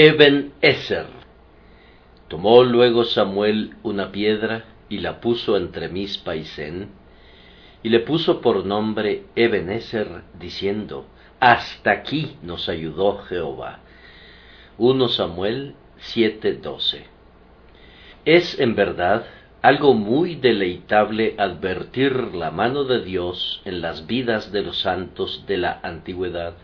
Eben 0.00 0.52
Eser. 0.60 1.06
Tomó 2.28 2.62
luego 2.62 3.02
Samuel 3.02 3.74
una 3.82 4.12
piedra 4.12 4.64
y 4.88 4.98
la 4.98 5.20
puso 5.20 5.56
entre 5.56 5.88
Mispa 5.88 6.36
y 6.36 6.46
y 7.82 7.88
le 7.88 7.98
puso 7.98 8.40
por 8.40 8.64
nombre 8.64 9.24
Ebenezer, 9.34 10.22
diciendo, 10.38 11.06
Hasta 11.40 11.90
aquí 11.90 12.36
nos 12.44 12.68
ayudó 12.68 13.18
Jehová. 13.24 13.80
1 14.78 15.08
Samuel 15.08 15.74
7:12. 15.98 17.02
Es 18.24 18.60
en 18.60 18.76
verdad 18.76 19.26
algo 19.62 19.94
muy 19.94 20.36
deleitable 20.36 21.34
advertir 21.38 22.36
la 22.36 22.52
mano 22.52 22.84
de 22.84 23.02
Dios 23.02 23.62
en 23.64 23.80
las 23.80 24.06
vidas 24.06 24.52
de 24.52 24.62
los 24.62 24.78
santos 24.78 25.44
de 25.48 25.56
la 25.56 25.80
antigüedad. 25.82 26.54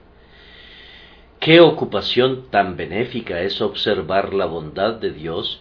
Qué 1.44 1.60
ocupación 1.60 2.48
tan 2.48 2.74
benéfica 2.78 3.42
es 3.42 3.60
observar 3.60 4.32
la 4.32 4.46
bondad 4.46 4.94
de 4.94 5.12
Dios 5.12 5.60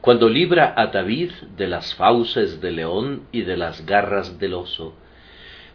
cuando 0.00 0.30
libra 0.30 0.72
a 0.74 0.86
David 0.86 1.32
de 1.58 1.68
las 1.68 1.94
fauces 1.94 2.62
del 2.62 2.76
león 2.76 3.24
y 3.30 3.42
de 3.42 3.58
las 3.58 3.84
garras 3.84 4.38
del 4.38 4.54
oso, 4.54 4.94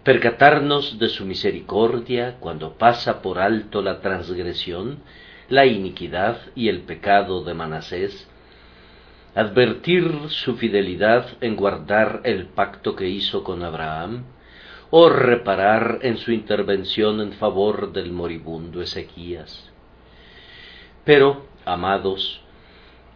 percatarnos 0.03 0.97
de 0.97 1.09
su 1.09 1.27
misericordia 1.27 2.37
cuando 2.39 2.73
pasa 2.79 3.21
por 3.21 3.37
alto 3.37 3.83
la 3.83 4.01
transgresión, 4.01 5.03
la 5.47 5.67
iniquidad 5.67 6.39
y 6.55 6.69
el 6.69 6.81
pecado 6.81 7.43
de 7.43 7.53
Manasés, 7.53 8.27
advertir 9.35 10.11
su 10.29 10.55
fidelidad 10.57 11.27
en 11.41 11.55
guardar 11.55 12.21
el 12.23 12.47
pacto 12.47 12.95
que 12.95 13.09
hizo 13.09 13.43
con 13.43 13.61
Abraham, 13.61 14.23
o 14.97 15.09
reparar 15.09 15.99
en 16.03 16.15
su 16.15 16.31
intervención 16.31 17.19
en 17.19 17.33
favor 17.33 17.91
del 17.91 18.13
moribundo 18.13 18.81
Ezequías. 18.81 19.69
Pero, 21.03 21.47
amados, 21.65 22.41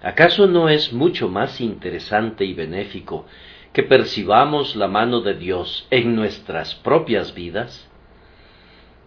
¿acaso 0.04 0.46
no 0.46 0.68
es 0.68 0.92
mucho 0.92 1.30
más 1.30 1.62
interesante 1.62 2.44
y 2.44 2.54
benéfico 2.54 3.28
que 3.72 3.84
percibamos 3.84 4.76
la 4.76 4.90
mano 4.90 5.22
de 5.22 5.36
Dios 5.36 5.88
en 5.90 6.18
nuestras 6.18 6.76
propias 6.76 7.34
vidas? 7.34 7.90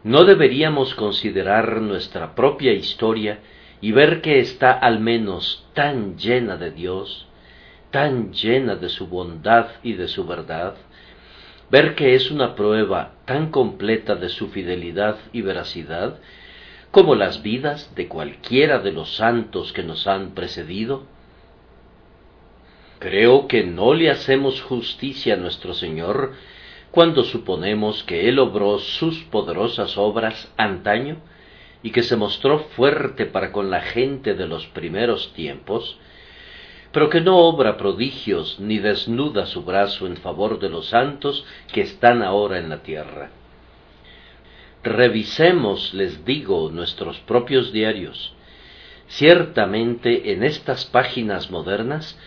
¿No 0.02 0.24
deberíamos 0.24 0.94
considerar 0.94 1.82
nuestra 1.82 2.34
propia 2.34 2.72
historia 2.72 3.40
y 3.82 3.92
ver 3.92 4.22
que 4.22 4.38
está 4.38 4.72
al 4.72 4.98
menos 4.98 5.68
tan 5.74 6.16
llena 6.16 6.56
de 6.56 6.70
Dios, 6.70 7.28
tan 7.90 8.32
llena 8.32 8.76
de 8.76 8.88
su 8.88 9.08
bondad 9.08 9.66
y 9.82 9.92
de 9.92 10.08
su 10.08 10.26
verdad, 10.26 10.76
ver 11.72 11.94
que 11.94 12.14
es 12.14 12.30
una 12.30 12.54
prueba 12.54 13.14
tan 13.24 13.50
completa 13.50 14.14
de 14.14 14.28
su 14.28 14.48
fidelidad 14.48 15.16
y 15.32 15.40
veracidad 15.40 16.18
como 16.90 17.14
las 17.14 17.42
vidas 17.42 17.94
de 17.94 18.08
cualquiera 18.08 18.78
de 18.80 18.92
los 18.92 19.16
santos 19.16 19.72
que 19.72 19.82
nos 19.82 20.06
han 20.06 20.34
precedido? 20.34 21.06
Creo 22.98 23.48
que 23.48 23.64
no 23.64 23.94
le 23.94 24.10
hacemos 24.10 24.60
justicia 24.60 25.32
a 25.32 25.38
nuestro 25.38 25.72
Señor 25.72 26.34
cuando 26.90 27.24
suponemos 27.24 28.04
que 28.04 28.28
Él 28.28 28.38
obró 28.38 28.78
sus 28.78 29.20
poderosas 29.24 29.96
obras 29.96 30.52
antaño 30.58 31.16
y 31.82 31.90
que 31.90 32.02
se 32.02 32.16
mostró 32.16 32.58
fuerte 32.76 33.24
para 33.24 33.50
con 33.50 33.70
la 33.70 33.80
gente 33.80 34.34
de 34.34 34.46
los 34.46 34.66
primeros 34.66 35.32
tiempos, 35.32 35.98
pero 36.92 37.08
que 37.08 37.20
no 37.20 37.38
obra 37.38 37.78
prodigios 37.78 38.60
ni 38.60 38.78
desnuda 38.78 39.46
su 39.46 39.62
brazo 39.62 40.06
en 40.06 40.18
favor 40.18 40.60
de 40.60 40.68
los 40.68 40.88
santos 40.88 41.44
que 41.72 41.80
están 41.80 42.22
ahora 42.22 42.58
en 42.58 42.68
la 42.68 42.82
tierra. 42.82 43.30
Revisemos, 44.82 45.94
les 45.94 46.24
digo, 46.24 46.70
nuestros 46.70 47.18
propios 47.20 47.72
diarios. 47.72 48.34
Ciertamente 49.06 50.32
en 50.32 50.42
estas 50.42 50.84
páginas 50.84 51.50
modernas 51.50 52.18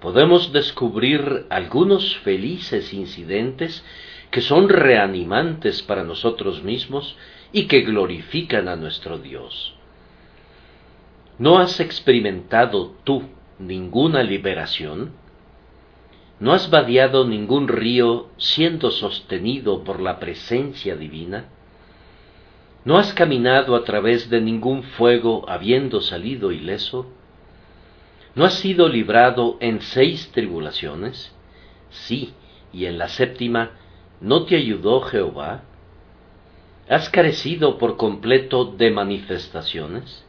podemos 0.00 0.52
descubrir 0.52 1.46
algunos 1.50 2.16
felices 2.18 2.92
incidentes 2.92 3.84
que 4.30 4.42
son 4.42 4.68
reanimantes 4.68 5.82
para 5.82 6.04
nosotros 6.04 6.62
mismos 6.62 7.16
y 7.52 7.66
que 7.66 7.80
glorifican 7.80 8.68
a 8.68 8.76
nuestro 8.76 9.18
Dios. 9.18 9.74
¿No 11.38 11.58
has 11.58 11.80
experimentado 11.80 12.94
tú 13.04 13.22
ninguna 13.58 14.22
liberación? 14.22 15.12
¿No 16.40 16.52
has 16.52 16.68
vadeado 16.68 17.26
ningún 17.26 17.68
río 17.68 18.28
siendo 18.36 18.90
sostenido 18.90 19.84
por 19.84 20.00
la 20.00 20.18
presencia 20.18 20.96
divina? 20.96 21.46
¿No 22.84 22.98
has 22.98 23.14
caminado 23.14 23.76
a 23.76 23.84
través 23.84 24.28
de 24.28 24.40
ningún 24.40 24.82
fuego 24.82 25.48
habiendo 25.48 26.00
salido 26.00 26.52
ileso? 26.52 27.06
¿No 28.34 28.44
has 28.44 28.54
sido 28.54 28.88
librado 28.88 29.56
en 29.60 29.80
seis 29.80 30.30
tribulaciones? 30.32 31.32
Sí, 31.90 32.34
y 32.72 32.86
en 32.86 32.98
la 32.98 33.08
séptima, 33.08 33.70
¿no 34.20 34.44
te 34.44 34.56
ayudó 34.56 35.00
Jehová? 35.02 35.62
¿Has 36.88 37.08
carecido 37.08 37.78
por 37.78 37.96
completo 37.96 38.64
de 38.66 38.90
manifestaciones? 38.90 40.23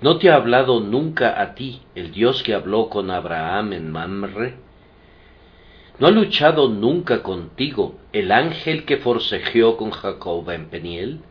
¿No 0.00 0.18
te 0.18 0.30
ha 0.30 0.36
hablado 0.36 0.78
nunca 0.78 1.40
a 1.42 1.56
ti 1.56 1.80
el 1.96 2.12
Dios 2.12 2.44
que 2.44 2.54
habló 2.54 2.88
con 2.88 3.10
Abraham 3.10 3.72
en 3.72 3.90
Mamre? 3.90 4.54
¿No 5.98 6.06
ha 6.06 6.10
luchado 6.12 6.68
nunca 6.68 7.24
contigo 7.24 7.98
el 8.12 8.30
ángel 8.30 8.84
que 8.84 8.98
forcejeó 8.98 9.76
con 9.76 9.90
Jacob 9.90 10.48
en 10.50 10.70
Peniel? 10.70 11.22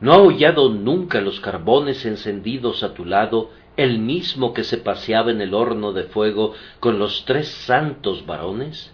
¿No 0.00 0.12
ha 0.12 0.18
hollado 0.18 0.70
nunca 0.70 1.20
los 1.20 1.38
carbones 1.38 2.04
encendidos 2.04 2.82
a 2.82 2.94
tu 2.94 3.04
lado 3.04 3.50
el 3.76 4.00
mismo 4.00 4.52
que 4.52 4.64
se 4.64 4.78
paseaba 4.78 5.30
en 5.30 5.40
el 5.40 5.54
horno 5.54 5.92
de 5.92 6.02
fuego 6.02 6.54
con 6.80 6.98
los 6.98 7.24
tres 7.26 7.46
santos 7.46 8.26
varones? 8.26 8.92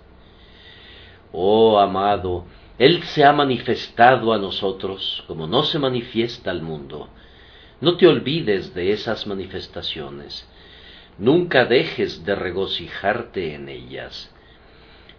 Oh 1.33 1.79
amado, 1.79 2.45
él 2.79 3.03
se 3.05 3.25
ha 3.25 3.33
manifestado 3.33 4.35
a 4.35 4.39
nosotros 4.39 5.25
como 5.27 5.47
no 5.47 5.63
se 5.63 5.79
manifiesta 5.79 6.51
al 6.51 6.61
mundo. 6.61 7.09
No 7.83 7.97
te 7.97 8.07
olvides 8.07 8.75
de 8.75 8.93
esas 8.93 9.27
manifestaciones. 9.27 10.49
Nunca 11.19 11.65
dejes 11.65 12.25
de 12.25 12.37
regocijarte 12.37 13.57
en 13.57 13.69
ellas. 13.69 14.33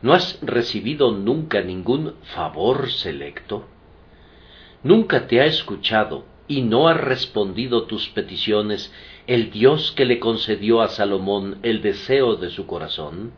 ¿No 0.02 0.14
has 0.14 0.40
recibido 0.42 1.12
nunca 1.12 1.60
ningún 1.60 2.14
favor 2.34 2.90
selecto? 2.90 3.68
¿Nunca 4.82 5.28
te 5.28 5.42
ha 5.42 5.46
escuchado 5.46 6.24
y 6.48 6.62
no 6.62 6.88
ha 6.88 6.94
respondido 6.94 7.84
tus 7.84 8.08
peticiones 8.08 8.94
el 9.28 9.52
Dios 9.52 9.92
que 9.92 10.06
le 10.06 10.22
concedió 10.22 10.82
a 10.82 10.88
Salomón 10.88 11.60
el 11.64 11.82
deseo 11.82 12.38
de 12.38 12.50
su 12.50 12.66
corazón? 12.66 13.34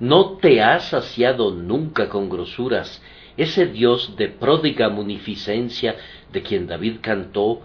¿No 0.00 0.36
te 0.38 0.62
ha 0.62 0.80
saciado 0.80 1.52
nunca 1.52 2.08
con 2.08 2.28
grosuras 2.28 3.00
ese 3.36 3.66
Dios 3.66 4.16
de 4.16 4.26
pródiga 4.26 4.88
munificencia 4.88 5.94
de 6.32 6.42
quien 6.42 6.66
David 6.66 6.96
cantó, 7.00 7.62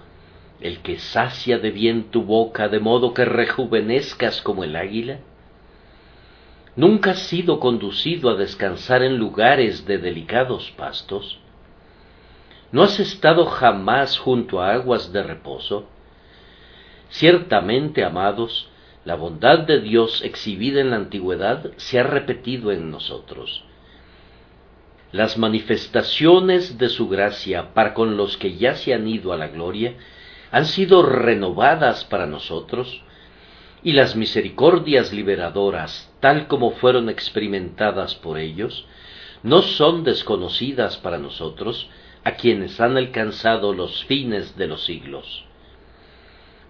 el 0.61 0.79
que 0.79 0.99
sacia 0.99 1.59
de 1.59 1.71
bien 1.71 2.11
tu 2.11 2.23
boca 2.23 2.69
de 2.69 2.79
modo 2.79 3.13
que 3.13 3.25
rejuvenezcas 3.25 4.41
como 4.41 4.63
el 4.63 4.75
águila? 4.75 5.19
¿Nunca 6.75 7.11
has 7.11 7.19
sido 7.19 7.59
conducido 7.59 8.29
a 8.29 8.35
descansar 8.35 9.01
en 9.01 9.17
lugares 9.17 9.85
de 9.85 9.97
delicados 9.97 10.71
pastos? 10.71 11.39
¿No 12.71 12.83
has 12.83 12.99
estado 12.99 13.45
jamás 13.45 14.17
junto 14.17 14.61
a 14.61 14.73
aguas 14.73 15.13
de 15.13 15.23
reposo? 15.23 15.87
Ciertamente, 17.09 18.03
amados, 18.03 18.69
la 19.05 19.15
bondad 19.15 19.59
de 19.59 19.79
Dios 19.79 20.21
exhibida 20.23 20.81
en 20.81 20.89
la 20.89 20.97
antigüedad 20.97 21.71
se 21.77 21.99
ha 21.99 22.03
repetido 22.03 22.71
en 22.71 22.91
nosotros. 22.91 23.63
Las 25.11 25.37
manifestaciones 25.37 26.77
de 26.77 26.89
su 26.89 27.07
gracia 27.07 27.73
para 27.73 27.93
con 27.93 28.17
los 28.17 28.35
que 28.35 28.57
ya 28.57 28.75
se 28.75 28.93
han 28.93 29.07
ido 29.07 29.31
a 29.31 29.37
la 29.37 29.47
gloria 29.47 29.93
han 30.55 30.67
sido 30.67 31.03
renovadas 31.03 32.05
para 32.05 32.27
nosotros 32.27 33.01
y 33.83 33.91
las 33.91 34.15
misericordias 34.15 35.11
liberadoras, 35.11 36.09
tal 36.21 36.47
como 36.47 36.71
fueron 36.71 37.09
experimentadas 37.09 38.15
por 38.15 38.37
ellos, 38.39 38.85
no 39.43 39.63
son 39.63 40.05
desconocidas 40.05 40.95
para 40.95 41.17
nosotros, 41.17 41.89
a 42.23 42.35
quienes 42.35 42.79
han 42.79 42.95
alcanzado 42.95 43.73
los 43.73 44.05
fines 44.05 44.55
de 44.55 44.67
los 44.67 44.85
siglos. 44.85 45.43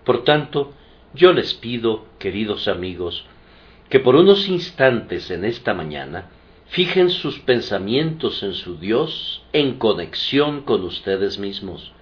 Por 0.04 0.24
tanto, 0.24 0.74
yo 1.14 1.32
les 1.32 1.54
pido, 1.54 2.08
queridos 2.18 2.68
amigos, 2.68 3.24
que 3.92 4.00
por 4.00 4.16
unos 4.16 4.50
instantes 4.50 5.30
en 5.30 5.46
esta 5.46 5.76
mañana 5.76 6.32
fijen 6.70 7.12
sus 7.12 7.38
pensamientos 7.38 8.42
en 8.42 8.56
su 8.56 8.80
Dios 8.80 9.44
en 9.54 9.78
conexión 9.78 10.64
con 10.64 10.84
ustedes 10.86 11.38
mismos. 11.38 11.94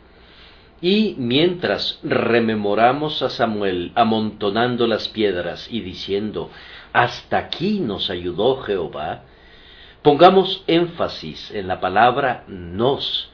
Y 0.84 1.16
mientras 1.18 1.98
rememoramos 2.04 3.22
a 3.22 3.30
Samuel 3.30 3.94
amontonando 3.96 4.86
las 4.86 5.08
piedras 5.08 5.70
y 5.72 5.80
diciendo, 5.80 6.50
hasta 6.92 7.38
aquí 7.38 7.80
nos 7.80 8.10
ayudó 8.10 8.58
Jehová, 8.64 9.24
pongamos 10.02 10.62
énfasis 10.68 11.52
en 11.52 11.70
la 11.70 11.80
palabra 11.80 12.44
nos 12.50 13.32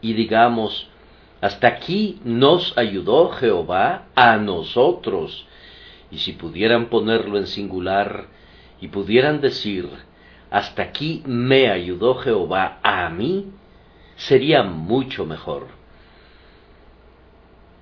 y 0.00 0.14
digamos, 0.14 0.90
Hasta 1.40 1.68
aquí 1.68 2.18
nos 2.24 2.76
ayudó 2.76 3.28
Jehová 3.28 4.08
a 4.16 4.36
nosotros. 4.36 5.46
Y 6.10 6.18
si 6.18 6.32
pudieran 6.32 6.86
ponerlo 6.86 7.38
en 7.38 7.46
singular 7.46 8.26
y 8.80 8.88
pudieran 8.88 9.40
decir, 9.40 9.88
hasta 10.50 10.82
aquí 10.82 11.22
me 11.26 11.70
ayudó 11.70 12.16
Jehová 12.16 12.80
a 12.82 13.08
mí, 13.08 13.52
sería 14.16 14.64
mucho 14.64 15.24
mejor. 15.24 15.77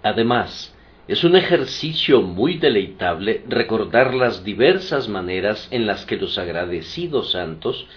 Además, 0.07 0.73
es 1.09 1.25
un 1.25 1.35
ejercicio 1.35 2.23
muy 2.23 2.59
deleitable 2.59 3.43
recordar 3.49 4.15
las 4.15 4.45
diversas 4.45 5.09
maneras 5.09 5.67
en 5.73 5.85
las 5.85 6.07
que 6.07 6.17
los 6.17 6.39
agradecidos 6.39 7.33
santos 7.33 7.89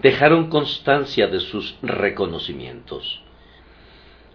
dejaron 0.00 0.48
constancia 0.48 1.26
de 1.26 1.40
sus 1.40 1.74
reconocimientos. 1.82 3.24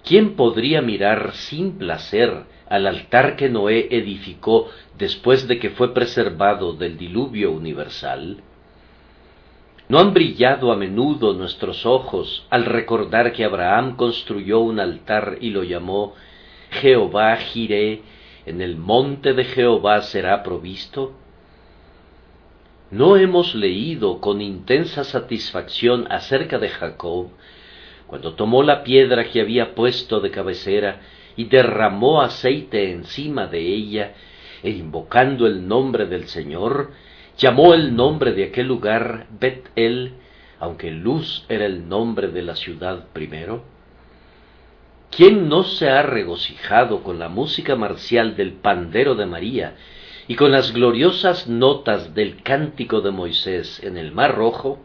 ¿Quién 0.03 0.35
podría 0.35 0.81
mirar 0.81 1.31
sin 1.35 1.77
placer 1.77 2.43
al 2.67 2.85
altar 2.85 3.37
que 3.37 3.47
Noé 3.47 3.87
edificó 3.91 4.69
después 4.97 5.47
de 5.47 5.57
que 5.57 5.69
fue 5.69 5.93
preservado 5.93 6.73
del 6.73 6.97
diluvio 6.97 7.51
universal? 7.51 8.43
¿No 9.87 9.99
han 9.99 10.13
brillado 10.13 10.73
a 10.73 10.75
menudo 10.75 11.33
nuestros 11.33 11.85
ojos 11.85 12.45
al 12.49 12.65
recordar 12.65 13.31
que 13.31 13.45
Abraham 13.45 13.95
construyó 13.95 14.59
un 14.59 14.81
altar 14.81 15.37
y 15.39 15.51
lo 15.51 15.63
llamó 15.63 16.13
Jehová 16.81 17.35
Jiré, 17.37 18.01
en 18.45 18.61
el 18.61 18.75
monte 18.75 19.33
de 19.33 19.45
Jehová 19.45 20.01
será 20.01 20.43
provisto? 20.43 21.13
¿No 22.91 23.17
hemos 23.17 23.55
leído 23.55 24.21
con 24.21 24.41
intensa 24.41 25.03
satisfacción 25.03 26.05
acerca 26.11 26.59
de 26.59 26.69
Jacob, 26.69 27.29
cuando 28.07 28.35
tomó 28.35 28.61
la 28.61 28.83
piedra 28.83 29.25
que 29.25 29.41
había 29.41 29.73
puesto 29.73 30.19
de 30.19 30.29
cabecera 30.31 31.01
y 31.35 31.45
derramó 31.45 32.21
aceite 32.21 32.91
encima 32.91 33.47
de 33.47 33.61
ella, 33.61 34.13
e 34.61 34.69
invocando 34.69 35.47
el 35.47 35.67
nombre 35.67 36.05
del 36.05 36.27
Señor, 36.27 36.91
llamó 37.37 37.73
el 37.73 37.95
nombre 37.95 38.33
de 38.33 38.45
aquel 38.45 38.67
lugar 38.67 39.27
Bet-El, 39.31 40.13
aunque 40.59 40.91
Luz 40.91 41.45
era 41.49 41.65
el 41.65 41.89
nombre 41.89 42.27
de 42.27 42.43
la 42.43 42.55
ciudad 42.55 43.07
primero? 43.11 43.74
¿Quién 45.15 45.47
no 45.47 45.63
se 45.63 45.89
ha 45.89 46.01
regocijado 46.01 47.01
con 47.01 47.19
la 47.19 47.29
música 47.29 47.77
marcial 47.77 48.35
del 48.35 48.51
pandero 48.51 49.15
de 49.15 49.25
María 49.25 49.75
y 50.27 50.35
con 50.35 50.51
las 50.51 50.73
gloriosas 50.73 51.47
notas 51.47 52.13
del 52.13 52.43
cántico 52.43 52.99
de 52.99 53.11
Moisés 53.11 53.81
en 53.81 53.95
el 53.95 54.11
Mar 54.11 54.35
Rojo? 54.35 54.77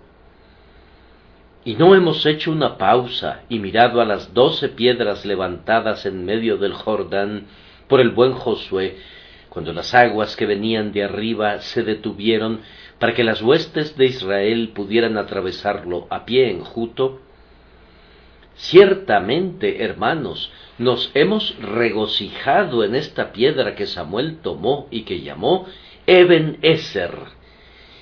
Y 1.65 1.75
no 1.75 1.97
hemos 1.97 2.25
hecho 2.27 2.53
una 2.53 2.79
pausa 2.79 3.43
y 3.49 3.59
mirado 3.59 4.01
a 4.01 4.05
las 4.05 4.33
doce 4.33 4.69
piedras 4.69 5.27
levantadas 5.27 6.07
en 6.07 6.25
medio 6.25 6.59
del 6.59 6.75
Jordán 6.75 7.47
por 7.89 8.01
el 8.01 8.11
buen 8.11 8.35
Josué, 8.35 8.99
cuando 9.49 9.73
las 9.73 9.95
aguas 9.95 10.37
que 10.37 10.47
venían 10.47 10.93
de 10.93 11.03
arriba 11.03 11.59
se 11.59 11.83
detuvieron 11.83 12.61
para 13.01 13.15
que 13.15 13.25
las 13.25 13.43
huestes 13.43 13.97
de 13.97 14.07
Israel 14.07 14.71
pudieran 14.77 15.19
atravesarlo 15.19 16.07
a 16.09 16.25
pie 16.25 16.53
enjuto, 16.53 17.19
Ciertamente, 18.61 19.83
hermanos, 19.83 20.53
nos 20.77 21.11
hemos 21.15 21.57
regocijado 21.61 22.85
en 22.85 22.95
esta 22.95 23.33
piedra 23.33 23.75
que 23.75 23.87
Samuel 23.87 24.41
tomó 24.43 24.87
y 24.91 25.03
que 25.03 25.23
llamó 25.23 25.67
Eben 26.07 26.59
Eser. 26.61 27.15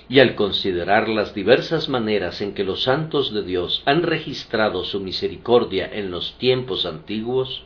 Y 0.08 0.18
al 0.18 0.34
considerar 0.34 1.08
las 1.08 1.32
diversas 1.32 1.88
maneras 1.88 2.40
en 2.40 2.54
que 2.54 2.64
los 2.64 2.82
santos 2.82 3.32
de 3.32 3.44
Dios 3.44 3.84
han 3.86 4.02
registrado 4.02 4.84
su 4.84 4.98
misericordia 4.98 5.88
en 5.92 6.10
los 6.10 6.36
tiempos 6.38 6.86
antiguos, 6.86 7.62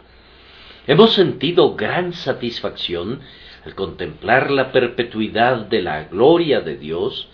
hemos 0.87 1.15
sentido 1.15 1.75
gran 1.75 2.13
satisfacción 2.13 3.21
al 3.65 3.75
contemplar 3.75 4.51
la 4.51 4.71
perpetuidad 4.71 5.65
de 5.65 5.81
la 5.81 6.05
gloria 6.05 6.61
de 6.61 6.77
Dios, 6.77 7.27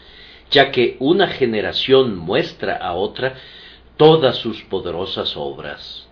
ya 0.53 0.71
que 0.71 0.97
una 1.01 1.27
generación 1.27 2.17
muestra 2.17 2.77
a 2.77 2.95
otra 2.95 3.35
todas 3.99 4.37
sus 4.39 4.63
poderosas 4.63 5.37
obras. 5.37 6.09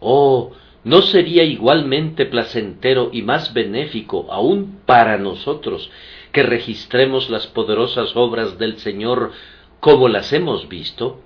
Oh, 0.00 0.50
¿no 0.82 1.02
sería 1.02 1.44
igualmente 1.44 2.26
placentero 2.26 3.10
y 3.12 3.22
más 3.22 3.54
benéfico 3.54 4.26
aún 4.30 4.80
para 4.84 5.16
nosotros 5.16 5.90
que 6.32 6.42
registremos 6.42 7.30
las 7.30 7.46
poderosas 7.46 8.16
obras 8.16 8.58
del 8.58 8.78
Señor 8.78 9.30
como 9.78 10.08
las 10.08 10.32
hemos 10.32 10.68
visto? 10.68 11.20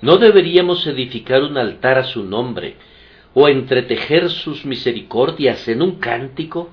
¿No 0.00 0.16
deberíamos 0.16 0.86
edificar 0.86 1.42
un 1.42 1.58
altar 1.58 1.98
a 1.98 2.04
su 2.04 2.24
nombre 2.24 2.76
o 3.34 3.48
entretejer 3.48 4.30
sus 4.30 4.64
misericordias 4.64 5.68
en 5.68 5.82
un 5.82 5.96
cántico? 5.96 6.70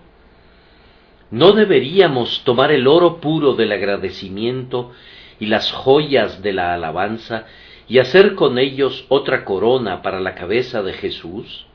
¿No 1.32 1.54
deberíamos 1.54 2.44
tomar 2.44 2.72
el 2.72 2.88
oro 2.88 3.20
puro 3.20 3.54
del 3.56 3.72
agradecimiento 3.72 4.92
y 5.40 5.48
las 5.48 5.72
joyas 5.72 6.42
de 6.42 6.54
la 6.54 6.74
alabanza 6.74 7.46
y 7.88 8.00
hacer 8.00 8.36
con 8.36 8.58
ellos 8.58 9.06
otra 9.10 9.46
corona 9.46 10.02
para 10.02 10.20
la 10.20 10.36
cabeza 10.36 10.82
de 10.82 10.94
Jesús? 10.94 11.68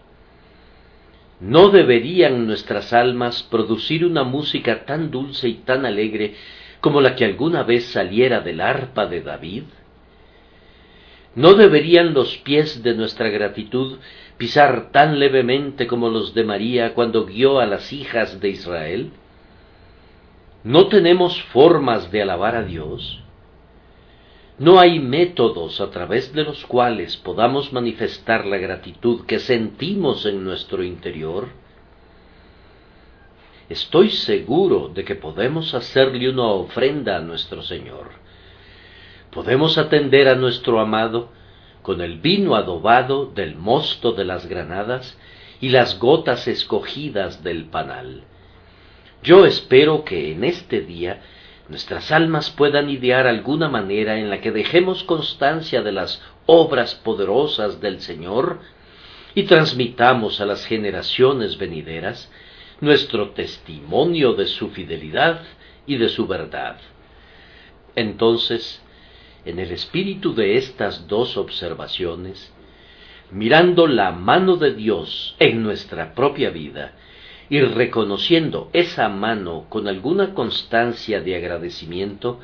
¿No 1.41 1.71
deberían 1.71 2.47
nuestras 2.47 2.93
almas 2.93 3.43
producir 3.43 4.05
una 4.05 4.25
música 4.25 4.85
tan 4.85 5.11
dulce 5.11 5.49
y 5.49 5.55
tan 5.55 5.87
alegre 5.87 6.35
como 6.81 7.01
la 7.01 7.15
que 7.15 7.25
alguna 7.25 7.63
vez 7.63 7.87
saliera 7.87 8.41
del 8.41 8.61
arpa 8.61 9.07
de 9.07 9.23
David? 9.23 9.65
¿No 11.35 11.55
deberían 11.55 12.13
los 12.13 12.37
pies 12.39 12.83
de 12.83 12.95
nuestra 12.95 13.29
gratitud 13.29 13.99
pisar 14.37 14.91
tan 14.91 15.19
levemente 15.19 15.87
como 15.87 16.09
los 16.09 16.35
de 16.35 16.45
María 16.45 16.93
cuando 16.93 17.25
guió 17.25 17.61
a 17.61 17.67
las 17.67 17.93
hijas 17.93 18.41
de 18.41 18.49
Israel? 18.51 19.11
¿No 20.65 20.89
tenemos 20.89 21.41
formas 21.45 22.11
de 22.11 22.23
alabar 22.23 22.57
a 22.57 22.65
Dios? 22.65 23.20
No 24.61 24.79
hay 24.79 25.01
métodos 25.01 25.81
a 25.81 25.91
través 25.91 26.35
de 26.35 26.45
los 26.45 26.67
cuales 26.67 27.17
podamos 27.17 27.73
manifestar 27.73 28.45
la 28.45 28.59
gratitud 28.59 29.25
que 29.25 29.39
sentimos 29.39 30.27
en 30.27 30.45
nuestro 30.45 30.85
interior. 30.85 31.49
Estoy 33.71 34.11
seguro 34.11 34.89
de 34.89 35.03
que 35.03 35.15
podemos 35.15 35.73
hacerle 35.73 36.29
una 36.29 36.49
ofrenda 36.49 37.17
a 37.17 37.21
nuestro 37.21 37.63
Señor. 37.63 38.11
Podemos 39.31 39.79
atender 39.79 40.29
a 40.29 40.35
nuestro 40.35 40.79
amado 40.79 41.31
con 41.81 42.03
el 42.03 42.19
vino 42.19 42.55
adobado 42.55 43.25
del 43.25 43.57
mosto 43.57 44.13
de 44.13 44.27
las 44.27 44.45
granadas 44.45 45.17
y 45.63 45.71
las 45.71 45.99
gotas 45.99 46.47
escogidas 46.47 47.43
del 47.43 47.65
panal. 47.65 48.25
Yo 49.23 49.47
espero 49.47 50.05
que 50.05 50.33
en 50.33 50.45
este 50.45 50.83
día 50.83 51.23
nuestras 51.71 52.11
almas 52.11 52.51
puedan 52.51 52.91
idear 52.91 53.29
alguna 53.29 53.69
manera 53.69 54.19
en 54.19 54.29
la 54.29 54.41
que 54.41 54.51
dejemos 54.51 55.05
constancia 55.05 55.83
de 55.83 55.93
las 55.93 56.21
obras 56.47 56.97
poderosas 56.97 57.81
del 57.81 58.01
Señor 58.01 58.59
y 59.37 59.45
transmitamos 59.45 60.41
a 60.41 60.47
las 60.47 60.67
generaciones 60.67 61.57
venideras 61.59 62.29
nuestro 62.81 63.31
testimonio 63.31 64.33
de 64.33 64.47
su 64.47 64.71
fidelidad 64.71 65.43
y 65.87 65.97
de 65.97 66.09
su 66.09 66.27
verdad. 66.27 66.77
Entonces, 67.95 68.83
en 69.45 69.61
el 69.61 69.71
espíritu 69.71 70.35
de 70.35 70.57
estas 70.57 71.07
dos 71.07 71.37
observaciones, 71.37 72.53
mirando 73.31 73.87
la 73.87 74.11
mano 74.11 74.57
de 74.57 74.75
Dios 74.75 75.37
en 75.39 75.63
nuestra 75.63 76.15
propia 76.15 76.51
vida, 76.51 76.97
y 77.51 77.61
reconociendo 77.61 78.71
esa 78.73 79.09
mano 79.09 79.67
con 79.69 79.89
alguna 79.89 80.35
constancia 80.35 81.21
de 81.21 81.35
agradecimiento, 81.35 82.39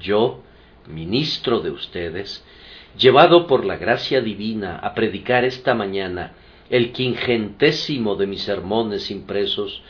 yo, 0.00 0.40
ministro 0.86 1.60
de 1.60 1.72
ustedes, 1.72 2.44
llevado 2.96 3.48
por 3.48 3.64
la 3.64 3.76
gracia 3.76 4.20
divina 4.20 4.78
a 4.78 4.94
predicar 4.94 5.44
esta 5.44 5.74
mañana 5.74 6.32
el 6.70 6.92
quingentésimo 6.92 8.14
de 8.14 8.28
mis 8.28 8.42
sermones 8.42 9.10
impresos, 9.10 9.82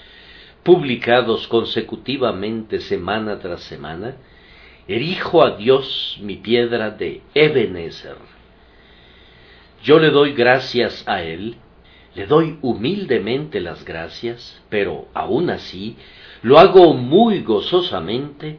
publicados 0.63 1.47
consecutivamente 1.49 2.81
semana 2.81 3.39
tras 3.39 3.63
semana, 3.63 4.17
erijo 4.89 5.45
a 5.45 5.57
Dios 5.57 6.19
mi 6.23 6.37
piedra 6.37 6.91
de 6.91 7.21
Ebenezer. 7.35 8.17
Yo 9.85 9.99
le 9.99 10.11
doy 10.11 10.33
gracias 10.33 11.07
a 11.07 11.23
Él, 11.23 11.57
le 12.17 12.27
doy 12.27 12.59
humildemente 12.63 13.61
las 13.61 13.85
gracias, 13.85 14.63
pero 14.71 15.07
aún 15.13 15.51
así 15.51 15.97
lo 16.41 16.59
hago 16.59 16.95
muy 16.95 17.43
gozosamente 17.43 18.59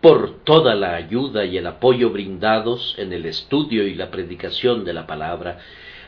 por 0.00 0.44
toda 0.44 0.76
la 0.76 0.94
ayuda 0.94 1.44
y 1.44 1.56
el 1.56 1.66
apoyo 1.66 2.10
brindados 2.10 2.94
en 2.98 3.12
el 3.12 3.26
estudio 3.26 3.88
y 3.88 3.94
la 3.94 4.12
predicación 4.12 4.84
de 4.84 4.92
la 4.92 5.08
palabra 5.08 5.58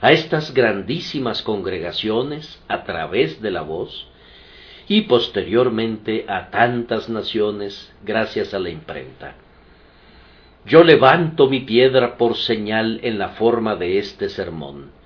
a 0.01 0.13
estas 0.13 0.55
grandísimas 0.55 1.43
congregaciones 1.43 2.63
a 2.69 2.85
través 2.85 3.43
de 3.43 3.51
la 3.51 3.63
voz 3.63 4.07
y 4.87 5.03
posteriormente 5.03 6.27
a 6.29 6.51
tantas 6.51 7.09
naciones 7.09 7.93
gracias 8.05 8.55
a 8.55 8.61
la 8.61 8.71
imprenta. 8.71 9.35
Yo 10.65 10.85
levanto 10.85 11.49
mi 11.49 11.61
piedra 11.61 12.17
por 12.17 12.37
señal 12.37 13.01
en 13.03 13.19
la 13.19 13.31
forma 13.31 13.75
de 13.75 13.99
este 13.99 14.29
sermón 14.29 15.04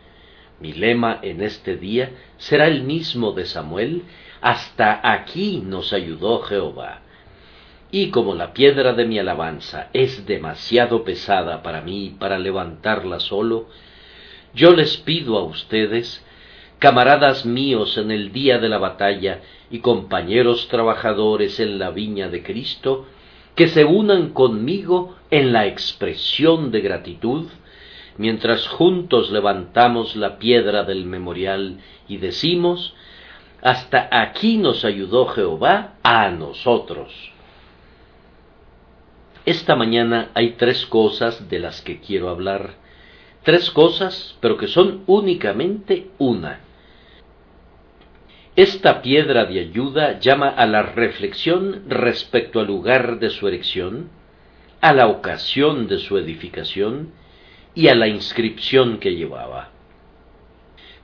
Mi 0.61 0.73
lema 0.73 1.21
en 1.23 1.41
este 1.41 1.77
día 1.77 2.11
será 2.37 2.67
el 2.67 2.83
mismo 2.83 3.33
de 3.33 3.47
Samuel, 3.47 4.03
hasta 4.41 5.01
aquí 5.03 5.63
nos 5.65 5.93
ayudó 5.93 6.41
Jehová. 6.43 7.03
Y 7.91 8.11
como 8.11 8.35
la 8.35 8.53
piedra 8.53 8.93
de 8.93 9.07
mi 9.07 9.19
alabanza 9.19 9.89
es 9.93 10.27
demasiado 10.27 11.05
pesada 11.05 11.63
para 11.63 11.81
mí 11.81 12.17
para 12.19 12.39
levantarla 12.39 13.21
solo, 13.21 13.69
yo 14.53 14.73
les 14.73 14.97
pido 14.97 15.39
a 15.39 15.45
ustedes, 15.45 16.25
camaradas 16.79 17.47
míos 17.47 17.97
en 17.97 18.11
el 18.11 18.33
día 18.33 18.59
de 18.59 18.69
la 18.69 18.79
batalla 18.79 19.41
y 19.71 19.79
compañeros 19.79 20.69
trabajadores 20.69 21.61
en 21.61 21.79
la 21.79 21.91
viña 21.91 22.29
de 22.29 22.43
Cristo, 22.43 23.07
que 23.55 23.69
se 23.69 23.85
unan 23.85 24.31
conmigo 24.31 25.17
en 25.31 25.53
la 25.53 25.67
expresión 25.67 26.71
de 26.71 26.81
gratitud 26.81 27.47
mientras 28.19 28.67
juntos 28.69 29.31
levantamos 29.31 30.17
la 30.17 30.39
piedra 30.39 30.83
del 30.83 31.07
memorial 31.07 31.79
y 32.09 32.19
decimos, 32.19 32.95
hasta 33.63 34.09
aquí 34.11 34.59
nos 34.59 34.85
ayudó 34.85 35.27
Jehová 35.27 35.95
a 36.03 36.31
nosotros. 36.31 37.33
Esta 39.47 39.77
mañana 39.77 40.31
hay 40.35 40.51
tres 40.53 40.85
cosas 40.85 41.49
de 41.49 41.59
las 41.61 41.81
que 41.81 42.01
quiero 42.01 42.29
hablar, 42.29 42.75
tres 43.45 43.71
cosas, 43.71 44.37
pero 44.41 44.59
que 44.59 44.67
son 44.67 45.05
únicamente 45.07 46.09
una. 46.19 46.61
Esta 48.57 49.01
piedra 49.01 49.45
de 49.45 49.61
ayuda 49.61 50.19
llama 50.19 50.49
a 50.49 50.67
la 50.67 50.83
reflexión 50.83 51.85
respecto 51.89 52.59
al 52.59 52.67
lugar 52.67 53.21
de 53.21 53.31
su 53.31 53.47
erección, 53.47 54.11
a 54.81 54.93
la 54.93 55.07
ocasión 55.07 55.87
de 55.87 55.99
su 55.99 56.19
edificación 56.19 57.13
y 57.79 57.87
a 57.87 57.95
la 57.95 58.09
inscripción 58.09 58.99
que 58.99 59.15
llevaba. 59.15 59.71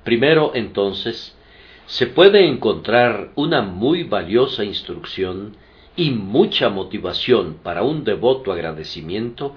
Primero, 0.02 0.50
entonces, 0.56 1.38
se 1.86 2.08
puede 2.08 2.48
encontrar 2.48 3.30
una 3.36 3.62
muy 3.62 4.02
valiosa 4.02 4.64
instrucción 4.64 5.56
y 5.94 6.10
mucha 6.10 6.70
motivación 6.70 7.58
para 7.62 7.84
un 7.84 8.02
devoto 8.02 8.50
agradecimiento 8.50 9.54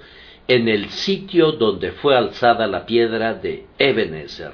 en 0.47 0.67
el 0.67 0.89
sitio 0.89 1.53
donde 1.53 1.91
fue 1.91 2.15
alzada 2.15 2.67
la 2.67 2.85
piedra 2.85 3.33
de 3.33 3.65
Ebenezer. 3.79 4.53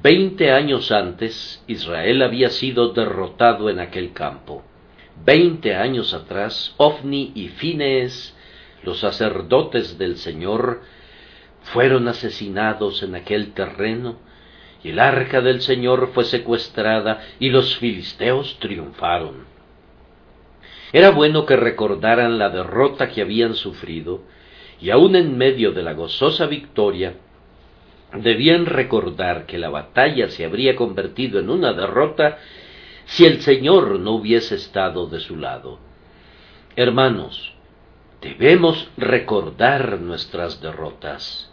Veinte 0.00 0.52
años 0.52 0.92
antes, 0.92 1.60
Israel 1.66 2.22
había 2.22 2.50
sido 2.50 2.90
derrotado 2.90 3.68
en 3.68 3.80
aquel 3.80 4.12
campo. 4.12 4.62
Veinte 5.24 5.74
años 5.74 6.14
atrás, 6.14 6.72
Ofni 6.76 7.32
y 7.34 7.48
Phinees 7.48 8.37
los 8.82 9.00
sacerdotes 9.00 9.98
del 9.98 10.16
Señor 10.16 10.82
fueron 11.62 12.08
asesinados 12.08 13.02
en 13.02 13.14
aquel 13.14 13.52
terreno, 13.52 14.16
y 14.82 14.90
el 14.90 15.00
arca 15.00 15.40
del 15.40 15.60
Señor 15.60 16.10
fue 16.14 16.24
secuestrada 16.24 17.20
y 17.40 17.50
los 17.50 17.76
filisteos 17.78 18.58
triunfaron. 18.60 19.46
Era 20.92 21.10
bueno 21.10 21.44
que 21.44 21.56
recordaran 21.56 22.38
la 22.38 22.48
derrota 22.48 23.08
que 23.08 23.22
habían 23.22 23.54
sufrido, 23.54 24.22
y 24.80 24.90
aun 24.90 25.16
en 25.16 25.36
medio 25.36 25.72
de 25.72 25.82
la 25.82 25.92
gozosa 25.92 26.46
victoria, 26.46 27.14
debían 28.14 28.64
recordar 28.64 29.44
que 29.46 29.58
la 29.58 29.68
batalla 29.68 30.28
se 30.28 30.44
habría 30.44 30.76
convertido 30.76 31.40
en 31.40 31.50
una 31.50 31.72
derrota 31.72 32.38
si 33.04 33.26
el 33.26 33.42
Señor 33.42 33.98
no 33.98 34.12
hubiese 34.12 34.54
estado 34.54 35.06
de 35.06 35.20
su 35.20 35.36
lado. 35.36 35.78
Hermanos, 36.76 37.54
Debemos 38.20 38.90
recordar 38.96 40.00
nuestras 40.00 40.60
derrotas. 40.60 41.50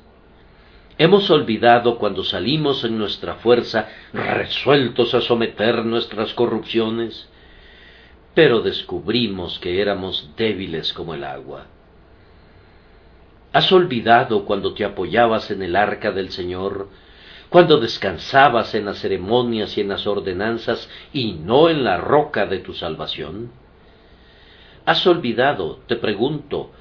Hemos 0.98 1.30
olvidado 1.30 2.00
cuando 2.00 2.24
salimos 2.24 2.84
en 2.84 2.98
nuestra 2.98 3.36
fuerza 3.36 3.88
resueltos 4.14 5.14
a 5.14 5.22
someter 5.22 5.86
nuestras 5.86 6.34
corrupciones, 6.34 7.30
pero 8.34 8.62
descubrimos 8.62 9.60
que 9.60 9.82
éramos 9.82 10.32
débiles 10.38 10.92
como 10.94 11.14
el 11.14 11.24
agua. 11.24 11.68
¿Has 13.54 13.72
olvidado 13.72 14.46
cuando 14.46 14.74
te 14.74 14.86
apoyabas 14.86 15.52
en 15.52 15.62
el 15.62 15.76
arca 15.76 16.12
del 16.12 16.32
Señor, 16.32 16.90
cuando 17.50 17.80
descansabas 17.80 18.74
en 18.74 18.86
las 18.86 19.00
ceremonias 19.00 19.78
y 19.78 19.82
en 19.82 19.90
las 19.90 20.08
ordenanzas 20.08 20.90
y 21.14 21.34
no 21.34 21.70
en 21.70 21.84
la 21.84 21.98
roca 21.98 22.48
de 22.48 22.60
tu 22.60 22.74
salvación? 22.74 23.52
¿Has 24.86 25.06
olvidado, 25.08 25.80
te 25.88 25.96
pregunto, 25.96 26.72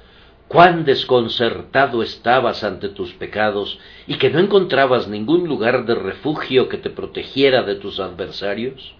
cuán 0.47 0.85
desconcertado 0.85 2.03
estabas 2.03 2.63
ante 2.63 2.89
tus 2.89 3.13
pecados 3.13 3.79
y 4.05 4.15
que 4.15 4.29
no 4.29 4.39
encontrabas 4.39 5.07
ningún 5.07 5.47
lugar 5.47 5.85
de 5.85 5.95
refugio 5.95 6.69
que 6.69 6.77
te 6.77 6.91
protegiera 6.91 7.63
de 7.63 7.75
tus 7.75 7.99
adversarios? 7.99 8.95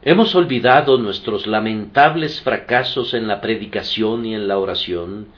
Hemos 0.00 0.34
olvidado 0.34 0.96
nuestros 0.96 1.46
lamentables 1.46 2.40
fracasos 2.40 3.12
en 3.12 3.28
la 3.28 3.40
predicación 3.40 4.24
y 4.24 4.34
en 4.34 4.48
la 4.48 4.58
oración, 4.58 5.28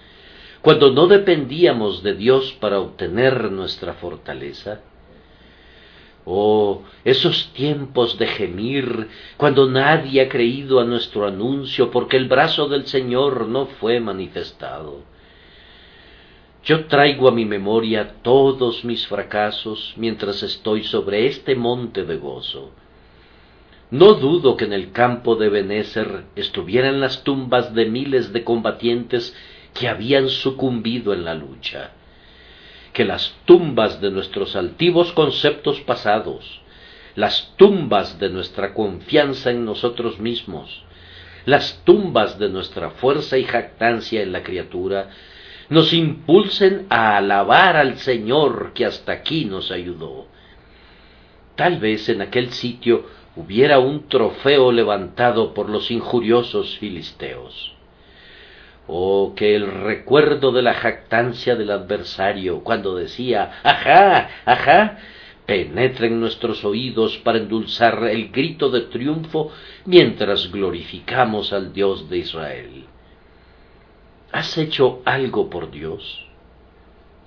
cuando 0.63 0.93
no 0.93 1.07
dependíamos 1.07 2.03
de 2.03 2.15
Dios 2.15 2.53
para 2.61 2.79
obtener 2.79 3.51
nuestra 3.51 3.95
fortaleza. 3.95 4.81
Oh, 6.33 6.83
esos 7.05 7.53
tiempos 7.55 8.17
de 8.17 8.29
gemir, 8.29 9.09
cuando 9.37 9.69
nadie 9.69 10.21
ha 10.21 10.29
creído 10.29 10.79
a 10.79 10.85
nuestro 10.85 11.27
anuncio 11.27 11.91
porque 11.91 12.17
el 12.17 12.29
brazo 12.29 12.69
del 12.69 12.87
Señor 12.87 13.49
no 13.49 13.67
fue 13.67 13.99
manifestado. 13.99 15.03
Yo 16.63 16.85
traigo 16.85 17.27
a 17.27 17.33
mi 17.33 17.45
memoria 17.45 18.15
todos 18.23 18.85
mis 18.85 19.09
fracasos 19.09 19.93
mientras 19.97 20.45
estoy 20.45 20.85
sobre 20.85 21.27
este 21.27 21.57
monte 21.57 22.05
de 22.05 22.17
gozo. 22.17 22.71
No 23.91 24.15
dudo 24.15 24.57
que 24.57 24.67
en 24.67 24.73
el 24.73 24.93
campo 24.93 25.35
de 25.35 25.49
Benézer 25.49 26.27
estuvieran 26.37 27.01
las 27.01 27.25
tumbas 27.25 27.75
de 27.75 27.87
miles 27.87 28.33
de 28.33 28.45
combatientes 28.45 29.37
que 29.75 29.89
habían 29.89 30.29
sucumbido 30.29 31.13
en 31.13 31.25
la 31.25 31.35
lucha 31.35 31.91
que 32.93 33.05
las 33.05 33.35
tumbas 33.45 34.01
de 34.01 34.11
nuestros 34.11 34.57
altivos 34.57 35.13
conceptos 35.13 35.81
pasados, 35.81 36.61
las 37.15 37.53
tumbas 37.57 38.19
de 38.19 38.31
nuestra 38.31 38.75
confianza 38.75 39.51
en 39.51 39.65
nosotros 39.65 40.19
mismos, 40.19 40.85
las 41.45 41.83
tumbas 41.85 42.39
de 42.39 42.49
nuestra 42.49 42.91
fuerza 42.91 43.39
y 43.39 43.45
jactancia 43.45 44.23
en 44.23 44.33
la 44.33 44.43
criatura, 44.43 45.11
nos 45.69 45.93
impulsen 45.93 46.87
a 46.91 47.17
alabar 47.17 47.77
al 47.77 47.97
Señor 47.99 48.73
que 48.75 48.85
hasta 48.85 49.13
aquí 49.13 49.45
nos 49.45 49.71
ayudó. 49.71 50.27
Tal 51.55 51.79
vez 51.79 52.09
en 52.09 52.23
aquel 52.23 52.53
sitio 52.53 53.07
hubiera 53.37 53.79
un 53.79 54.09
trofeo 54.09 54.73
levantado 54.73 55.55
por 55.55 55.69
los 55.69 55.91
injuriosos 55.91 56.77
filisteos. 56.79 57.80
Oh, 58.93 59.35
que 59.37 59.55
el 59.55 59.71
recuerdo 59.71 60.51
de 60.51 60.63
la 60.63 60.75
jactancia 60.75 61.55
del 61.55 61.71
adversario, 61.71 62.65
cuando 62.65 62.97
decía, 62.97 63.61
ajá, 63.63 64.29
ajá, 64.45 64.99
penetre 65.47 66.09
en 66.09 66.19
nuestros 66.19 66.65
oídos 66.65 67.17
para 67.19 67.39
endulzar 67.39 68.03
el 68.11 68.31
grito 68.33 68.69
de 68.69 68.81
triunfo 68.81 69.53
mientras 69.85 70.51
glorificamos 70.51 71.53
al 71.53 71.73
Dios 71.73 72.11
de 72.11 72.19
Israel. 72.19 72.85
¿Has 74.33 74.59
hecho 74.59 75.03
algo 75.05 75.49
por 75.51 75.71
Dios? 75.71 76.27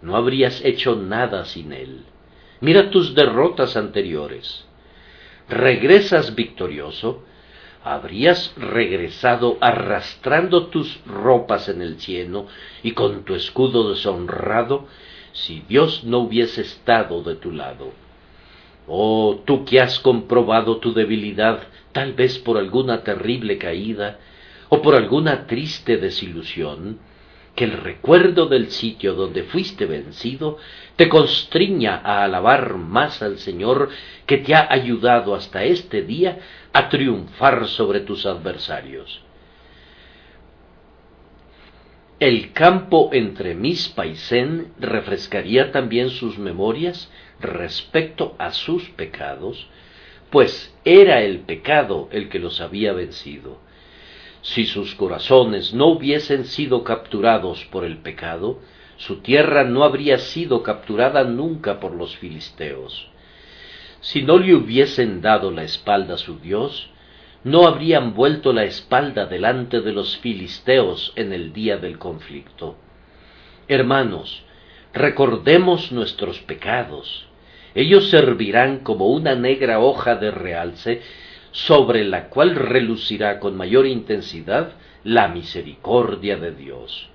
No 0.01 0.17
habrías 0.17 0.65
hecho 0.65 0.97
nada 0.97 1.45
sin 1.45 1.71
Él. 1.71 2.03
Mira 2.59 2.89
tus 2.89 3.15
derrotas 3.15 3.77
anteriores. 3.77 4.65
Regresas 5.47 6.35
victorioso 6.35 7.23
habrías 7.83 8.53
regresado 8.55 9.57
arrastrando 9.59 10.67
tus 10.67 10.99
ropas 11.05 11.67
en 11.69 11.81
el 11.81 11.99
cielo 11.99 12.47
y 12.81 12.91
con 12.91 13.23
tu 13.23 13.35
escudo 13.35 13.89
deshonrado 13.89 14.87
si 15.33 15.63
Dios 15.67 16.03
no 16.03 16.19
hubiese 16.19 16.61
estado 16.61 17.23
de 17.23 17.35
tu 17.35 17.51
lado. 17.51 17.91
Oh, 18.87 19.41
tú 19.45 19.65
que 19.65 19.79
has 19.79 19.99
comprobado 19.99 20.77
tu 20.77 20.93
debilidad, 20.93 21.63
tal 21.91 22.13
vez 22.13 22.37
por 22.39 22.57
alguna 22.57 23.03
terrible 23.03 23.57
caída 23.57 24.19
o 24.69 24.81
por 24.81 24.95
alguna 24.95 25.47
triste 25.47 25.97
desilusión, 25.97 26.99
que 27.55 27.65
el 27.65 27.73
recuerdo 27.73 28.47
del 28.47 28.71
sitio 28.71 29.13
donde 29.13 29.43
fuiste 29.43 29.85
vencido 29.85 30.57
te 30.95 31.07
constriña 31.07 32.01
a 32.03 32.23
alabar 32.23 32.75
más 32.77 33.21
al 33.21 33.37
Señor 33.37 33.89
que 34.25 34.37
te 34.37 34.55
ha 34.55 34.67
ayudado 34.71 35.35
hasta 35.35 35.63
este 35.63 36.01
día 36.01 36.39
a 36.73 36.89
triunfar 36.89 37.67
sobre 37.67 37.99
tus 37.99 38.25
adversarios. 38.25 39.21
El 42.19 42.53
campo 42.53 43.09
entre 43.11 43.53
Mispa 43.53 44.05
y 44.05 44.15
refrescaría 44.79 45.71
también 45.71 46.09
sus 46.09 46.37
memorias 46.39 47.11
respecto 47.39 48.35
a 48.39 48.51
sus 48.51 48.89
pecados, 48.91 49.67
pues 50.29 50.73
era 50.85 51.21
el 51.21 51.39
pecado 51.39 52.07
el 52.11 52.29
que 52.29 52.39
los 52.39 52.61
había 52.61 52.93
vencido 52.93 53.62
si 54.43 54.65
sus 54.65 54.93
corazones 54.95 55.73
no 55.73 55.87
hubiesen 55.87 56.43
sido 56.45 56.83
capturados 56.83 57.63
por 57.71 57.85
el 57.85 57.97
pecado, 57.99 58.59
su 58.97 59.21
tierra 59.21 59.63
no 59.63 59.85
habría 59.85 60.17
sido 60.17 60.63
capturada 60.63 61.23
nunca 61.23 61.79
por 61.79 61.95
los 61.95 62.17
filisteos. 62.17 63.07
Si 64.01 64.21
no 64.21 64.37
le 64.37 64.53
hubiesen 64.53 65.21
dado 65.21 65.49
la 65.49 65.63
espalda 65.63 66.15
a 66.15 66.17
su 66.17 66.39
Dios, 66.39 66.89
no 67.45 67.65
habrían 67.65 68.13
vuelto 68.13 68.51
la 68.51 68.65
espalda 68.65 69.25
delante 69.25 69.79
de 69.79 69.93
los 69.93 70.17
filisteos 70.17 71.13
en 71.15 71.31
el 71.31 71.53
día 71.53 71.77
del 71.77 71.97
conflicto. 71.97 72.75
Hermanos, 73.69 74.43
recordemos 74.93 75.93
nuestros 75.93 76.39
pecados. 76.39 77.27
Ellos 77.75 78.09
servirán 78.09 78.79
como 78.79 79.07
una 79.07 79.35
negra 79.35 79.79
hoja 79.79 80.15
de 80.15 80.31
realce 80.31 81.01
sobre 81.53 82.03
la 82.03 82.29
cual 82.29 82.55
relucirá 82.55 83.39
con 83.39 83.55
mayor 83.55 83.85
intensidad 83.85 84.73
la 85.03 85.27
misericordia 85.29 86.35
de 86.35 86.51
Dios. 86.51 87.09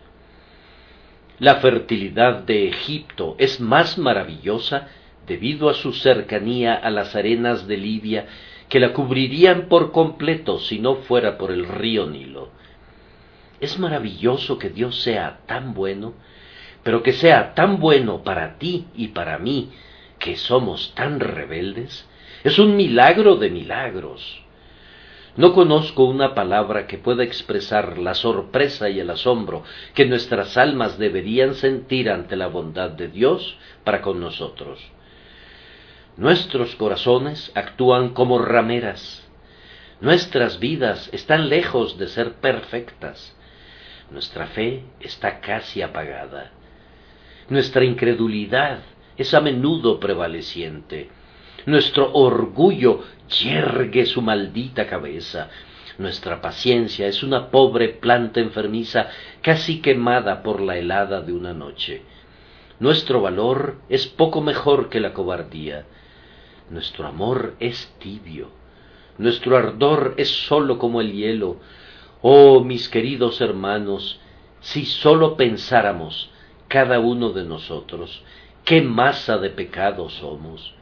La 1.40 1.56
fertilidad 1.56 2.44
de 2.44 2.68
Egipto 2.68 3.34
es 3.38 3.60
más 3.60 3.98
maravillosa 3.98 4.88
debido 5.26 5.68
a 5.68 5.74
su 5.74 5.92
cercanía 5.92 6.74
a 6.74 6.88
las 6.90 7.14
arenas 7.14 7.66
de 7.66 7.76
Libia 7.76 8.26
que 8.68 8.80
la 8.80 8.92
cubrirían 8.92 9.68
por 9.68 9.92
completo 9.92 10.58
si 10.58 10.78
no 10.78 10.96
fuera 10.96 11.36
por 11.36 11.50
el 11.50 11.66
río 11.66 12.06
Nilo. 12.06 12.50
Es 13.60 13.78
maravilloso 13.78 14.56
que 14.56 14.70
Dios 14.70 15.02
sea 15.02 15.40
tan 15.46 15.74
bueno, 15.74 16.14
pero 16.84 17.02
que 17.02 17.12
sea 17.12 17.54
tan 17.54 17.80
bueno 17.80 18.22
para 18.22 18.56
ti 18.58 18.86
y 18.94 19.08
para 19.08 19.38
mí, 19.38 19.70
que 20.20 20.36
somos 20.36 20.94
tan 20.94 21.18
rebeldes. 21.18 22.08
Es 22.44 22.58
un 22.58 22.76
milagro 22.76 23.36
de 23.36 23.50
milagros. 23.50 24.42
No 25.36 25.52
conozco 25.52 26.04
una 26.04 26.34
palabra 26.34 26.86
que 26.86 26.98
pueda 26.98 27.22
expresar 27.22 27.98
la 27.98 28.14
sorpresa 28.14 28.88
y 28.88 28.98
el 28.98 29.10
asombro 29.10 29.62
que 29.94 30.04
nuestras 30.04 30.56
almas 30.56 30.98
deberían 30.98 31.54
sentir 31.54 32.10
ante 32.10 32.34
la 32.36 32.48
bondad 32.48 32.90
de 32.90 33.08
Dios 33.08 33.56
para 33.84 34.02
con 34.02 34.20
nosotros. 34.20 34.80
Nuestros 36.16 36.74
corazones 36.74 37.52
actúan 37.54 38.10
como 38.10 38.40
rameras. 38.40 39.24
Nuestras 40.00 40.58
vidas 40.58 41.08
están 41.12 41.48
lejos 41.48 41.98
de 41.98 42.08
ser 42.08 42.34
perfectas. 42.34 43.36
Nuestra 44.10 44.46
fe 44.48 44.82
está 44.98 45.40
casi 45.40 45.82
apagada. 45.82 46.50
Nuestra 47.48 47.84
incredulidad 47.84 48.80
es 49.16 49.34
a 49.34 49.40
menudo 49.40 50.00
prevaleciente. 50.00 51.10
Nuestro 51.66 52.12
orgullo 52.12 53.02
yergue 53.28 54.06
su 54.06 54.22
maldita 54.22 54.86
cabeza. 54.86 55.50
Nuestra 55.98 56.40
paciencia 56.40 57.08
es 57.08 57.22
una 57.22 57.50
pobre 57.50 57.88
planta 57.88 58.40
enfermiza 58.40 59.08
casi 59.42 59.80
quemada 59.80 60.42
por 60.42 60.60
la 60.60 60.78
helada 60.78 61.20
de 61.20 61.32
una 61.32 61.52
noche. 61.52 62.02
Nuestro 62.78 63.20
valor 63.20 63.78
es 63.88 64.06
poco 64.06 64.40
mejor 64.40 64.88
que 64.88 65.00
la 65.00 65.12
cobardía. 65.12 65.84
Nuestro 66.70 67.06
amor 67.08 67.54
es 67.58 67.92
tibio. 67.98 68.50
Nuestro 69.18 69.56
ardor 69.56 70.14
es 70.16 70.28
sólo 70.28 70.78
como 70.78 71.00
el 71.00 71.12
hielo. 71.12 71.56
Oh, 72.22 72.62
mis 72.62 72.88
queridos 72.88 73.40
hermanos, 73.40 74.20
si 74.60 74.86
sólo 74.86 75.36
pensáramos, 75.36 76.30
cada 76.68 77.00
uno 77.00 77.30
de 77.30 77.44
nosotros, 77.44 78.22
qué 78.64 78.80
masa 78.80 79.38
de 79.38 79.50
pecado 79.50 80.08
somos 80.08 80.77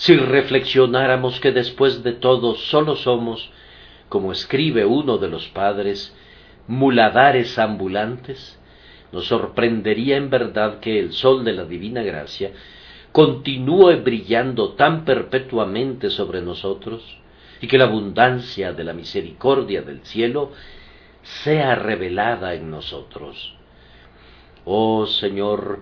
si 0.00 0.16
reflexionáramos 0.16 1.40
que 1.40 1.52
después 1.52 2.02
de 2.02 2.14
todo 2.14 2.54
sólo 2.54 2.96
somos, 2.96 3.50
como 4.08 4.32
escribe 4.32 4.86
uno 4.86 5.18
de 5.18 5.28
los 5.28 5.48
padres, 5.48 6.16
muladares 6.66 7.58
ambulantes, 7.58 8.58
nos 9.12 9.26
sorprendería 9.26 10.16
en 10.16 10.30
verdad 10.30 10.80
que 10.80 10.98
el 10.98 11.12
sol 11.12 11.44
de 11.44 11.52
la 11.52 11.66
divina 11.66 12.02
gracia 12.02 12.52
continúe 13.12 14.00
brillando 14.02 14.70
tan 14.70 15.04
perpetuamente 15.04 16.08
sobre 16.08 16.40
nosotros 16.40 17.04
y 17.60 17.66
que 17.66 17.76
la 17.76 17.84
abundancia 17.84 18.72
de 18.72 18.84
la 18.84 18.94
misericordia 18.94 19.82
del 19.82 20.00
cielo 20.06 20.52
sea 21.22 21.74
revelada 21.74 22.54
en 22.54 22.70
nosotros. 22.70 23.54
Oh 24.64 25.04
Señor, 25.04 25.80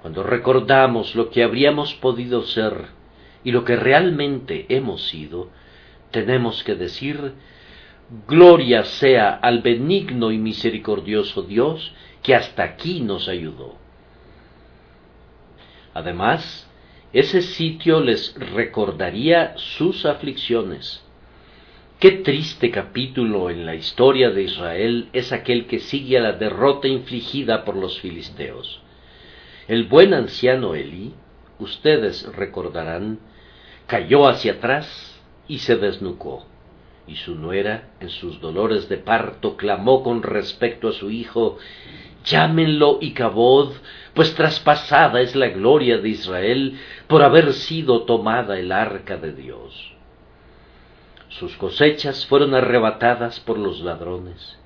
cuando 0.00 0.22
recordamos 0.22 1.14
lo 1.14 1.28
que 1.28 1.42
habríamos 1.42 1.92
podido 1.92 2.44
ser 2.44 2.96
y 3.48 3.50
lo 3.50 3.64
que 3.64 3.76
realmente 3.76 4.66
hemos 4.68 5.08
sido, 5.08 5.48
tenemos 6.10 6.62
que 6.64 6.74
decir, 6.74 7.32
Gloria 8.26 8.84
sea 8.84 9.30
al 9.30 9.62
benigno 9.62 10.32
y 10.32 10.36
misericordioso 10.36 11.40
Dios 11.44 11.94
que 12.22 12.34
hasta 12.34 12.62
aquí 12.62 13.00
nos 13.00 13.26
ayudó. 13.26 13.76
Además, 15.94 16.68
ese 17.14 17.40
sitio 17.40 18.00
les 18.02 18.34
recordaría 18.34 19.54
sus 19.56 20.04
aflicciones. 20.04 21.02
Qué 22.00 22.10
triste 22.10 22.70
capítulo 22.70 23.48
en 23.48 23.64
la 23.64 23.74
historia 23.74 24.28
de 24.28 24.42
Israel 24.42 25.08
es 25.14 25.32
aquel 25.32 25.66
que 25.66 25.78
sigue 25.78 26.18
a 26.18 26.20
la 26.20 26.32
derrota 26.32 26.86
infligida 26.86 27.64
por 27.64 27.76
los 27.76 27.98
filisteos. 27.98 28.82
El 29.68 29.84
buen 29.84 30.12
anciano 30.12 30.74
Elí, 30.74 31.14
ustedes 31.58 32.30
recordarán, 32.36 33.20
cayó 33.88 34.28
hacia 34.28 34.52
atrás 34.52 35.18
y 35.48 35.58
se 35.58 35.74
desnucó. 35.76 36.46
Y 37.08 37.16
su 37.16 37.34
nuera, 37.34 37.88
en 38.00 38.10
sus 38.10 38.40
dolores 38.40 38.88
de 38.88 38.98
parto, 38.98 39.56
clamó 39.56 40.04
con 40.04 40.22
respecto 40.22 40.88
a 40.88 40.92
su 40.92 41.10
hijo, 41.10 41.58
Llámenlo 42.24 42.98
Icabod, 43.00 43.72
pues 44.12 44.34
traspasada 44.34 45.22
es 45.22 45.34
la 45.34 45.48
gloria 45.48 45.98
de 45.98 46.10
Israel 46.10 46.78
por 47.06 47.22
haber 47.22 47.54
sido 47.54 48.02
tomada 48.02 48.58
el 48.58 48.70
arca 48.70 49.16
de 49.16 49.32
Dios. 49.32 49.92
Sus 51.30 51.56
cosechas 51.56 52.26
fueron 52.26 52.54
arrebatadas 52.54 53.40
por 53.40 53.58
los 53.58 53.80
ladrones, 53.80 54.58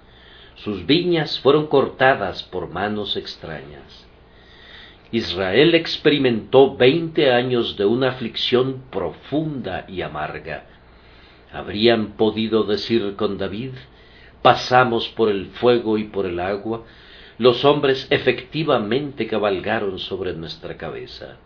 sus 0.57 0.87
viñas 0.87 1.39
fueron 1.39 1.69
cortadas 1.69 2.43
por 2.43 2.69
manos 2.69 3.17
extrañas. 3.17 4.02
Israel 5.13 5.75
experimentó 5.75 6.75
veinte 6.75 7.31
años 7.31 7.77
de 7.77 7.85
una 7.85 8.09
aflicción 8.09 8.85
profunda 8.91 9.85
y 9.87 10.01
amarga. 10.01 10.65
¿Habrían 11.53 12.13
podido 12.13 12.65
decir 12.65 13.15
con 13.17 13.37
David, 13.37 13.73
pasamos 14.41 15.11
por 15.11 15.29
el 15.29 15.47
fuego 15.47 15.99
y 15.99 16.05
por 16.05 16.25
el 16.25 16.41
agua, 16.41 16.85
los 17.37 17.63
hombres 17.67 18.07
efectivamente 18.09 19.27
cabalgaron 19.27 19.99
sobre 19.99 20.33
nuestra 20.33 20.79
cabeza? 20.79 21.37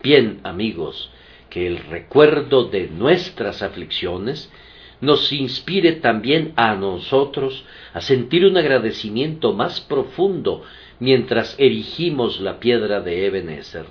Bien, 0.00 0.38
amigos, 0.44 1.10
que 1.50 1.66
el 1.66 1.78
recuerdo 1.78 2.68
de 2.68 2.88
nuestras 2.88 3.60
aflicciones 3.60 4.52
nos 5.00 5.32
inspire 5.32 5.92
también 5.92 6.52
a 6.54 6.76
nosotros 6.76 7.64
a 7.92 8.00
sentir 8.00 8.46
un 8.46 8.56
agradecimiento 8.56 9.52
más 9.52 9.80
profundo 9.80 10.62
mientras 11.00 11.54
erigimos 11.58 12.40
la 12.40 12.58
piedra 12.58 13.00
de 13.00 13.26
Ebenezer. 13.26 13.86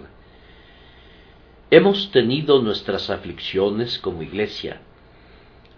Hemos 1.69 2.11
tenido 2.11 2.61
nuestras 2.61 3.09
aflicciones 3.09 3.99
como 3.99 4.23
iglesia. 4.23 4.81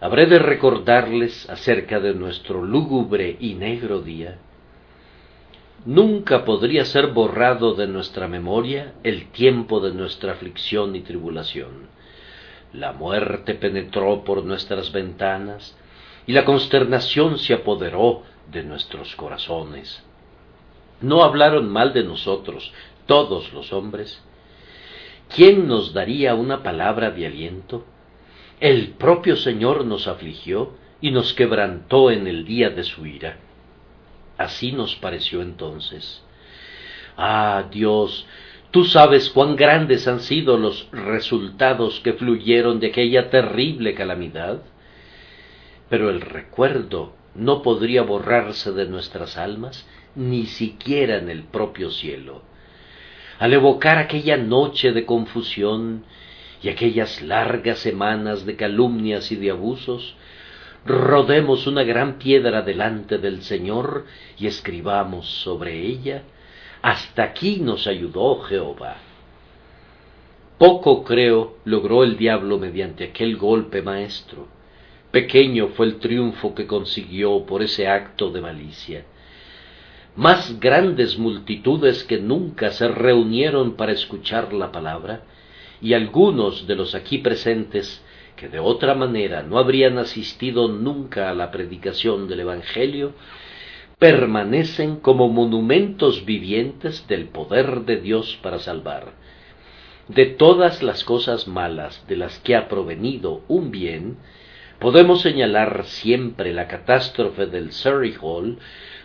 Habré 0.01 0.27
de 0.27 0.39
recordarles 0.39 1.49
acerca 1.49 1.99
de 1.99 2.13
nuestro 2.13 2.63
lúgubre 2.63 3.37
y 3.39 3.55
negro 3.55 4.01
día. 4.01 4.37
Nunca 5.85 6.45
podría 6.45 6.85
ser 6.85 7.07
borrado 7.07 7.73
de 7.73 7.87
nuestra 7.87 8.27
memoria 8.27 8.93
el 9.03 9.31
tiempo 9.31 9.79
de 9.79 9.93
nuestra 9.93 10.33
aflicción 10.33 10.95
y 10.95 11.01
tribulación. 11.01 11.87
La 12.73 12.93
muerte 12.93 13.55
penetró 13.55 14.23
por 14.23 14.43
nuestras 14.43 14.91
ventanas 14.91 15.75
y 16.27 16.33
la 16.33 16.45
consternación 16.45 17.39
se 17.39 17.53
apoderó 17.53 18.23
de 18.51 18.63
nuestros 18.63 19.15
corazones. 19.15 20.03
¿No 21.01 21.23
hablaron 21.23 21.69
mal 21.69 21.93
de 21.93 22.03
nosotros 22.03 22.73
todos 23.05 23.53
los 23.53 23.71
hombres? 23.71 24.21
¿Quién 25.33 25.67
nos 25.67 25.93
daría 25.93 26.33
una 26.35 26.63
palabra 26.63 27.11
de 27.11 27.27
aliento? 27.27 27.85
El 28.59 28.89
propio 28.91 29.35
Señor 29.37 29.85
nos 29.85 30.07
afligió 30.07 30.73
y 30.99 31.11
nos 31.11 31.33
quebrantó 31.33 32.11
en 32.11 32.27
el 32.27 32.45
día 32.45 32.69
de 32.69 32.83
su 32.83 33.05
ira. 33.05 33.37
Así 34.37 34.71
nos 34.71 34.95
pareció 34.95 35.41
entonces. 35.41 36.23
Ah, 37.15 37.65
Dios, 37.71 38.25
tú 38.71 38.83
sabes 38.83 39.29
cuán 39.29 39.55
grandes 39.55 40.07
han 40.07 40.19
sido 40.19 40.57
los 40.57 40.89
resultados 40.91 41.99
que 42.01 42.13
fluyeron 42.13 42.79
de 42.79 42.87
aquella 42.87 43.29
terrible 43.29 43.93
calamidad. 43.93 44.61
Pero 45.89 46.09
el 46.09 46.21
recuerdo 46.21 47.13
no 47.35 47.61
podría 47.61 48.01
borrarse 48.01 48.71
de 48.73 48.87
nuestras 48.87 49.37
almas 49.37 49.87
ni 50.15 50.45
siquiera 50.45 51.17
en 51.17 51.29
el 51.29 51.43
propio 51.43 51.91
cielo. 51.91 52.41
Al 53.39 53.53
evocar 53.53 53.97
aquella 53.97 54.37
noche 54.37 54.91
de 54.91 55.05
confusión 55.05 56.03
y 56.61 56.69
aquellas 56.69 57.21
largas 57.21 57.79
semanas 57.79 58.45
de 58.45 58.55
calumnias 58.55 59.31
y 59.31 59.37
de 59.37 59.51
abusos, 59.51 60.15
rodemos 60.85 61.67
una 61.67 61.83
gran 61.83 62.17
piedra 62.17 62.61
delante 62.61 63.17
del 63.17 63.43
Señor 63.43 64.05
y 64.37 64.47
escribamos 64.47 65.27
sobre 65.27 65.79
ella, 65.85 66.23
hasta 66.81 67.23
aquí 67.23 67.59
nos 67.61 67.87
ayudó 67.87 68.41
Jehová. 68.41 68.97
Poco, 70.57 71.05
creo, 71.05 71.57
logró 71.63 72.03
el 72.03 72.17
diablo 72.17 72.57
mediante 72.57 73.05
aquel 73.05 73.37
golpe 73.37 73.81
maestro. 73.81 74.47
Pequeño 75.11 75.69
fue 75.69 75.85
el 75.85 75.99
triunfo 75.99 76.53
que 76.53 76.67
consiguió 76.67 77.45
por 77.45 77.63
ese 77.63 77.87
acto 77.87 78.29
de 78.29 78.41
malicia. 78.41 79.05
Más 80.19 80.59
grandes 80.59 81.17
multitudes 81.17 82.03
que 82.03 82.17
nunca 82.17 82.71
se 82.71 82.89
reunieron 82.89 83.77
para 83.77 83.93
escuchar 83.93 84.51
la 84.51 84.69
palabra, 84.69 85.21
y 85.81 85.93
algunos 85.93 86.67
de 86.67 86.75
los 86.75 86.93
aquí 86.93 87.19
presentes 87.19 88.03
que 88.35 88.49
de 88.49 88.59
otra 88.59 88.95
manera 88.95 89.43
no 89.43 89.57
habrían 89.57 89.97
asistido 89.97 90.67
nunca 90.67 91.29
a 91.29 91.33
la 91.33 91.51
predicación 91.51 92.27
del 92.27 92.41
Evangelio, 92.41 93.13
permanecen 93.97 94.97
como 94.97 95.29
monumentos 95.29 96.25
vivientes 96.25 97.07
del 97.07 97.29
poder 97.29 97.85
de 97.85 98.01
Dios 98.01 98.37
para 98.43 98.59
salvar. 98.59 99.13
De 100.09 100.25
todas 100.25 100.83
las 100.83 101.05
cosas 101.05 101.47
malas 101.47 102.05
de 102.09 102.17
las 102.17 102.39
que 102.39 102.57
ha 102.57 102.67
provenido 102.67 103.43
un 103.47 103.71
bien, 103.71 104.17
podemos 104.79 105.21
señalar 105.21 105.85
siempre 105.85 106.53
la 106.53 106.67
catástrofe 106.67 107.45
del 107.45 107.71
Surrey 107.71 108.15
Hall 108.19 108.59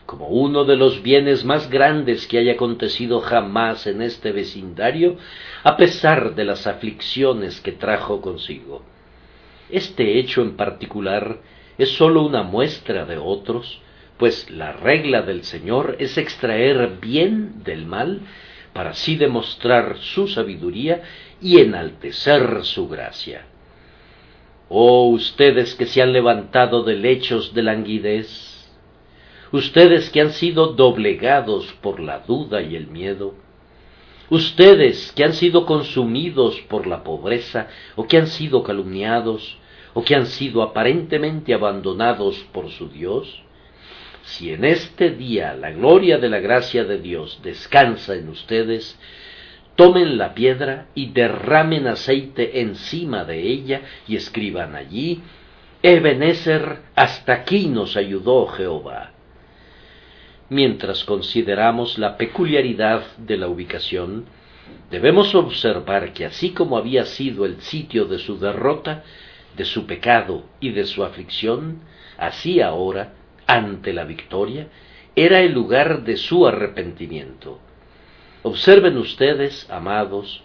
como 0.07 0.29
uno 0.29 0.65
de 0.65 0.77
los 0.77 1.03
bienes 1.03 1.45
más 1.45 1.71
grandes 1.71 2.27
que 2.27 2.39
haya 2.39 2.53
acontecido 2.53 3.21
jamás 3.21 3.87
en 3.87 4.03
este 4.03 4.33
vecindario, 4.33 5.17
a 5.63 5.77
pesar 5.77 6.35
de 6.35 6.45
las 6.45 6.67
aflicciones 6.67 7.61
que 7.61 7.73
trajo 7.73 8.21
consigo. 8.21 8.83
Este 9.71 10.19
hecho 10.19 10.43
en 10.43 10.57
particular 10.57 11.39
es 11.79 11.91
sólo 11.97 12.23
una 12.23 12.43
muestra 12.43 13.07
de 13.07 13.17
otros, 13.17 13.81
pues 14.19 14.51
la 14.51 14.73
regla 14.73 15.23
del 15.23 15.43
Señor 15.45 15.97
es 15.99 16.19
extraer 16.19 16.99
bien 17.01 17.65
del 17.65 17.87
mal 17.87 18.21
para 18.73 18.91
así 18.91 19.17
demostrar 19.17 19.97
su 19.99 20.29
sabiduría 20.29 21.03
y 21.41 21.61
enaltecer 21.61 22.65
su 22.65 22.89
gracia. 22.89 23.47
Oh 24.69 25.09
ustedes 25.09 25.75
que 25.75 25.87
se 25.87 26.03
han 26.03 26.13
levantado 26.13 26.83
de 26.83 26.97
lechos 26.97 27.55
de 27.55 27.63
languidez, 27.63 28.54
ustedes 29.57 30.11
que 30.11 30.21
han 30.21 30.33
sido 30.33 30.73
doblegados 30.73 31.73
por 31.81 32.01
la 32.01 32.21
duda 32.21 32.61
y 32.61 32.75
el 32.75 32.89
miedo, 32.89 33.35
ustedes 34.29 35.13
que 35.13 35.25
han 35.25 35.33
sido 35.33 35.65
consumidos 35.65 36.61
por 36.63 36.87
la 36.87 37.05
pobreza 37.05 37.69
o 37.95 38.07
que 38.09 38.17
han 38.17 38.27
sido 38.27 38.65
calumniados 38.65 39.59
o 39.93 40.03
que 40.03 40.17
han 40.17 40.27
sido 40.27 40.63
aparentemente 40.63 41.55
abandonados 41.55 42.45
por 42.53 42.71
su 42.71 42.89
Dios, 42.89 43.43
si 44.23 44.53
en 44.53 44.65
este 44.65 45.11
día 45.11 45.55
la 45.55 45.71
gloria 45.71 46.19
de 46.19 46.31
la 46.31 46.41
gracia 46.41 46.85
de 46.85 46.99
Dios 46.99 47.41
descansa 47.45 48.17
en 48.17 48.31
ustedes, 48.31 48.99
tomen 49.77 50.19
la 50.19 50.35
piedra 50.35 50.87
y 50.97 51.11
derramen 51.11 51.87
aceite 51.87 52.61
encima 52.61 53.25
de 53.25 53.41
ella 53.41 53.83
y 54.09 54.17
escriban 54.17 54.75
allí, 54.75 55.21
Ebenezer, 55.83 56.79
hasta 56.97 57.35
aquí 57.35 57.69
nos 57.69 57.97
ayudó 57.97 58.47
Jehová. 58.49 59.13
Mientras 60.51 61.05
consideramos 61.05 61.99
la 61.99 62.19
peculiaridad 62.19 63.03
de 63.17 63.39
la 63.39 63.49
ubicación, 63.49 64.27
debemos 64.91 65.35
observar 65.35 66.13
que 66.13 66.27
así 66.27 66.51
como 66.51 66.77
había 66.77 67.07
sido 67.07 67.47
el 67.47 67.63
sitio 67.63 68.05
de 68.05 68.19
su 68.19 68.39
derrota, 68.39 69.05
de 69.57 69.65
su 69.65 69.87
pecado 69.87 70.45
y 70.61 70.71
de 70.71 70.85
su 70.85 71.03
aflicción, 71.03 71.81
así 72.19 72.61
ahora 72.61 73.15
ante 73.47 73.95
la 73.95 74.05
victoria, 74.05 74.69
era 75.17 75.41
el 75.41 75.53
lugar 75.53 76.05
de 76.05 76.19
su 76.19 76.47
arrepentimiento. 76.47 77.59
Observen 78.43 78.99
ustedes, 78.99 79.67
amados, 79.71 80.43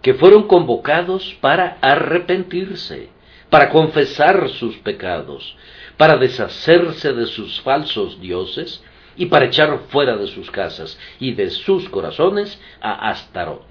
que 0.00 0.14
fueron 0.14 0.44
convocados 0.44 1.36
para 1.42 1.76
arrepentirse, 1.82 3.10
para 3.50 3.68
confesar 3.68 4.48
sus 4.48 4.76
pecados, 4.78 5.56
para 5.98 6.16
deshacerse 6.16 7.12
de 7.12 7.26
sus 7.26 7.60
falsos 7.60 8.20
dioses 8.20 8.82
y 9.16 9.26
para 9.26 9.46
echar 9.46 9.78
fuera 9.88 10.16
de 10.16 10.26
sus 10.26 10.50
casas 10.50 10.98
y 11.20 11.32
de 11.32 11.50
sus 11.50 11.88
corazones 11.88 12.60
a 12.80 13.10
Astarot. 13.10 13.66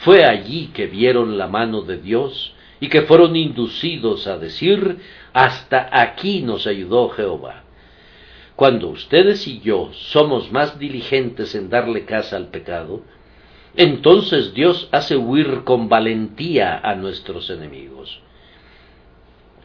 Fue 0.00 0.24
allí 0.24 0.68
que 0.68 0.86
vieron 0.86 1.38
la 1.38 1.48
mano 1.48 1.82
de 1.82 1.98
Dios 1.98 2.54
y 2.80 2.88
que 2.88 3.02
fueron 3.02 3.34
inducidos 3.36 4.26
a 4.26 4.38
decir, 4.38 4.98
hasta 5.32 5.88
aquí 5.92 6.42
nos 6.42 6.66
ayudó 6.66 7.08
Jehová. 7.10 7.64
Cuando 8.54 8.88
ustedes 8.88 9.46
y 9.46 9.60
yo 9.60 9.90
somos 9.92 10.50
más 10.50 10.78
diligentes 10.78 11.54
en 11.54 11.70
darle 11.70 12.04
casa 12.04 12.36
al 12.36 12.48
pecado, 12.48 13.02
entonces 13.76 14.54
Dios 14.54 14.88
hace 14.90 15.16
huir 15.16 15.62
con 15.64 15.88
valentía 15.88 16.80
a 16.82 16.94
nuestros 16.94 17.50
enemigos. 17.50 18.20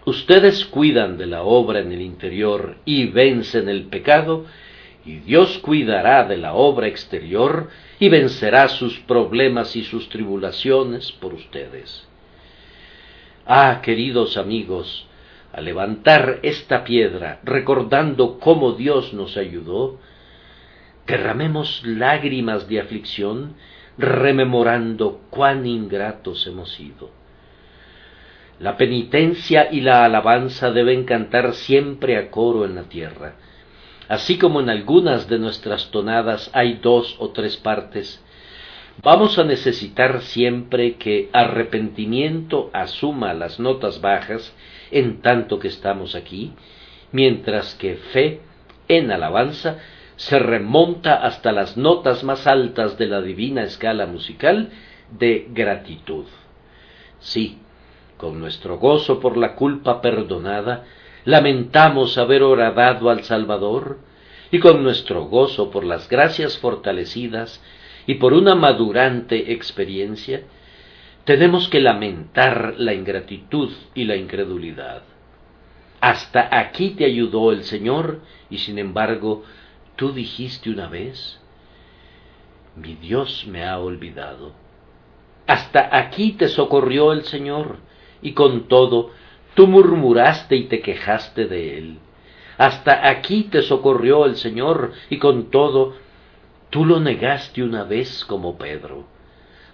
Ustedes 0.05 0.65
cuidan 0.65 1.17
de 1.17 1.27
la 1.27 1.43
obra 1.43 1.79
en 1.79 1.91
el 1.91 2.01
interior 2.01 2.75
y 2.83 3.05
vencen 3.05 3.69
el 3.69 3.83
pecado, 3.85 4.45
y 5.05 5.19
Dios 5.19 5.59
cuidará 5.59 6.25
de 6.25 6.37
la 6.37 6.53
obra 6.53 6.87
exterior 6.87 7.69
y 7.99 8.09
vencerá 8.09 8.67
sus 8.67 8.99
problemas 8.99 9.75
y 9.75 9.83
sus 9.83 10.09
tribulaciones 10.09 11.11
por 11.13 11.33
ustedes. 11.33 12.07
Ah, 13.45 13.81
queridos 13.81 14.37
amigos, 14.37 15.07
al 15.53 15.65
levantar 15.65 16.39
esta 16.43 16.83
piedra, 16.83 17.39
recordando 17.43 18.39
cómo 18.39 18.73
Dios 18.73 19.13
nos 19.13 19.37
ayudó, 19.37 19.99
derramemos 21.05 21.81
lágrimas 21.85 22.67
de 22.67 22.79
aflicción, 22.79 23.55
rememorando 23.97 25.21
cuán 25.29 25.65
ingratos 25.65 26.47
hemos 26.47 26.71
sido. 26.71 27.22
La 28.59 28.77
penitencia 28.77 29.69
y 29.71 29.81
la 29.81 30.05
alabanza 30.05 30.71
deben 30.71 31.05
cantar 31.05 31.53
siempre 31.53 32.17
a 32.17 32.29
coro 32.29 32.65
en 32.65 32.75
la 32.75 32.83
tierra. 32.83 33.35
Así 34.07 34.37
como 34.37 34.59
en 34.59 34.69
algunas 34.69 35.27
de 35.27 35.39
nuestras 35.39 35.89
tonadas 35.89 36.49
hay 36.53 36.75
dos 36.81 37.15
o 37.19 37.29
tres 37.31 37.57
partes, 37.57 38.23
vamos 39.01 39.39
a 39.39 39.43
necesitar 39.43 40.21
siempre 40.21 40.95
que 40.97 41.29
arrepentimiento 41.33 42.69
asuma 42.73 43.33
las 43.33 43.59
notas 43.59 44.01
bajas 44.01 44.53
en 44.91 45.21
tanto 45.21 45.57
que 45.57 45.69
estamos 45.69 46.15
aquí, 46.15 46.53
mientras 47.11 47.75
que 47.75 47.95
fe 47.95 48.41
en 48.87 49.11
alabanza 49.11 49.79
se 50.15 50.37
remonta 50.37 51.15
hasta 51.15 51.51
las 51.51 51.75
notas 51.75 52.23
más 52.23 52.45
altas 52.45 52.97
de 52.97 53.07
la 53.07 53.21
divina 53.21 53.63
escala 53.63 54.05
musical 54.05 54.69
de 55.09 55.47
gratitud. 55.49 56.25
Sí, 57.19 57.57
con 58.17 58.39
nuestro 58.39 58.77
gozo 58.77 59.19
por 59.19 59.37
la 59.37 59.55
culpa 59.55 60.01
perdonada, 60.01 60.85
lamentamos 61.25 62.17
haber 62.17 62.43
horadado 62.43 63.09
al 63.09 63.23
Salvador, 63.23 63.99
y 64.51 64.59
con 64.59 64.83
nuestro 64.83 65.25
gozo 65.25 65.71
por 65.71 65.83
las 65.83 66.07
gracias 66.09 66.57
fortalecidas, 66.57 67.61
y 68.05 68.15
por 68.15 68.33
una 68.33 68.55
madurante 68.55 69.53
experiencia, 69.53 70.43
tenemos 71.23 71.69
que 71.69 71.79
lamentar 71.79 72.75
la 72.77 72.93
ingratitud 72.93 73.71
y 73.95 74.03
la 74.03 74.15
incredulidad. 74.15 75.03
Hasta 76.01 76.49
aquí 76.59 76.91
te 76.91 77.05
ayudó 77.05 77.53
el 77.53 77.63
Señor 77.63 78.19
y 78.49 78.57
sin 78.57 78.77
embargo 78.77 79.43
tú 79.95 80.11
dijiste 80.11 80.69
una 80.69 80.87
vez, 80.89 81.39
mi 82.75 82.95
Dios 82.95 83.45
me 83.47 83.63
ha 83.63 83.79
olvidado. 83.79 84.51
Hasta 85.47 85.97
aquí 85.97 86.33
te 86.33 86.49
socorrió 86.49 87.13
el 87.13 87.23
Señor 87.23 87.77
y 88.23 88.33
con 88.33 88.67
todo 88.67 89.11
tú 89.53 89.67
murmuraste 89.67 90.55
y 90.55 90.63
te 90.63 90.81
quejaste 90.81 91.45
de 91.45 91.77
él. 91.77 91.99
Hasta 92.57 93.07
aquí 93.07 93.43
te 93.43 93.61
socorrió 93.61 94.25
el 94.25 94.37
Señor 94.37 94.93
y 95.09 95.17
con 95.17 95.51
todo 95.51 95.93
Tú 96.73 96.85
lo 96.85 96.99
negaste 96.99 97.61
una 97.61 97.83
vez 97.83 98.25
como 98.25 98.57
Pedro. 98.57 99.05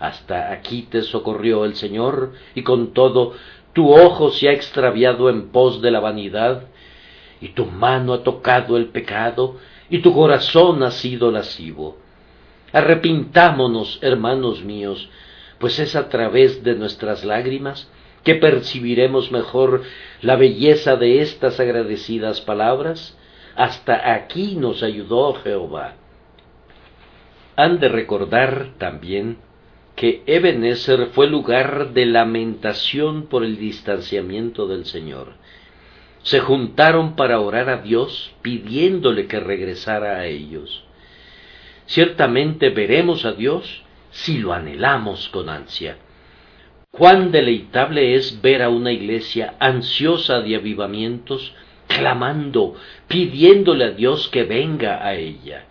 Hasta 0.02 0.52
aquí 0.52 0.82
te 0.82 1.02
socorrió 1.02 1.64
el 1.64 1.76
Señor, 1.76 2.34
y 2.56 2.64
con 2.64 2.94
todo 2.94 3.36
tu 3.72 3.94
ojo 3.94 4.32
se 4.32 4.50
ha 4.50 4.52
extraviado 4.52 5.30
en 5.30 5.48
pos 5.48 5.82
de 5.82 5.92
la 5.92 6.02
vanidad, 6.02 6.64
y 7.40 7.54
tu 7.54 7.68
mano 7.68 8.12
ha 8.12 8.24
tocado 8.24 8.76
el 8.76 8.88
pecado, 8.88 9.56
y 9.90 10.00
tu 10.00 10.14
corazón 10.14 10.84
ha 10.84 10.92
sido 10.92 11.32
lascivo. 11.32 11.96
Arrepintámonos, 12.74 14.00
hermanos 14.02 14.62
míos, 14.66 15.10
pues 15.58 15.80
es 15.80 15.96
a 15.96 16.10
través 16.10 16.66
de 16.66 16.76
nuestras 16.76 17.24
lágrimas 17.24 17.90
que 18.30 18.36
percibiremos 18.36 19.32
mejor 19.32 19.82
la 20.22 20.36
belleza 20.36 20.96
de 20.96 21.22
estas 21.22 21.60
agradecidas 21.60 22.42
palabras. 22.42 23.18
Hasta 23.56 24.14
aquí 24.14 24.56
nos 24.56 24.84
ayudó 24.84 25.34
Jehová 25.34 25.96
han 27.60 27.80
de 27.82 27.90
recordar 27.90 28.70
también 28.78 29.38
que 29.98 30.24
Ebenezer 30.28 31.08
fue 31.08 31.28
lugar 31.28 31.92
de 31.92 32.06
lamentación 32.06 33.24
por 33.24 33.44
el 33.44 33.58
distanciamiento 33.58 34.66
del 34.66 34.86
Señor. 34.86 35.34
Se 36.24 36.40
juntaron 36.40 37.18
para 37.18 37.42
orar 37.42 37.70
a 37.70 37.82
Dios 37.82 38.34
pidiéndole 38.42 39.28
que 39.28 39.42
regresara 39.42 40.20
a 40.20 40.26
ellos. 40.28 40.86
Ciertamente 41.86 42.70
veremos 42.70 43.26
a 43.26 43.34
Dios 43.34 43.84
si 44.12 44.38
lo 44.38 44.54
anhelamos 44.54 45.28
con 45.28 45.50
ansia. 45.50 45.98
Cuán 46.92 47.32
deleitable 47.32 48.16
es 48.16 48.42
ver 48.42 48.64
a 48.64 48.70
una 48.70 48.92
iglesia 48.92 49.54
ansiosa 49.60 50.42
de 50.42 50.56
avivamientos, 50.56 51.54
clamando, 51.88 52.76
pidiéndole 53.08 53.86
a 53.86 53.92
Dios 53.92 54.28
que 54.28 54.44
venga 54.44 55.06
a 55.06 55.14
ella. 55.14 55.66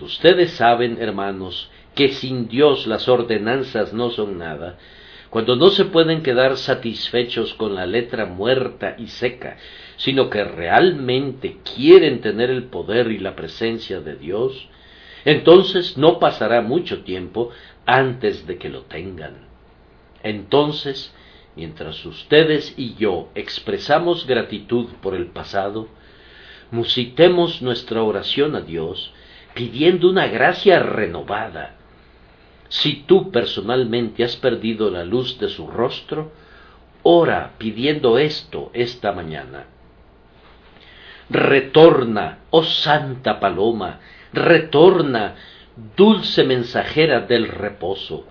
Ustedes 0.00 0.52
saben, 0.52 0.98
hermanos, 1.00 1.70
que 1.94 2.10
sin 2.10 2.48
Dios 2.48 2.86
las 2.86 3.08
ordenanzas 3.08 3.92
no 3.92 4.10
son 4.10 4.38
nada, 4.38 4.78
cuando 5.30 5.56
no 5.56 5.68
se 5.68 5.84
pueden 5.84 6.22
quedar 6.22 6.56
satisfechos 6.56 7.52
con 7.54 7.74
la 7.74 7.84
letra 7.84 8.24
muerta 8.24 8.94
y 8.98 9.08
seca, 9.08 9.58
sino 9.96 10.30
que 10.30 10.44
realmente 10.44 11.58
quieren 11.74 12.20
tener 12.20 12.50
el 12.50 12.64
poder 12.64 13.10
y 13.10 13.18
la 13.18 13.36
presencia 13.36 14.00
de 14.00 14.16
Dios, 14.16 14.68
entonces 15.24 15.98
no 15.98 16.18
pasará 16.18 16.62
mucho 16.62 17.02
tiempo 17.02 17.50
antes 17.84 18.46
de 18.46 18.56
que 18.58 18.70
lo 18.70 18.82
tengan. 18.84 19.49
Entonces, 20.22 21.14
mientras 21.56 22.04
ustedes 22.04 22.74
y 22.76 22.94
yo 22.94 23.30
expresamos 23.34 24.26
gratitud 24.26 24.86
por 25.00 25.14
el 25.14 25.26
pasado, 25.26 25.88
musitemos 26.70 27.62
nuestra 27.62 28.02
oración 28.02 28.54
a 28.54 28.60
Dios 28.60 29.12
pidiendo 29.54 30.08
una 30.08 30.26
gracia 30.26 30.78
renovada. 30.78 31.76
Si 32.68 33.02
tú 33.06 33.32
personalmente 33.32 34.22
has 34.22 34.36
perdido 34.36 34.90
la 34.90 35.04
luz 35.04 35.38
de 35.38 35.48
su 35.48 35.66
rostro, 35.66 36.32
ora 37.02 37.54
pidiendo 37.58 38.18
esto 38.18 38.70
esta 38.74 39.12
mañana. 39.12 39.66
Retorna, 41.28 42.40
oh 42.50 42.62
Santa 42.62 43.40
Paloma, 43.40 44.00
retorna, 44.32 45.34
dulce 45.96 46.44
mensajera 46.44 47.20
del 47.20 47.48
reposo. 47.48 48.26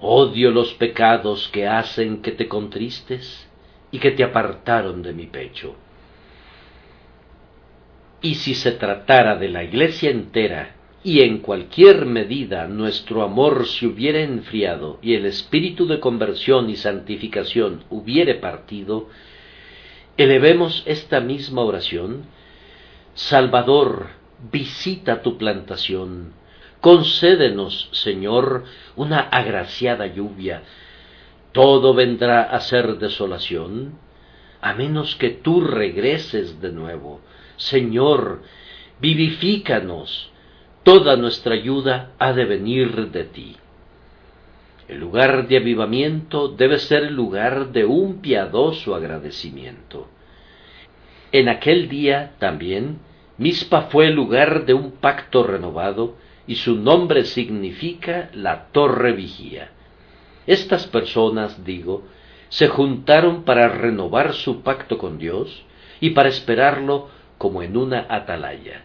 Odio 0.00 0.50
los 0.50 0.74
pecados 0.74 1.48
que 1.48 1.66
hacen 1.66 2.22
que 2.22 2.32
te 2.32 2.48
contristes 2.48 3.48
y 3.90 3.98
que 3.98 4.10
te 4.10 4.24
apartaron 4.24 5.02
de 5.02 5.12
mi 5.12 5.26
pecho. 5.26 5.76
Y 8.20 8.34
si 8.34 8.54
se 8.54 8.72
tratara 8.72 9.36
de 9.36 9.48
la 9.48 9.64
iglesia 9.64 10.10
entera, 10.10 10.76
y 11.06 11.22
en 11.22 11.38
cualquier 11.38 12.04
medida 12.04 12.66
nuestro 12.66 13.22
amor 13.22 13.66
se 13.66 13.86
hubiera 13.86 14.18
enfriado 14.22 14.98
y 15.00 15.14
el 15.14 15.24
espíritu 15.24 15.86
de 15.86 16.00
conversión 16.00 16.68
y 16.68 16.74
santificación 16.74 17.84
hubiere 17.90 18.34
partido, 18.34 19.08
elevemos 20.16 20.82
esta 20.84 21.20
misma 21.20 21.62
oración. 21.62 22.24
Salvador, 23.14 24.08
visita 24.50 25.22
tu 25.22 25.38
plantación, 25.38 26.32
concédenos, 26.86 27.88
Señor, 27.90 28.62
una 28.94 29.18
agraciada 29.18 30.06
lluvia. 30.06 30.62
Todo 31.50 31.94
vendrá 31.94 32.42
a 32.42 32.60
ser 32.60 32.98
desolación, 32.98 33.98
a 34.60 34.72
menos 34.72 35.16
que 35.16 35.30
tú 35.30 35.62
regreses 35.62 36.60
de 36.60 36.70
nuevo. 36.70 37.20
Señor, 37.56 38.42
vivifícanos, 39.00 40.30
toda 40.84 41.16
nuestra 41.16 41.54
ayuda 41.54 42.12
ha 42.20 42.32
de 42.32 42.44
venir 42.44 43.10
de 43.10 43.24
ti. 43.24 43.56
El 44.86 45.00
lugar 45.00 45.48
de 45.48 45.56
avivamiento 45.56 46.46
debe 46.46 46.78
ser 46.78 47.02
el 47.02 47.14
lugar 47.16 47.72
de 47.72 47.84
un 47.84 48.20
piadoso 48.20 48.94
agradecimiento. 48.94 50.06
En 51.32 51.48
aquel 51.48 51.88
día 51.88 52.34
también 52.38 53.00
Mispa 53.38 53.88
fue 53.90 54.06
el 54.06 54.14
lugar 54.14 54.66
de 54.66 54.74
un 54.74 54.92
pacto 54.92 55.42
renovado 55.42 56.14
y 56.46 56.56
su 56.56 56.76
nombre 56.76 57.24
significa 57.24 58.30
la 58.32 58.66
torre 58.66 59.12
vigía. 59.12 59.70
Estas 60.46 60.86
personas, 60.86 61.64
digo, 61.64 62.04
se 62.48 62.68
juntaron 62.68 63.42
para 63.42 63.68
renovar 63.68 64.34
su 64.34 64.62
pacto 64.62 64.98
con 64.98 65.18
Dios 65.18 65.64
y 66.00 66.10
para 66.10 66.28
esperarlo 66.28 67.08
como 67.38 67.62
en 67.62 67.76
una 67.76 68.06
atalaya. 68.08 68.84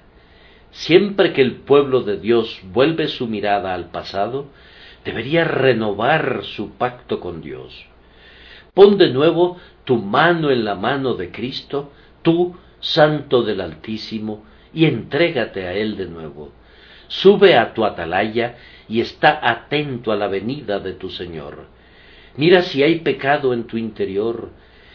Siempre 0.71 1.33
que 1.33 1.41
el 1.41 1.57
pueblo 1.57 2.01
de 2.01 2.17
Dios 2.17 2.61
vuelve 2.71 3.07
su 3.07 3.27
mirada 3.27 3.73
al 3.73 3.91
pasado, 3.91 4.47
debería 5.03 5.43
renovar 5.43 6.43
su 6.43 6.71
pacto 6.71 7.19
con 7.19 7.41
Dios. 7.41 7.85
Pon 8.73 8.97
de 8.97 9.09
nuevo 9.09 9.57
tu 9.83 9.97
mano 9.97 10.49
en 10.49 10.63
la 10.63 10.75
mano 10.75 11.15
de 11.15 11.31
Cristo, 11.31 11.91
tú 12.21 12.55
Santo 12.79 13.43
del 13.43 13.61
Altísimo, 13.61 14.45
y 14.73 14.85
entrégate 14.85 15.67
a 15.67 15.73
Él 15.73 15.97
de 15.97 16.05
nuevo. 16.05 16.51
Sube 17.11 17.57
a 17.57 17.73
tu 17.73 17.83
atalaya 17.83 18.55
y 18.87 19.01
está 19.01 19.37
atento 19.43 20.13
a 20.13 20.15
la 20.15 20.29
venida 20.29 20.79
de 20.79 20.93
tu 20.93 21.09
Señor. 21.09 21.65
Mira 22.37 22.61
si 22.61 22.83
hay 22.83 22.99
pecado 22.99 23.53
en 23.53 23.65
tu 23.65 23.75
interior, 23.75 24.51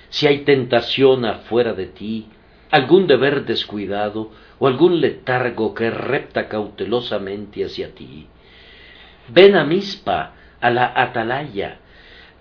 si 0.09 0.27
hay 0.27 0.39
tentación 0.39 1.27
afuera 1.27 1.75
de 1.75 1.89
ti, 1.89 2.27
algún 2.71 3.07
deber 3.07 3.45
descuidado 3.45 4.31
o 4.59 4.67
algún 4.67 5.03
letargo 5.03 5.75
que 5.75 5.91
repta 5.91 6.49
cautelosamente 6.49 7.63
hacia 7.67 7.95
ti. 7.95 8.27
Ven 9.29 9.55
a 9.55 9.65
Mispa, 9.65 10.33
a 10.59 10.71
la 10.71 10.91
atalaya, 10.97 11.81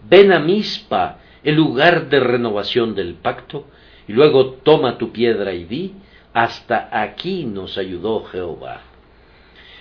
ven 0.09 0.31
a 0.31 0.39
Mispa, 0.39 1.19
el 1.43 1.55
lugar 1.55 2.07
de 2.07 2.21
renovación 2.21 2.95
del 2.95 3.15
pacto, 3.15 3.67
y 4.07 4.13
luego 4.13 4.51
toma 4.63 4.97
tu 4.97 5.11
piedra 5.11 5.51
y 5.51 5.65
di, 5.65 5.95
hasta 6.33 6.87
aquí 6.93 7.43
nos 7.43 7.77
ayudó 7.77 8.23
Jehová. 8.23 8.94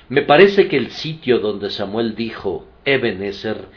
Me 0.09 0.21
parece 0.21 0.69
que 0.69 0.77
el 0.77 0.90
sitio 0.90 1.38
donde 1.38 1.71
Samuel 1.71 2.14
dijo 2.14 2.67
Ebenezer 2.85 3.69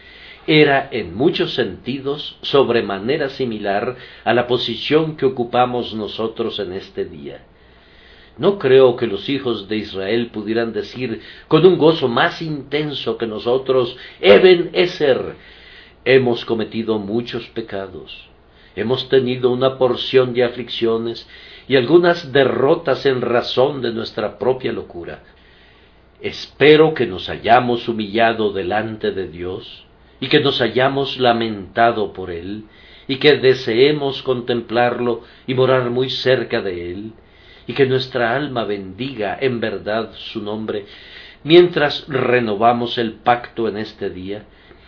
era 0.45 0.89
en 0.91 1.15
muchos 1.15 1.53
sentidos 1.53 2.37
sobremanera 2.41 3.29
similar 3.29 3.95
a 4.25 4.33
la 4.33 4.47
posición 4.47 5.15
que 5.15 5.25
ocupamos 5.25 5.93
nosotros 5.93 6.59
en 6.59 6.73
este 6.73 7.05
día. 7.05 7.43
No 8.37 8.59
creo 8.59 8.97
que 8.97 9.07
los 9.07 9.29
hijos 9.29 9.67
de 9.67 9.77
Israel 9.77 10.29
pudieran 10.31 10.73
decir 10.73 11.21
con 11.47 11.65
un 11.65 11.77
gozo 11.77 12.07
más 12.07 12.41
intenso 12.41 13.17
que 13.17 13.25
nosotros, 13.25 13.97
Ebenezer, 14.19 15.35
hemos 16.05 16.43
cometido 16.45 16.99
muchos 16.99 17.47
pecados, 17.47 18.29
hemos 18.75 19.09
tenido 19.09 19.49
una 19.49 19.77
porción 19.77 20.33
de 20.33 20.43
aflicciones 20.43 21.27
y 21.69 21.77
algunas 21.77 22.31
derrotas 22.31 23.05
en 23.05 23.21
razón 23.21 23.81
de 23.81 23.91
nuestra 23.91 24.37
propia 24.37 24.71
locura. 24.71 25.23
Espero 26.21 26.93
que 26.93 27.05
nos 27.05 27.29
hayamos 27.29 27.87
humillado 27.87 28.51
delante 28.51 29.11
de 29.11 29.27
Dios 29.27 29.85
y 30.19 30.29
que 30.29 30.39
nos 30.39 30.61
hayamos 30.61 31.17
lamentado 31.19 32.13
por 32.13 32.31
Él 32.31 32.65
y 33.07 33.17
que 33.17 33.37
deseemos 33.37 34.23
contemplarlo 34.23 35.21
y 35.45 35.53
morar 35.53 35.89
muy 35.89 36.09
cerca 36.09 36.61
de 36.61 36.91
Él 36.91 37.13
y 37.67 37.73
que 37.73 37.85
nuestra 37.85 38.35
alma 38.35 38.63
bendiga 38.63 39.37
en 39.39 39.59
verdad 39.59 40.11
su 40.13 40.41
nombre 40.41 40.85
mientras 41.43 42.05
renovamos 42.07 42.97
el 42.97 43.13
pacto 43.13 43.67
en 43.67 43.77
este 43.77 44.09
día, 44.09 44.45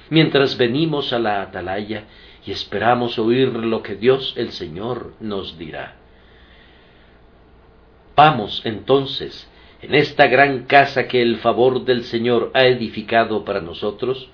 mientras 0.09 0.57
venimos 0.57 1.13
a 1.13 1.19
la 1.19 1.41
atalaya 1.41 2.03
y 2.45 2.51
esperamos 2.51 3.19
oír 3.19 3.49
lo 3.49 3.81
que 3.81 3.95
Dios 3.95 4.33
el 4.35 4.51
Señor 4.51 5.13
nos 5.19 5.57
dirá. 5.57 5.95
Vamos 8.15 8.61
entonces, 8.65 9.48
en 9.81 9.95
esta 9.95 10.27
gran 10.27 10.65
casa 10.65 11.07
que 11.07 11.21
el 11.21 11.37
favor 11.37 11.85
del 11.85 12.03
Señor 12.03 12.51
ha 12.53 12.65
edificado 12.65 13.45
para 13.45 13.61
nosotros, 13.61 14.29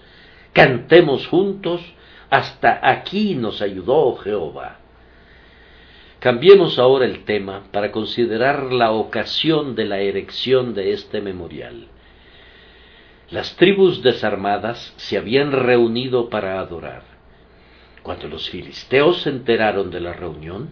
cantemos 0.54 1.28
juntos, 1.28 1.82
hasta 2.30 2.80
aquí 2.82 3.36
nos 3.36 3.62
ayudó 3.62 4.16
Jehová. 4.18 4.80
Cambiemos 6.20 6.80
ahora 6.80 7.06
el 7.06 7.24
tema 7.24 7.68
para 7.72 7.92
considerar 7.92 8.74
la 8.74 8.92
ocasión 8.92 9.76
de 9.76 9.86
la 9.86 10.00
erección 10.00 10.74
de 10.74 10.94
este 10.94 11.22
memorial. 11.22 11.88
Las 13.30 13.56
tribus 13.56 14.02
desarmadas 14.02 14.94
se 14.98 15.18
habían 15.18 15.52
reunido 15.52 16.30
para 16.30 16.60
adorar. 16.60 17.04
Cuando 18.02 18.28
los 18.28 18.50
filisteos 18.50 19.22
se 19.22 19.30
enteraron 19.30 19.92
de 19.92 20.00
la 20.00 20.14
reunión, 20.14 20.70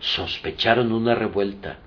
sospecharon 0.00 0.92
una 0.92 1.14
revuelta 1.14 1.78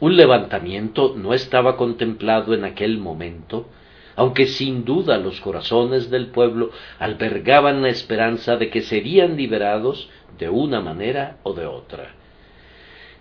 un 0.00 0.16
levantamiento 0.16 1.14
no 1.16 1.34
estaba 1.34 1.76
contemplado 1.76 2.54
en 2.54 2.64
aquel 2.64 2.98
momento, 2.98 3.68
aunque 4.16 4.46
sin 4.46 4.84
duda 4.84 5.18
los 5.18 5.40
corazones 5.40 6.10
del 6.10 6.28
pueblo 6.28 6.70
albergaban 6.98 7.82
la 7.82 7.90
esperanza 7.90 8.56
de 8.56 8.70
que 8.70 8.80
serían 8.80 9.36
liberados 9.36 10.08
de 10.38 10.48
una 10.48 10.80
manera 10.80 11.38
o 11.42 11.52
de 11.52 11.66
otra. 11.66 12.14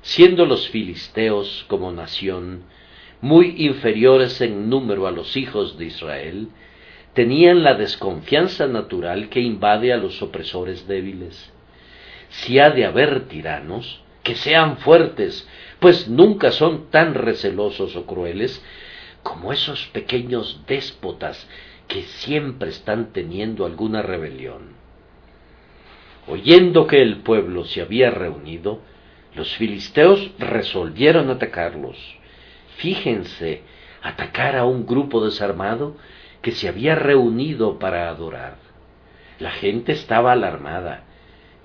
Siendo 0.01 0.45
los 0.45 0.69
filisteos 0.69 1.65
como 1.67 1.91
nación 1.91 2.63
muy 3.21 3.55
inferiores 3.57 4.39
en 4.39 4.69
número 4.69 5.07
a 5.07 5.11
los 5.11 5.35
hijos 5.35 5.77
de 5.77 5.85
Israel, 5.85 6.47
tenían 7.13 7.63
la 7.63 7.73
desconfianza 7.73 8.67
natural 8.67 9.27
que 9.27 9.41
invade 9.41 9.91
a 9.91 9.97
los 9.97 10.21
opresores 10.21 10.87
débiles. 10.87 11.51
Si 12.29 12.59
ha 12.59 12.69
de 12.69 12.85
haber 12.85 13.27
tiranos, 13.27 14.01
que 14.23 14.35
sean 14.35 14.77
fuertes, 14.77 15.47
pues 15.79 16.07
nunca 16.07 16.51
son 16.51 16.89
tan 16.89 17.13
recelosos 17.13 17.95
o 17.95 18.05
crueles, 18.05 18.63
como 19.23 19.53
esos 19.53 19.87
pequeños 19.87 20.61
déspotas 20.67 21.47
que 21.87 22.03
siempre 22.03 22.69
están 22.69 23.11
teniendo 23.13 23.65
alguna 23.65 24.01
rebelión. 24.01 24.77
Oyendo 26.27 26.85
que 26.85 27.01
el 27.01 27.17
pueblo 27.17 27.65
se 27.65 27.81
había 27.81 28.11
reunido, 28.11 28.81
los 29.35 29.55
filisteos 29.55 30.31
resolvieron 30.37 31.29
atacarlos. 31.29 31.97
Fíjense, 32.77 33.63
atacar 34.01 34.55
a 34.55 34.65
un 34.65 34.85
grupo 34.85 35.25
desarmado 35.25 35.95
que 36.41 36.51
se 36.51 36.67
había 36.67 36.95
reunido 36.95 37.79
para 37.79 38.09
adorar. 38.09 38.57
La 39.39 39.51
gente 39.51 39.91
estaba 39.91 40.31
alarmada. 40.31 41.03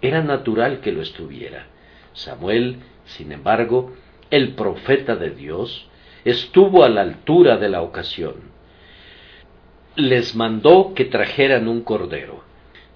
Era 0.00 0.22
natural 0.22 0.80
que 0.80 0.92
lo 0.92 1.02
estuviera. 1.02 1.66
Samuel, 2.12 2.78
sin 3.04 3.32
embargo, 3.32 3.92
el 4.30 4.54
profeta 4.54 5.16
de 5.16 5.30
Dios, 5.30 5.86
estuvo 6.24 6.84
a 6.84 6.88
la 6.88 7.02
altura 7.02 7.56
de 7.56 7.68
la 7.68 7.82
ocasión. 7.82 8.34
Les 9.96 10.34
mandó 10.34 10.92
que 10.94 11.04
trajeran 11.04 11.68
un 11.68 11.82
cordero. 11.82 12.42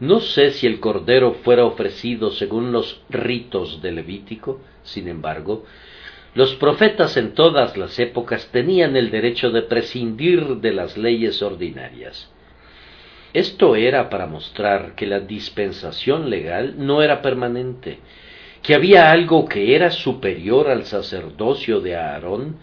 No 0.01 0.21
sé 0.21 0.53
si 0.53 0.67
el 0.67 0.81
cordero 0.81 1.35
fuera 1.43 1.65
ofrecido 1.65 2.31
según 2.31 2.73
los 2.73 3.03
ritos 3.09 3.83
de 3.83 3.93
Levítico, 3.93 4.61
sin 4.83 5.09
embargo, 5.09 5.65
los 6.35 6.55
profetas 6.55 7.17
en 7.17 7.35
todas 7.35 7.77
las 7.77 7.99
épocas 7.99 8.49
tenían 8.53 8.97
el 8.97 9.11
derecho 9.11 9.51
de 9.51 9.63
prescindir 9.63 10.57
de 10.57 10.73
las 10.73 10.97
leyes 10.97 11.43
ordinarias. 11.43 12.31
Esto 13.33 13.77
era 13.77 14.09
para 14.09 14.27
mostrar 14.27 14.95
que 14.95 15.07
la 15.07 15.21
dispensación 15.21 16.31
legal 16.31 16.75
no 16.79 17.03
era 17.03 17.21
permanente, 17.23 17.99
que 18.63 18.75
había 18.75 19.11
algo 19.11 19.47
que 19.47 19.75
era 19.75 19.91
superior 19.91 20.69
al 20.69 20.85
sacerdocio 20.85 21.81
de 21.81 21.97
Aarón, 21.97 22.57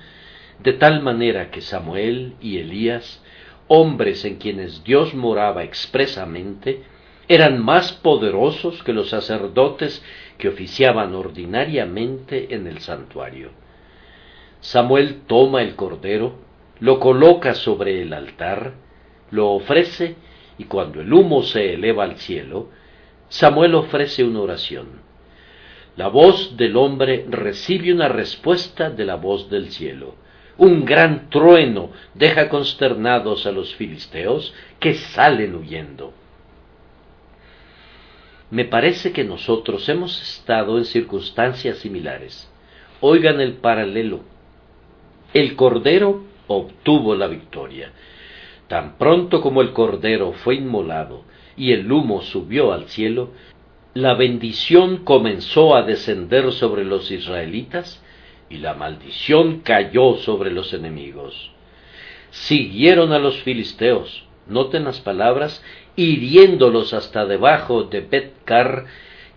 de 0.62 0.74
tal 0.74 1.02
manera 1.02 1.52
que 1.52 1.62
Samuel 1.62 2.36
y 2.42 2.58
Elías, 2.58 3.24
hombres 3.68 4.26
en 4.26 4.38
quienes 4.38 4.84
Dios 4.84 5.14
moraba 5.14 5.64
expresamente, 5.64 6.84
eran 7.28 7.64
más 7.64 7.92
poderosos 7.92 8.84
que 8.84 8.94
los 8.94 9.10
sacerdotes 9.10 10.04
que 10.38 10.50
oficiaban 10.50 11.16
ordinariamente 11.16 12.54
en 12.54 12.68
el 12.68 12.80
santuario. 12.80 13.52
Samuel 14.60 15.22
toma 15.28 15.62
el 15.62 15.76
cordero, 15.76 16.36
lo 16.80 17.00
coloca 17.00 17.56
sobre 17.56 18.02
el 18.02 18.14
altar, 18.14 18.74
lo 19.32 19.52
ofrece 19.52 20.16
y 20.58 20.66
cuando 20.66 21.02
el 21.02 21.12
humo 21.12 21.44
se 21.44 21.74
eleva 21.74 22.04
al 22.04 22.18
cielo, 22.18 22.70
Samuel 23.28 23.76
ofrece 23.76 24.24
una 24.24 24.42
oración. 24.42 25.05
La 25.96 26.10
voz 26.10 26.58
del 26.58 26.76
hombre 26.76 27.26
recibe 27.30 27.94
una 27.94 28.10
respuesta 28.10 28.90
de 28.90 29.06
la 29.06 29.16
voz 29.16 29.50
del 29.50 29.72
cielo. 29.72 30.16
Un 30.58 30.86
gran 30.86 31.30
trueno 31.30 31.92
deja 32.14 32.50
consternados 32.50 33.46
a 33.46 33.52
los 33.52 33.76
filisteos 33.76 34.54
que 34.80 34.94
salen 34.94 35.56
huyendo. 35.56 36.14
Me 38.52 38.66
parece 38.66 39.12
que 39.12 39.24
nosotros 39.24 39.88
hemos 39.90 40.22
estado 40.22 40.78
en 40.78 40.86
circunstancias 40.86 41.78
similares. 41.78 42.50
Oigan 43.02 43.42
el 43.42 43.54
paralelo. 43.54 44.22
El 45.34 45.56
Cordero 45.56 46.24
obtuvo 46.48 47.16
la 47.16 47.28
victoria. 47.28 47.92
Tan 48.68 48.98
pronto 48.98 49.42
como 49.42 49.62
el 49.62 49.72
Cordero 49.74 50.34
fue 50.34 50.56
inmolado 50.56 51.24
y 51.58 51.72
el 51.72 51.90
humo 51.92 52.22
subió 52.22 52.74
al 52.74 52.88
cielo, 52.88 53.32
la 53.96 54.14
bendición 54.14 55.06
comenzó 55.06 55.74
a 55.74 55.84
descender 55.84 56.52
sobre 56.52 56.84
los 56.84 57.12
israelitas 57.12 58.04
y 58.50 58.58
la 58.58 58.74
maldición 58.74 59.62
cayó 59.62 60.18
sobre 60.18 60.52
los 60.52 60.74
enemigos. 60.74 61.52
Siguieron 62.30 63.14
a 63.14 63.20
los 63.20 63.38
filisteos, 63.38 64.26
noten 64.48 64.84
las 64.84 65.00
palabras, 65.00 65.64
hiriéndolos 65.96 66.94
hasta 66.94 67.26
debajo 67.26 67.84
de 67.84 68.02
Betcar, 68.02 68.84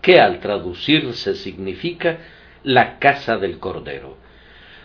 que 0.01 0.19
al 0.19 0.41
traducirse 0.41 1.35
significa 1.35 2.17
la 2.61 2.99
casa 2.99 3.37
del 3.37 3.59
cordero. 3.59 4.17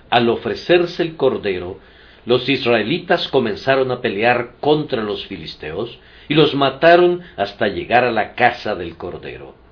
Al 0.08 0.28
ofrecerse 0.28 1.02
el 1.02 1.16
cordero, 1.16 1.80
los 2.26 2.48
israelitas 2.48 3.26
comenzaron 3.26 3.90
a 3.90 4.00
pelear 4.00 4.52
contra 4.60 5.02
los 5.02 5.26
filisteos 5.26 5.98
y 6.28 6.34
los 6.34 6.54
mataron 6.54 7.22
hasta 7.37 7.66
llegar 7.66 8.04
a 8.04 8.12
la 8.12 8.34
casa 8.34 8.76
del 8.76 8.96
Cordero. 8.96 9.63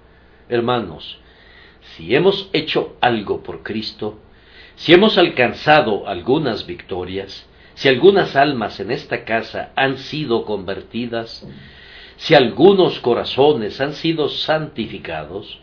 Hermanos, 0.52 1.16
si 1.80 2.14
hemos 2.14 2.50
hecho 2.52 2.96
algo 3.00 3.42
por 3.42 3.62
Cristo, 3.62 4.18
si 4.74 4.92
hemos 4.92 5.16
alcanzado 5.16 6.06
algunas 6.06 6.66
victorias, 6.66 7.48
si 7.72 7.88
algunas 7.88 8.36
almas 8.36 8.78
en 8.78 8.90
esta 8.90 9.24
casa 9.24 9.72
han 9.76 9.96
sido 9.96 10.44
convertidas, 10.44 11.48
si 12.16 12.34
algunos 12.34 13.00
corazones 13.00 13.80
han 13.80 13.94
sido 13.94 14.28
santificados, 14.28 15.58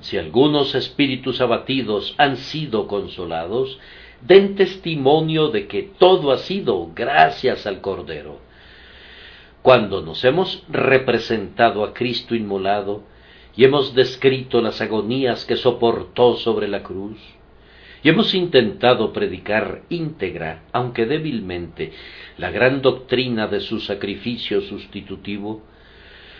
si 0.00 0.16
algunos 0.16 0.76
espíritus 0.76 1.40
abatidos 1.40 2.14
han 2.16 2.36
sido 2.36 2.86
consolados, 2.86 3.80
den 4.20 4.54
testimonio 4.54 5.48
de 5.48 5.66
que 5.66 5.82
todo 5.98 6.30
ha 6.30 6.38
sido 6.38 6.92
gracias 6.94 7.66
al 7.66 7.80
Cordero. 7.80 8.38
Cuando 9.60 10.02
nos 10.02 10.24
hemos 10.24 10.62
representado 10.68 11.82
a 11.82 11.92
Cristo 11.94 12.36
inmolado 12.36 13.10
y 13.56 13.64
hemos 13.64 13.94
descrito 13.94 14.60
las 14.60 14.80
agonías 14.80 15.44
que 15.44 15.56
soportó 15.56 16.36
sobre 16.36 16.68
la 16.68 16.82
cruz, 16.82 17.18
y 18.02 18.08
hemos 18.08 18.34
intentado 18.34 19.12
predicar 19.12 19.82
íntegra, 19.90 20.62
aunque 20.72 21.04
débilmente, 21.06 21.92
la 22.38 22.50
gran 22.50 22.80
doctrina 22.80 23.46
de 23.46 23.60
su 23.60 23.80
sacrificio 23.80 24.62
sustitutivo, 24.62 25.62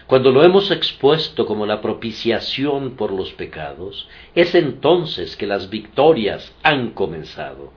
cuando 0.07 0.33
lo 0.33 0.43
hemos 0.43 0.71
expuesto 0.71 1.47
como 1.47 1.67
la 1.67 1.81
propiciación 1.81 2.97
por 2.97 3.13
los 3.13 3.33
pecados, 3.33 4.09
es 4.35 4.55
entonces 4.55 5.37
que 5.37 5.47
las 5.47 5.71
victorias 5.71 6.53
han 6.63 6.91
comenzado. 6.91 7.73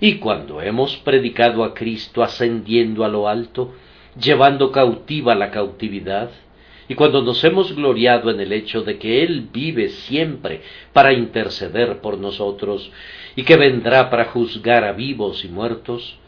Y 0.00 0.16
cuando 0.16 0.60
hemos 0.60 0.96
predicado 0.98 1.64
a 1.64 1.72
Cristo 1.72 2.22
ascendiendo 2.22 3.04
a 3.04 3.08
lo 3.08 3.28
alto, 3.28 3.72
llevando 4.20 4.72
cautiva 4.72 5.34
la 5.34 5.50
cautividad, 5.50 6.30
y 6.88 6.94
cuando 6.94 7.22
nos 7.22 7.44
hemos 7.44 7.74
gloriado 7.76 8.30
en 8.30 8.40
el 8.40 8.52
hecho 8.52 8.82
de 8.82 8.98
que 8.98 9.22
Él 9.22 9.48
vive 9.52 9.90
siempre 9.90 10.62
para 10.94 11.12
interceder 11.12 12.00
por 12.00 12.16
nosotros 12.18 12.90
y 13.36 13.42
que 13.42 13.56
vendrá 13.56 14.08
para 14.08 14.26
juzgar 14.26 14.84
a 14.84 14.92
vivos 14.92 15.44
y 15.44 15.48
muertos, 15.48 16.18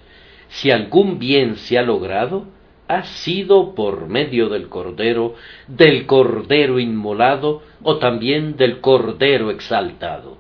si 0.48 0.70
algún 0.70 1.18
bien 1.18 1.56
se 1.56 1.78
ha 1.78 1.82
logrado, 1.82 2.46
ha 2.88 3.04
sido 3.04 3.74
por 3.74 4.08
medio 4.08 4.48
del 4.48 4.68
Cordero, 4.68 5.34
del 5.66 6.06
Cordero 6.06 6.78
inmolado 6.78 7.62
o 7.82 7.96
también 7.96 8.56
del 8.56 8.80
Cordero 8.80 9.50
exaltado. 9.50 10.38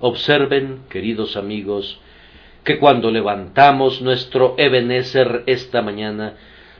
Observen, 0.00 0.80
queridos 0.88 1.36
amigos, 1.36 2.00
que 2.64 2.78
cuando 2.78 3.10
levantamos 3.10 4.02
nuestro 4.02 4.56
Ebenezer 4.58 5.44
esta 5.46 5.80
mañana, 5.80 6.34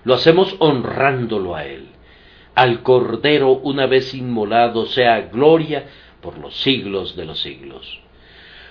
lo 0.04 0.14
hacemos 0.14 0.56
honrándolo 0.58 1.54
a 1.54 1.64
Él. 1.64 1.95
Al 2.56 2.82
Cordero 2.82 3.52
una 3.52 3.86
vez 3.86 4.14
inmolado 4.14 4.86
sea 4.86 5.20
gloria 5.28 5.84
por 6.22 6.38
los 6.38 6.56
siglos 6.56 7.14
de 7.14 7.26
los 7.26 7.40
siglos. 7.40 8.00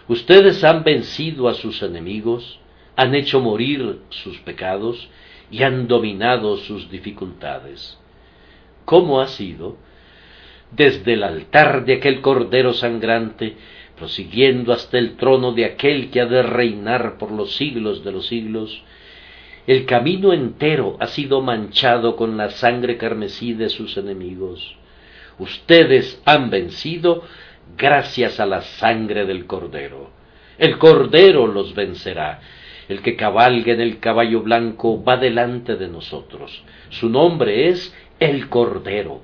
Ustedes 0.08 0.63
han 0.63 0.84
vencido 0.84 1.48
a 1.48 1.54
sus 1.54 1.84
enemigos, 1.84 2.60
han 2.95 3.13
hecho 3.13 3.39
morir 3.41 4.00
sus 4.10 4.39
pecados, 4.39 5.08
y 5.52 5.62
han 5.62 5.88
dominado 5.88 6.58
sus 6.58 6.89
dificultades. 6.89 8.00
¿Cómo 8.86 9.21
ha 9.21 9.28
sido? 9.28 9.78
Desde 10.71 11.13
el 11.13 11.24
altar 11.24 11.86
de 11.86 11.93
aquel 11.93 12.21
Cordero 12.21 12.74
sangrante, 12.74 13.56
prosiguiendo 13.98 14.74
hasta 14.74 14.98
el 14.98 15.15
trono 15.15 15.52
de 15.52 15.65
aquel 15.65 16.10
que 16.10 16.22
ha 16.22 16.26
de 16.26 16.41
reinar 16.41 17.20
por 17.20 17.32
los 17.32 17.55
siglos 17.55 18.03
de 18.03 18.12
los 18.12 18.26
siglos, 18.26 18.84
el 19.68 19.86
camino 19.86 20.34
entero 20.34 20.97
ha 20.99 21.07
sido 21.07 21.41
manchado 21.41 22.16
con 22.16 22.38
la 22.38 22.49
sangre 22.49 22.97
carmesí 22.97 23.53
de 23.53 23.70
sus 23.70 23.97
enemigos. 23.97 24.76
Ustedes 25.39 26.22
han 26.26 26.49
vencido 26.49 27.24
gracias 27.78 28.39
a 28.39 28.45
la 28.45 28.61
sangre 28.61 29.26
del 29.26 29.45
Cordero. 29.45 30.11
El 30.57 30.78
Cordero 30.78 31.47
los 31.47 31.74
vencerá 31.74 32.39
el 32.88 33.01
que 33.01 33.16
cabalga 33.16 33.74
en 33.74 33.82
el 33.82 33.99
caballo 33.99 34.41
blanco 34.41 35.03
va 35.03 35.18
delante 35.18 35.76
de 35.76 35.88
nosotros. 35.88 36.63
Su 36.89 37.09
nombre 37.09 37.70
es 37.70 37.95
el 38.20 38.49
Cordero. 38.49 39.22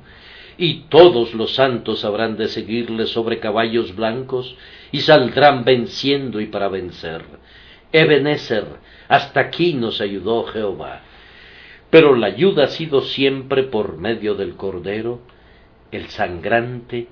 Y 0.58 0.86
todos 0.89 1.34
los 1.34 1.56
santos 1.56 2.04
habrán 2.06 2.38
de 2.38 2.48
seguirle 2.48 3.06
sobre 3.08 3.39
caballos 3.39 3.96
blancos 3.96 4.56
y 4.92 5.02
saldrán 5.02 5.64
venciendo 5.64 6.39
y 6.42 6.48
para 6.48 6.68
vencer. 6.68 7.24
Ebenezer, 7.92 8.66
hasta 9.12 9.41
aquí 9.41 9.74
nos 9.74 9.99
ayudó 9.99 10.45
Jehová. 10.45 11.01
Pero 11.89 12.16
la 12.16 12.28
ayuda 12.28 12.64
ha 12.64 12.68
sido 12.68 13.01
siempre 13.01 13.64
por 13.64 13.97
medio 13.97 14.36
del 14.36 14.55
Cordero, 14.55 15.20
el 15.91 16.07
sangrante, 16.07 17.07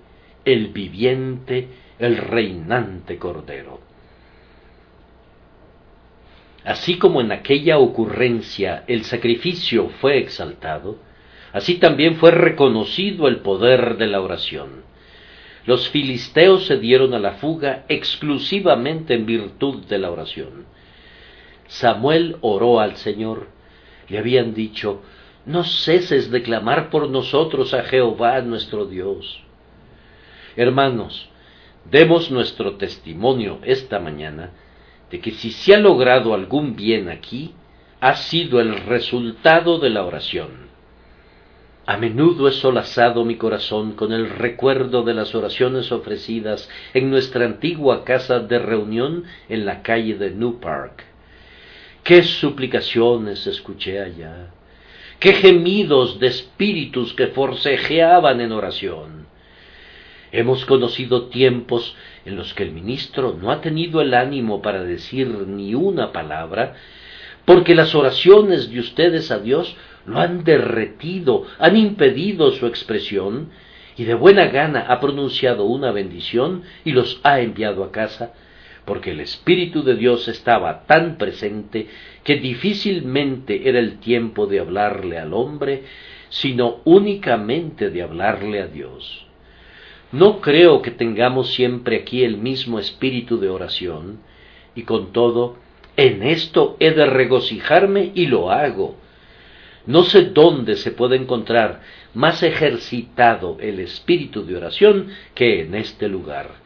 el 0.45 0.69
viviente, 0.69 1.67
el 1.99 2.15
reinante 2.15 3.17
Cordero. 3.17 3.81
Así 6.63 6.97
como 6.97 7.19
en 7.19 7.33
aquella 7.33 7.79
ocurrencia 7.79 8.85
el 8.87 9.03
sacrificio 9.03 9.89
fue 9.99 10.19
exaltado, 10.19 10.99
así 11.51 11.79
también 11.79 12.15
fue 12.15 12.31
reconocido 12.31 13.27
el 13.27 13.41
poder 13.41 13.97
de 13.97 14.07
la 14.07 14.21
oración. 14.21 14.83
Los 15.65 15.89
filisteos 15.89 16.65
se 16.65 16.77
dieron 16.77 17.13
a 17.13 17.19
la 17.19 17.33
fuga 17.33 17.83
exclusivamente 17.89 19.15
en 19.15 19.25
virtud 19.25 19.83
de 19.87 19.97
la 19.97 20.09
oración. 20.11 20.78
Samuel 21.69 22.37
oró 22.41 22.79
al 22.79 22.97
Señor. 22.97 23.47
Le 24.09 24.17
habían 24.17 24.53
dicho, 24.53 25.01
no 25.45 25.63
ceses 25.63 26.31
de 26.31 26.41
clamar 26.41 26.89
por 26.89 27.09
nosotros 27.09 27.73
a 27.73 27.83
Jehová 27.83 28.41
nuestro 28.41 28.85
Dios. 28.85 29.43
Hermanos, 30.55 31.29
demos 31.89 32.31
nuestro 32.31 32.75
testimonio 32.75 33.59
esta 33.63 33.99
mañana 33.99 34.51
de 35.11 35.19
que 35.21 35.31
si 35.31 35.51
se 35.51 35.75
ha 35.75 35.79
logrado 35.79 36.33
algún 36.33 36.75
bien 36.75 37.07
aquí, 37.07 37.53
ha 37.99 38.15
sido 38.15 38.59
el 38.59 38.75
resultado 38.85 39.79
de 39.79 39.89
la 39.89 40.03
oración. 40.03 40.69
A 41.85 41.97
menudo 41.97 42.47
he 42.47 42.51
solazado 42.51 43.25
mi 43.25 43.35
corazón 43.35 43.93
con 43.93 44.11
el 44.11 44.29
recuerdo 44.29 45.03
de 45.03 45.13
las 45.13 45.33
oraciones 45.35 45.91
ofrecidas 45.91 46.69
en 46.93 47.09
nuestra 47.09 47.45
antigua 47.45 48.03
casa 48.05 48.39
de 48.39 48.59
reunión 48.59 49.23
en 49.49 49.65
la 49.65 49.81
calle 49.81 50.15
de 50.15 50.31
New 50.31 50.59
Park. 50.59 51.08
Qué 52.09 52.23
suplicaciones 52.23 53.45
escuché 53.45 54.01
allá, 54.01 54.47
qué 55.19 55.31
gemidos 55.31 56.19
de 56.19 56.25
espíritus 56.25 57.13
que 57.13 57.27
forcejeaban 57.27 58.41
en 58.41 58.51
oración. 58.51 59.27
Hemos 60.31 60.65
conocido 60.65 61.27
tiempos 61.27 61.95
en 62.25 62.35
los 62.35 62.55
que 62.55 62.63
el 62.63 62.71
ministro 62.71 63.37
no 63.39 63.51
ha 63.51 63.61
tenido 63.61 64.01
el 64.01 64.15
ánimo 64.15 64.59
para 64.59 64.83
decir 64.83 65.27
ni 65.27 65.75
una 65.75 66.11
palabra, 66.11 66.73
porque 67.45 67.75
las 67.75 67.93
oraciones 67.93 68.71
de 68.71 68.79
ustedes 68.79 69.29
a 69.29 69.37
Dios 69.37 69.75
lo 70.07 70.19
han 70.19 70.43
derretido, 70.43 71.45
han 71.59 71.77
impedido 71.77 72.49
su 72.53 72.65
expresión, 72.65 73.51
y 73.97 74.05
de 74.05 74.15
buena 74.15 74.47
gana 74.47 74.87
ha 74.89 74.99
pronunciado 74.99 75.65
una 75.65 75.91
bendición 75.91 76.63
y 76.83 76.91
los 76.91 77.21
ha 77.21 77.39
enviado 77.39 77.83
a 77.83 77.91
casa, 77.91 78.33
porque 78.89 79.11
el 79.11 79.19
Espíritu 79.19 79.83
de 79.83 79.95
Dios 79.95 80.27
estaba 80.27 80.87
tan 80.87 81.19
presente 81.19 81.85
que 82.23 82.37
difícilmente 82.37 83.69
era 83.69 83.77
el 83.77 83.99
tiempo 83.99 84.47
de 84.47 84.59
hablarle 84.59 85.19
al 85.19 85.35
hombre, 85.35 85.83
sino 86.29 86.77
únicamente 86.85 87.91
de 87.91 88.01
hablarle 88.01 88.63
a 88.63 88.65
Dios. 88.65 89.27
No 90.11 90.41
creo 90.41 90.81
que 90.81 90.89
tengamos 90.89 91.53
siempre 91.53 91.97
aquí 91.97 92.23
el 92.23 92.37
mismo 92.37 92.79
espíritu 92.79 93.39
de 93.39 93.49
oración, 93.49 94.21
y 94.73 94.81
con 94.81 95.13
todo, 95.13 95.57
en 95.95 96.23
esto 96.23 96.75
he 96.79 96.89
de 96.89 97.05
regocijarme 97.05 98.11
y 98.15 98.25
lo 98.25 98.49
hago. 98.49 98.95
No 99.85 100.01
sé 100.01 100.31
dónde 100.31 100.77
se 100.77 100.89
puede 100.89 101.15
encontrar 101.15 101.81
más 102.15 102.41
ejercitado 102.41 103.57
el 103.59 103.81
espíritu 103.81 104.47
de 104.47 104.57
oración 104.57 105.09
que 105.35 105.61
en 105.61 105.75
este 105.75 106.07
lugar. 106.07 106.58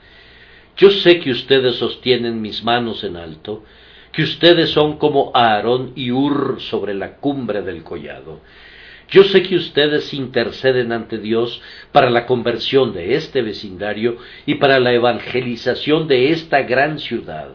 Yo 0.78 0.89
sé 0.89 1.19
que 1.19 1.32
ustedes 1.32 1.76
sostienen 1.76 2.41
mis 2.41 2.63
manos 2.63 3.03
en 3.03 3.15
alto, 3.15 3.63
que 4.11 4.24
ustedes 4.24 4.71
son 4.71 4.97
como 4.97 5.32
Aarón 5.34 5.93
y 5.95 6.11
Ur 6.11 6.57
sobre 6.59 6.93
la 6.93 7.17
cumbre 7.17 7.61
del 7.61 7.84
collado, 7.84 8.41
yo 9.13 9.24
sé 9.24 9.43
que 9.43 9.55
ustedes 9.55 10.11
interceden 10.15 10.91
ante 10.91 11.19
Dios 11.19 11.61
para 11.91 12.09
la 12.09 12.26
conversión 12.26 12.93
de 12.93 13.13
este 13.13 13.43
vecindario 13.43 14.17
y 14.47 14.55
para 14.55 14.80
la 14.80 14.91
evangelización 14.91 16.07
de 16.07 16.32
esta 16.32 16.63
gran 16.63 16.97
ciudad. 16.97 17.49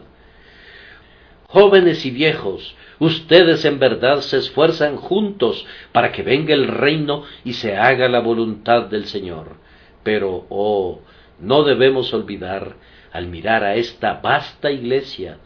Jóvenes 1.47 2.05
y 2.05 2.11
viejos, 2.11 2.75
ustedes 2.99 3.65
en 3.65 3.77
verdad 3.77 4.21
se 4.21 4.37
esfuerzan 4.37 4.95
juntos 4.95 5.65
para 5.91 6.13
que 6.13 6.23
venga 6.23 6.53
el 6.53 6.67
reino 6.67 7.23
y 7.43 7.51
se 7.51 7.75
haga 7.75 8.07
la 8.07 8.21
voluntad 8.21 8.83
del 8.83 9.07
Señor. 9.07 9.57
Pero, 10.03 10.45
oh, 10.47 11.01
no 11.41 11.63
debemos 11.63 12.13
olvidar, 12.13 12.75
al 13.11 13.27
mirar 13.27 13.63
a 13.63 13.75
esta 13.75 14.15
vasta 14.21 14.71
iglesia, 14.71 15.37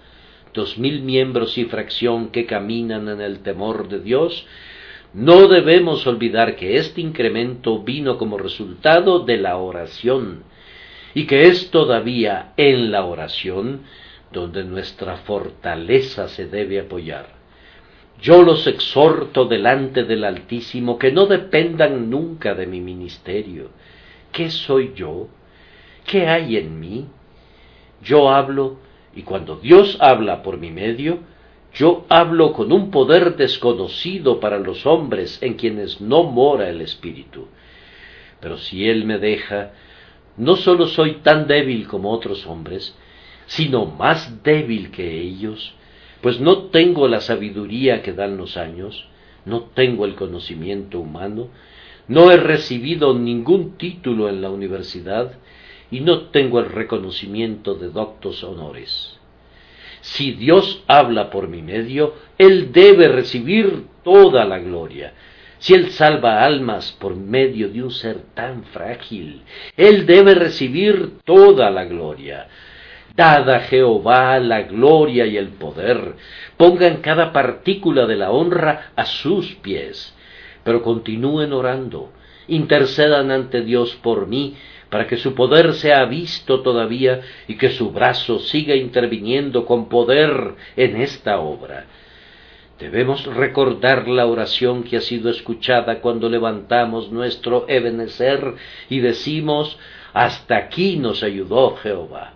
dos 0.54 0.78
mil 0.78 1.02
miembros 1.02 1.58
y 1.58 1.66
fracción 1.66 2.30
que 2.30 2.46
caminan 2.46 3.10
en 3.10 3.22
el 3.22 3.40
temor 3.40 3.88
de 3.90 4.00
Dios, 4.00 4.46
no 5.14 5.48
debemos 5.48 6.08
olvidar 6.08 6.56
que 6.56 6.78
este 6.78 7.02
incremento 7.02 7.84
vino 7.84 8.18
como 8.18 8.38
resultado 8.38 9.20
de 9.20 9.38
la 9.38 9.58
oración 9.58 10.44
y 11.14 11.26
que 11.26 11.44
es 11.44 11.70
todavía 11.70 12.54
en 12.58 12.92
la 12.92 13.06
oración 13.06 13.82
donde 14.32 14.64
nuestra 14.64 15.18
fortaleza 15.18 16.28
se 16.28 16.48
debe 16.48 16.80
apoyar. 16.80 17.28
Yo 18.22 18.42
los 18.42 18.66
exhorto 18.68 19.46
delante 19.46 20.04
del 20.04 20.24
Altísimo 20.24 20.98
que 20.98 21.12
no 21.12 21.28
dependan 21.28 22.10
nunca 22.10 22.56
de 22.56 22.66
mi 22.66 22.82
ministerio. 22.82 23.70
¿Qué 24.32 24.50
soy 24.50 24.94
yo? 24.96 25.28
¿Qué 26.06 26.28
hay 26.28 26.58
en 26.58 26.80
mí? 26.80 27.06
Yo 28.04 28.30
hablo, 28.30 28.78
y 29.16 29.24
cuando 29.24 29.58
Dios 29.58 29.98
habla 30.00 30.44
por 30.44 30.58
mi 30.58 30.72
medio, 30.72 31.20
yo 31.74 32.06
hablo 32.10 32.54
con 32.54 32.72
un 32.72 32.92
poder 32.92 33.36
desconocido 33.36 34.40
para 34.40 34.60
los 34.60 34.86
hombres 34.86 35.42
en 35.42 35.56
quienes 35.56 36.02
no 36.02 36.24
mora 36.24 36.70
el 36.70 36.82
Espíritu. 36.82 37.48
Pero 38.40 38.58
si 38.58 38.88
Él 38.88 39.06
me 39.06 39.18
deja, 39.18 39.72
no 40.38 40.56
sólo 40.56 40.88
soy 40.88 41.16
tan 41.24 41.48
débil 41.48 41.88
como 41.88 42.12
otros 42.12 42.46
hombres, 42.46 42.96
sino 43.46 43.86
más 43.86 44.44
débil 44.44 44.92
que 44.92 45.20
ellos, 45.20 45.74
pues 46.22 46.40
no 46.40 46.66
tengo 46.66 47.08
la 47.08 47.22
sabiduría 47.22 48.02
que 48.02 48.14
dan 48.14 48.38
los 48.38 48.58
años, 48.58 49.08
no 49.46 49.64
tengo 49.74 50.06
el 50.06 50.16
conocimiento 50.16 51.00
humano, 51.00 51.50
no 52.08 52.32
he 52.32 52.38
recibido 52.38 53.14
ningún 53.14 53.78
título 53.78 54.30
en 54.30 54.42
la 54.42 54.50
universidad 54.50 55.34
y 55.92 56.00
no 56.00 56.28
tengo 56.28 56.60
el 56.60 56.70
reconocimiento 56.70 57.76
de 57.76 57.90
doctos 57.90 58.44
honores. 58.44 59.20
Si 60.02 60.32
Dios 60.34 60.84
habla 60.88 61.30
por 61.30 61.48
mi 61.48 61.62
medio, 61.62 62.16
Él 62.38 62.74
debe 62.74 63.08
recibir 63.08 63.86
toda 64.04 64.44
la 64.44 64.60
gloria. 64.60 65.14
Si 65.60 65.74
Él 65.74 65.92
salva 65.92 66.44
almas 66.44 66.92
por 67.00 67.16
medio 67.16 67.70
de 67.70 67.84
un 67.84 67.92
ser 67.92 68.18
tan 68.34 68.64
frágil, 68.66 69.44
Él 69.78 70.06
debe 70.06 70.36
recibir 70.36 71.20
toda 71.24 71.72
la 71.72 71.86
gloria. 71.86 72.48
Dad 73.16 73.50
a 73.50 73.60
Jehová 73.60 74.40
la 74.40 74.64
gloria 74.64 75.26
y 75.26 75.38
el 75.38 75.50
poder. 75.50 76.16
Pongan 76.58 76.98
cada 76.98 77.32
partícula 77.32 78.06
de 78.08 78.16
la 78.16 78.32
honra 78.32 78.92
a 78.96 79.06
sus 79.06 79.54
pies. 79.56 80.14
Pero 80.64 80.82
continúen 80.82 81.54
orando. 81.54 82.12
Intercedan 82.48 83.32
ante 83.32 83.62
Dios 83.62 83.96
por 84.02 84.28
mí 84.28 84.56
para 84.94 85.08
que 85.08 85.18
su 85.18 85.34
poder 85.34 85.74
sea 85.74 86.06
visto 86.06 86.62
todavía 86.62 87.22
y 87.48 87.58
que 87.58 87.72
su 87.72 87.90
brazo 87.90 88.38
siga 88.38 88.76
interviniendo 88.76 89.66
con 89.66 89.90
poder 89.90 90.54
en 90.76 91.02
esta 91.02 91.40
obra. 91.40 91.88
Debemos 92.78 93.26
recordar 93.26 94.08
la 94.08 94.28
oración 94.28 94.84
que 94.84 94.98
ha 94.98 95.02
sido 95.02 95.32
escuchada 95.32 96.00
cuando 96.00 96.30
levantamos 96.30 97.12
nuestro 97.12 97.66
Ebenezer 97.68 98.54
y 98.88 99.00
decimos, 99.00 99.80
hasta 100.14 100.58
aquí 100.58 100.98
nos 100.98 101.24
ayudó 101.24 101.76
Jehová. 101.78 102.34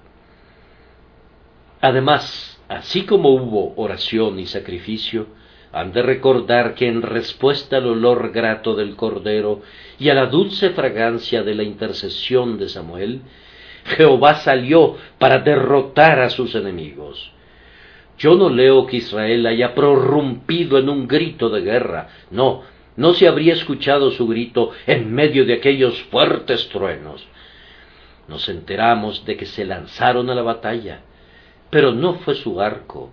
Además, 1.80 2.60
así 2.68 3.03
como 3.03 3.36
hubo 3.36 3.76
oración 3.76 4.39
y 4.39 4.47
sacrificio, 4.47 5.28
han 5.72 5.91
de 5.91 6.01
recordar 6.01 6.76
que 6.76 6.88
en 6.88 7.01
respuesta 7.01 7.78
al 7.78 7.88
olor 7.88 8.32
grato 8.32 8.76
del 8.76 8.95
Cordero 8.95 9.61
y 9.99 10.09
a 10.09 10.13
la 10.13 10.28
dulce 10.28 10.72
fragancia 10.72 11.43
de 11.43 11.55
la 11.55 11.63
intercesión 11.63 12.57
de 12.57 12.70
Samuel, 12.70 13.22
Jehová 13.86 14.36
salió 14.36 14.97
para 15.18 15.39
derrotar 15.39 16.20
a 16.20 16.30
sus 16.30 16.55
enemigos. 16.55 17.32
Yo 18.18 18.36
no 18.36 18.49
leo 18.49 18.88
que 18.88 18.97
Israel 18.97 19.45
haya 19.45 19.76
prorrumpido 19.76 20.78
en 20.78 20.89
un 20.89 21.07
grito 21.07 21.49
de 21.49 21.61
guerra, 21.61 22.09
no, 22.32 22.63
no 22.95 23.13
se 23.13 23.28
habría 23.28 23.53
escuchado 23.53 24.11
su 24.11 24.28
grito 24.28 24.72
en 24.88 25.13
medio 25.13 25.45
de 25.45 25.53
aquellos 25.53 26.01
fuertes 26.03 26.68
truenos. 26.70 27.28
Nos 28.28 28.49
enteramos 28.49 29.24
de 29.26 29.38
que 29.38 29.45
se 29.45 29.65
lanzaron 29.65 30.30
a 30.30 30.36
la 30.36 30.41
batalla, 30.41 31.01
pero 31.70 31.91
no 31.91 32.15
fue 32.15 32.34
su 32.34 32.59
arco, 32.59 33.11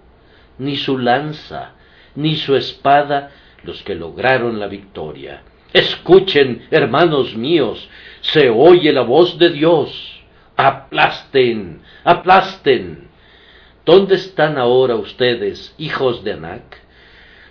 ni 0.59 0.77
su 0.77 0.99
lanza, 0.99 1.75
ni 2.15 2.37
su 2.37 2.55
espada 2.57 3.31
los 3.63 3.83
que 3.83 3.95
lograron 3.95 4.61
la 4.61 4.67
victoria. 4.67 5.43
Escuchen, 5.73 6.67
hermanos 6.71 7.37
míos, 7.37 7.89
se 8.21 8.49
oye 8.49 8.93
la 8.93 9.03
voz 9.03 9.39
de 9.39 9.51
Dios. 9.51 10.23
Aplasten, 10.57 11.83
aplasten. 12.05 13.09
¿Dónde 13.85 14.15
están 14.15 14.57
ahora 14.57 14.95
ustedes, 14.95 15.75
hijos 15.79 16.23
de 16.23 16.35
Anac? 16.35 16.84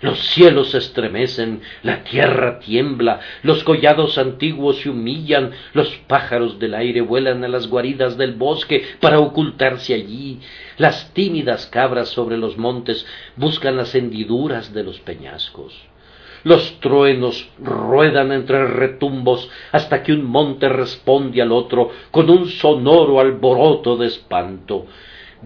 Los 0.04 0.18
cielos 0.18 0.72
se 0.72 0.76
estremecen, 0.76 1.62
la 1.82 2.04
tierra 2.04 2.58
tiembla, 2.58 3.20
los 3.42 3.64
collados 3.64 4.18
antiguos 4.18 4.80
se 4.80 4.90
humillan, 4.90 5.52
los 5.72 5.96
pájaros 6.06 6.58
del 6.58 6.74
aire 6.74 7.00
vuelan 7.00 7.42
a 7.42 7.48
las 7.48 7.68
guaridas 7.68 8.18
del 8.18 8.34
bosque 8.34 8.84
para 9.00 9.18
ocultarse 9.18 9.94
allí, 9.94 10.40
las 10.76 11.14
tímidas 11.14 11.66
cabras 11.68 12.10
sobre 12.10 12.36
los 12.36 12.58
montes 12.58 13.06
buscan 13.36 13.78
las 13.78 13.94
hendiduras 13.94 14.74
de 14.74 14.84
los 14.84 15.00
peñascos. 15.00 15.74
Los 16.42 16.80
truenos 16.80 17.48
ruedan 17.58 18.30
entre 18.32 18.66
retumbos 18.66 19.48
hasta 19.72 20.02
que 20.02 20.12
un 20.12 20.26
monte 20.26 20.68
responde 20.68 21.40
al 21.40 21.50
otro 21.50 21.90
con 22.10 22.28
un 22.28 22.50
sonoro 22.50 23.20
alboroto 23.20 23.96
de 23.96 24.08
espanto 24.08 24.84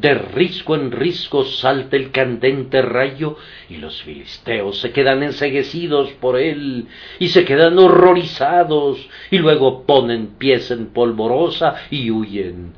de 0.01 0.15
risco 0.15 0.77
en 0.77 0.93
risco 0.93 1.45
salta 1.45 1.97
el 1.97 2.13
candente 2.13 2.83
rayo 2.83 3.37
y 3.69 3.79
los 3.79 4.01
filisteos 4.03 4.79
se 4.79 4.93
quedan 4.93 5.25
enseguecidos 5.25 6.11
por 6.21 6.39
él 6.39 6.87
y 7.19 7.29
se 7.29 7.45
quedan 7.45 7.79
horrorizados 7.79 9.09
y 9.31 9.39
luego 9.39 9.85
ponen 9.85 10.39
pies 10.39 10.71
en 10.71 10.89
polvorosa 10.89 11.75
y 11.91 12.11
huyen. 12.13 12.75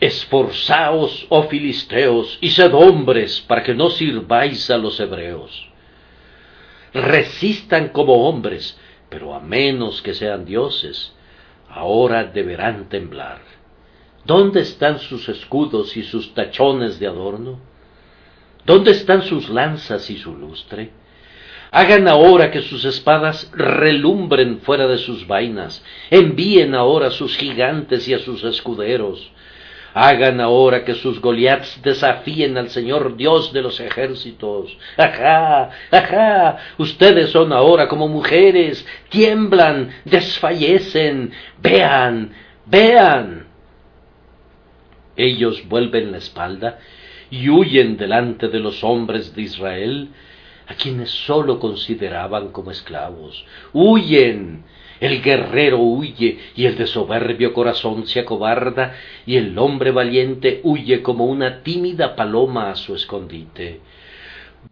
Esforzaos, 0.00 1.26
oh 1.28 1.44
filisteos, 1.44 2.38
y 2.40 2.50
sed 2.50 2.72
hombres 2.74 3.40
para 3.40 3.62
que 3.62 3.74
no 3.74 3.90
sirváis 3.90 4.70
a 4.70 4.76
los 4.76 4.98
hebreos. 5.00 5.68
Resistan 6.92 7.88
como 7.88 8.28
hombres, 8.28 8.78
pero 9.08 9.34
a 9.34 9.40
menos 9.40 10.02
que 10.02 10.14
sean 10.14 10.44
dioses, 10.44 11.14
ahora 11.68 12.24
deberán 12.24 12.88
temblar. 12.88 13.55
¿Dónde 14.26 14.62
están 14.62 14.98
sus 14.98 15.28
escudos 15.28 15.96
y 15.96 16.02
sus 16.02 16.34
tachones 16.34 16.98
de 16.98 17.06
adorno? 17.06 17.60
¿Dónde 18.64 18.90
están 18.90 19.22
sus 19.22 19.48
lanzas 19.48 20.10
y 20.10 20.18
su 20.18 20.36
lustre? 20.36 20.90
Hagan 21.70 22.08
ahora 22.08 22.50
que 22.50 22.62
sus 22.62 22.84
espadas 22.84 23.48
relumbren 23.54 24.58
fuera 24.62 24.88
de 24.88 24.98
sus 24.98 25.28
vainas, 25.28 25.84
envíen 26.10 26.74
ahora 26.74 27.08
a 27.08 27.10
sus 27.12 27.36
gigantes 27.36 28.08
y 28.08 28.14
a 28.14 28.18
sus 28.18 28.42
escuderos, 28.42 29.30
hagan 29.94 30.40
ahora 30.40 30.84
que 30.84 30.94
sus 30.94 31.20
Goliaths 31.20 31.80
desafíen 31.82 32.58
al 32.58 32.70
Señor 32.70 33.16
Dios 33.16 33.52
de 33.52 33.62
los 33.62 33.78
ejércitos. 33.78 34.76
Ajá, 34.96 35.70
ajá, 35.92 36.56
ustedes 36.78 37.30
son 37.30 37.52
ahora 37.52 37.86
como 37.86 38.08
mujeres, 38.08 38.84
tiemblan, 39.08 39.90
desfallecen, 40.04 41.30
vean, 41.62 42.32
vean. 42.66 43.45
Ellos 45.16 45.66
vuelven 45.68 46.12
la 46.12 46.18
espalda 46.18 46.78
y 47.30 47.48
huyen 47.48 47.96
delante 47.96 48.48
de 48.48 48.60
los 48.60 48.84
hombres 48.84 49.34
de 49.34 49.42
Israel, 49.42 50.08
a 50.66 50.74
quienes 50.74 51.10
sólo 51.10 51.58
consideraban 51.58 52.48
como 52.48 52.70
esclavos. 52.70 53.44
Huyen. 53.72 54.64
El 54.98 55.20
guerrero 55.22 55.78
huye 55.78 56.38
y 56.54 56.64
el 56.64 56.78
de 56.78 56.86
soberbio 56.86 57.52
corazón 57.52 58.06
se 58.06 58.20
acobarda 58.20 58.94
y 59.26 59.36
el 59.36 59.58
hombre 59.58 59.90
valiente 59.90 60.60
huye 60.64 61.02
como 61.02 61.26
una 61.26 61.62
tímida 61.62 62.16
paloma 62.16 62.70
a 62.70 62.76
su 62.76 62.94
escondite. 62.94 63.80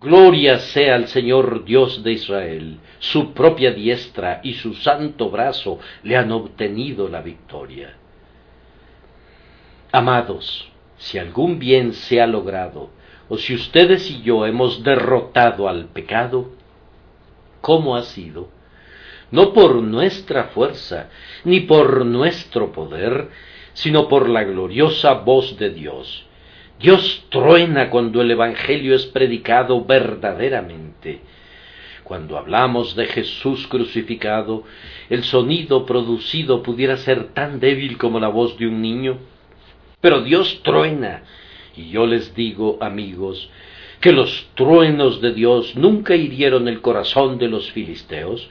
Gloria 0.00 0.58
sea 0.58 0.94
al 0.94 1.08
Señor 1.08 1.64
Dios 1.64 2.02
de 2.02 2.12
Israel, 2.12 2.78
su 2.98 3.34
propia 3.34 3.72
diestra 3.72 4.40
y 4.42 4.54
su 4.54 4.72
santo 4.74 5.30
brazo 5.30 5.78
le 6.02 6.16
han 6.16 6.32
obtenido 6.32 7.06
la 7.06 7.20
victoria. 7.20 7.94
Amados, 9.96 10.68
si 10.96 11.18
algún 11.18 11.60
bien 11.60 11.92
se 11.92 12.20
ha 12.20 12.26
logrado, 12.26 12.90
o 13.28 13.38
si 13.38 13.54
ustedes 13.54 14.10
y 14.10 14.22
yo 14.22 14.44
hemos 14.44 14.82
derrotado 14.82 15.68
al 15.68 15.84
pecado, 15.84 16.50
¿cómo 17.60 17.94
ha 17.94 18.02
sido? 18.02 18.48
No 19.30 19.52
por 19.52 19.76
nuestra 19.76 20.46
fuerza, 20.48 21.10
ni 21.44 21.60
por 21.60 22.04
nuestro 22.04 22.72
poder, 22.72 23.28
sino 23.74 24.08
por 24.08 24.28
la 24.28 24.42
gloriosa 24.42 25.12
voz 25.12 25.56
de 25.58 25.70
Dios. 25.70 26.26
Dios 26.80 27.26
truena 27.28 27.88
cuando 27.88 28.20
el 28.20 28.32
Evangelio 28.32 28.96
es 28.96 29.06
predicado 29.06 29.84
verdaderamente. 29.84 31.20
Cuando 32.02 32.36
hablamos 32.36 32.96
de 32.96 33.06
Jesús 33.06 33.68
crucificado, 33.68 34.64
el 35.08 35.22
sonido 35.22 35.86
producido 35.86 36.64
pudiera 36.64 36.96
ser 36.96 37.28
tan 37.28 37.60
débil 37.60 37.96
como 37.96 38.18
la 38.18 38.26
voz 38.26 38.58
de 38.58 38.66
un 38.66 38.82
niño. 38.82 39.18
Pero 40.04 40.20
Dios 40.20 40.60
truena. 40.62 41.22
Y 41.74 41.88
yo 41.88 42.06
les 42.06 42.34
digo, 42.34 42.76
amigos, 42.82 43.48
que 44.00 44.12
los 44.12 44.48
truenos 44.54 45.22
de 45.22 45.32
Dios 45.32 45.76
nunca 45.76 46.14
hirieron 46.14 46.68
el 46.68 46.82
corazón 46.82 47.38
de 47.38 47.48
los 47.48 47.72
filisteos, 47.72 48.50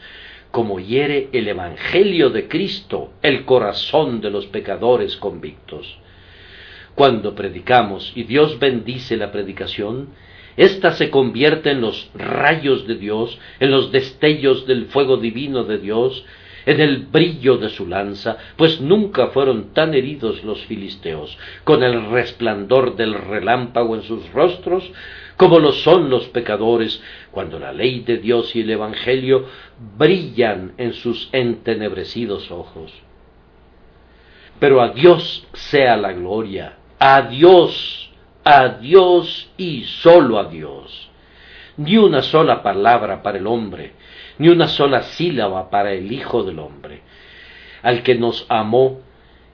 como 0.49 0.79
hiere 0.79 1.29
el 1.31 1.47
Evangelio 1.47 2.31
de 2.31 2.47
Cristo 2.47 3.11
el 3.21 3.45
corazón 3.45 4.19
de 4.19 4.31
los 4.31 4.47
pecadores 4.47 5.15
convictos. 5.17 5.99
Cuando 6.95 7.35
predicamos 7.35 8.11
y 8.15 8.23
Dios 8.23 8.57
bendice 8.57 9.15
la 9.15 9.31
predicación, 9.31 10.09
ésta 10.57 10.93
se 10.93 11.11
convierte 11.11 11.69
en 11.69 11.81
los 11.81 12.09
rayos 12.15 12.87
de 12.87 12.95
Dios, 12.95 13.37
en 13.59 13.69
los 13.69 13.91
destellos 13.91 14.65
del 14.65 14.87
fuego 14.87 15.17
divino 15.17 15.65
de 15.65 15.77
Dios, 15.77 16.25
en 16.65 16.79
el 16.79 17.05
brillo 17.05 17.57
de 17.57 17.69
su 17.69 17.87
lanza, 17.87 18.37
pues 18.57 18.81
nunca 18.81 19.27
fueron 19.27 19.73
tan 19.73 19.93
heridos 19.93 20.43
los 20.43 20.63
filisteos, 20.65 21.37
con 21.63 21.83
el 21.83 22.09
resplandor 22.09 22.95
del 22.95 23.13
relámpago 23.13 23.95
en 23.95 24.03
sus 24.03 24.31
rostros, 24.31 24.91
como 25.37 25.59
lo 25.59 25.71
son 25.71 26.09
los 26.09 26.27
pecadores, 26.27 27.01
cuando 27.31 27.59
la 27.59 27.73
ley 27.73 28.01
de 28.01 28.17
Dios 28.17 28.55
y 28.55 28.61
el 28.61 28.69
Evangelio 28.69 29.45
brillan 29.97 30.73
en 30.77 30.93
sus 30.93 31.29
entenebrecidos 31.31 32.51
ojos. 32.51 32.93
Pero 34.59 34.81
a 34.81 34.89
Dios 34.89 35.47
sea 35.53 35.97
la 35.97 36.13
gloria, 36.13 36.77
a 36.99 37.23
Dios, 37.23 38.11
a 38.43 38.69
Dios 38.69 39.49
y 39.57 39.83
sólo 39.83 40.39
a 40.39 40.45
Dios. 40.45 41.09
Ni 41.75 41.97
una 41.97 42.21
sola 42.21 42.61
palabra 42.61 43.23
para 43.23 43.39
el 43.39 43.47
hombre, 43.47 43.93
ni 44.37 44.49
una 44.49 44.67
sola 44.67 45.03
sílaba 45.03 45.69
para 45.69 45.93
el 45.93 46.11
Hijo 46.11 46.43
del 46.43 46.59
Hombre, 46.59 47.01
al 47.81 48.03
que 48.03 48.15
nos 48.15 48.45
amó 48.49 49.01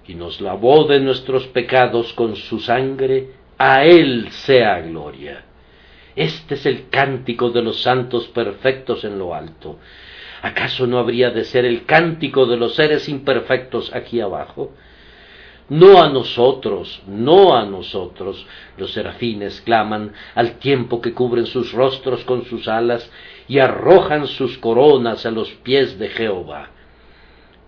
y 0.07 0.15
nos 0.15 0.41
lavó 0.41 0.86
de 0.86 0.99
nuestros 0.99 1.47
pecados 1.47 2.13
con 2.13 2.36
su 2.36 2.59
sangre, 2.59 3.32
a 3.57 3.84
Él 3.84 4.30
sea 4.32 4.80
gloria. 4.82 5.43
Este 6.15 6.55
es 6.55 6.65
el 6.65 6.89
cántico 6.89 7.49
de 7.51 7.61
los 7.61 7.82
santos 7.82 8.27
perfectos 8.27 9.03
en 9.03 9.19
lo 9.19 9.36
alto. 9.36 9.77
¿Acaso 10.41 10.88
no 10.88 10.97
habría 10.97 11.32
de 11.32 11.43
ser 11.43 11.65
el 11.65 11.86
cántico 11.86 12.45
de 12.45 12.57
los 12.57 12.75
seres 12.75 13.09
imperfectos 13.09 13.93
aquí 13.93 14.21
abajo? 14.21 14.71
No 15.69 16.01
a 16.01 16.09
nosotros, 16.09 17.03
no 17.05 17.55
a 17.55 17.63
nosotros, 17.65 18.47
los 18.77 18.91
serafines 18.91 19.61
claman 19.61 20.13
al 20.34 20.53
tiempo 20.53 20.99
que 20.99 21.13
cubren 21.13 21.45
sus 21.45 21.73
rostros 21.73 22.23
con 22.23 22.45
sus 22.45 22.67
alas 22.67 23.09
y 23.50 23.60
arrojan 23.60 24.28
sus 24.28 24.58
coronas 24.60 25.26
a 25.26 25.32
los 25.32 25.50
pies 25.50 26.00
de 26.00 26.08
Jehová. 26.08 26.70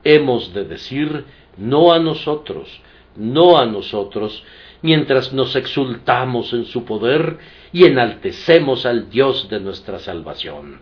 Hemos 0.04 0.54
de 0.54 0.64
decir 0.64 1.26
no 1.58 1.92
a 1.92 2.00
nosotros, 2.00 2.82
no 3.18 3.58
a 3.58 3.66
nosotros, 3.66 4.44
mientras 4.82 5.34
nos 5.34 5.56
exultamos 5.56 6.54
en 6.54 6.66
su 6.66 6.86
poder 6.86 7.40
y 7.74 7.86
enaltecemos 7.86 8.86
al 8.86 9.10
Dios 9.10 9.50
de 9.50 9.60
nuestra 9.60 10.00
salvación. 10.00 10.80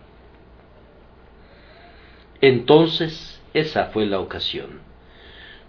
Entonces 2.40 3.40
esa 3.52 3.86
fue 3.86 4.06
la 4.06 4.20
ocasión. 4.20 4.80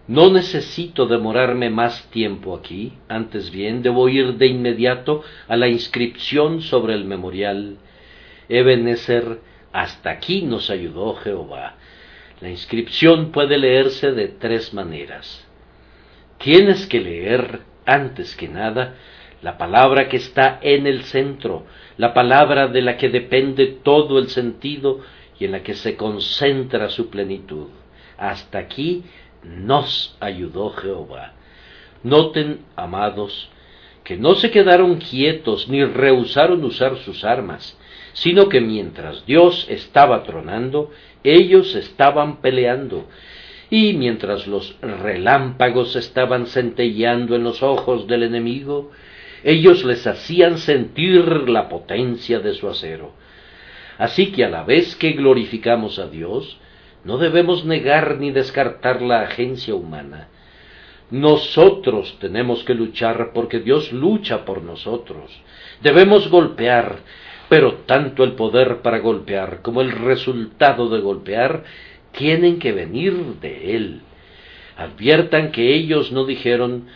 No 0.08 0.32
necesito 0.32 1.06
demorarme 1.06 1.70
más 1.70 2.10
tiempo 2.10 2.56
aquí, 2.56 2.94
antes 3.08 3.52
bien 3.52 3.82
debo 3.82 4.10
ir 4.10 4.36
de 4.36 4.48
inmediato 4.48 5.24
a 5.48 5.56
la 5.56 5.68
inscripción 5.68 6.62
sobre 6.62 6.96
el 6.96 7.06
memorial. 7.06 7.78
Ebenezer, 8.52 9.40
hasta 9.72 10.10
aquí 10.12 10.42
nos 10.42 10.70
ayudó 10.70 11.16
Jehová. 11.16 11.76
La 12.42 12.50
inscripción 12.50 13.32
puede 13.32 13.58
leerse 13.58 14.12
de 14.12 14.28
tres 14.28 14.74
maneras. 14.74 15.48
Tienes 16.38 16.88
que 16.88 17.00
leer, 17.00 17.62
antes 17.86 18.36
que 18.36 18.48
nada, 18.48 18.96
la 19.42 19.58
palabra 19.58 20.10
que 20.10 20.18
está 20.18 20.60
en 20.62 20.86
el 20.86 21.04
centro, 21.04 21.66
la 21.98 22.14
palabra 22.14 22.68
de 22.68 22.82
la 22.82 22.98
que 22.98 23.10
depende 23.10 23.68
todo 23.84 24.20
el 24.20 24.30
sentido 24.30 25.02
y 25.40 25.46
en 25.46 25.52
la 25.54 25.64
que 25.64 25.74
se 25.74 25.96
concentra 25.96 26.90
su 26.90 27.10
plenitud. 27.10 27.68
Hasta 28.18 28.60
aquí 28.60 29.04
nos 29.44 30.18
ayudó 30.20 30.72
Jehová. 30.72 31.34
Noten, 32.04 32.66
amados, 32.76 33.50
que 34.04 34.18
no 34.18 34.36
se 34.36 34.52
quedaron 34.52 34.98
quietos 34.98 35.70
ni 35.70 35.84
rehusaron 35.84 36.64
usar 36.64 36.98
sus 36.98 37.24
armas, 37.24 37.78
sino 38.14 38.50
que 38.50 38.62
mientras 38.62 39.26
Dios 39.26 39.68
estaba 39.70 40.24
tronando, 40.24 40.92
ellos 41.24 41.76
estaban 41.76 42.42
peleando, 42.42 43.08
y 43.70 43.94
mientras 43.94 44.48
los 44.48 44.76
relámpagos 44.82 45.96
estaban 45.96 46.46
centelleando 46.46 47.36
en 47.36 47.44
los 47.44 47.64
ojos 47.64 48.06
del 48.08 48.24
enemigo, 48.24 48.92
ellos 49.44 49.84
les 49.86 50.06
hacían 50.06 50.58
sentir 50.58 51.50
la 51.50 51.70
potencia 51.70 52.40
de 52.40 52.54
su 52.54 52.68
acero. 52.68 53.14
Así 53.98 54.32
que 54.32 54.44
a 54.44 54.50
la 54.50 54.64
vez 54.64 54.96
que 54.96 55.14
glorificamos 55.14 56.00
a 56.00 56.08
Dios, 56.08 56.58
no 57.04 57.18
debemos 57.18 57.66
negar 57.66 58.18
ni 58.20 58.32
descartar 58.32 59.02
la 59.02 59.22
agencia 59.22 59.74
humana. 59.74 60.28
Nosotros 61.10 62.18
tenemos 62.20 62.64
que 62.64 62.74
luchar 62.74 63.32
porque 63.34 63.60
Dios 63.60 63.92
lucha 63.92 64.46
por 64.46 64.64
nosotros. 64.64 65.32
Debemos 65.82 66.30
golpear, 66.30 67.00
pero 67.52 67.80
tanto 67.86 68.24
el 68.24 68.32
poder 68.36 68.78
para 68.78 69.00
golpear 69.00 69.62
como 69.62 69.82
el 69.82 69.92
resultado 69.92 70.88
de 70.88 71.02
golpear 71.02 71.66
tienen 72.14 72.60
que 72.60 72.72
venir 72.72 73.14
de 73.42 73.76
Él. 73.76 74.04
Adviertan 74.78 75.52
que 75.52 75.74
ellos 75.74 76.14
no 76.14 76.24
dijeron, 76.24 76.88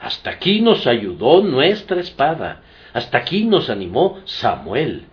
hasta 0.00 0.30
aquí 0.30 0.60
nos 0.60 0.88
ayudó 0.88 1.44
nuestra 1.44 2.00
espada, 2.00 2.62
hasta 2.92 3.18
aquí 3.18 3.44
nos 3.44 3.70
animó 3.70 4.18
Samuel. 4.24 5.04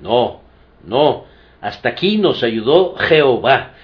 No, 0.00 0.40
no, 0.82 1.26
hasta 1.60 1.90
aquí 1.90 2.16
nos 2.16 2.42
ayudó 2.42 2.94
Jehová. 2.96 3.74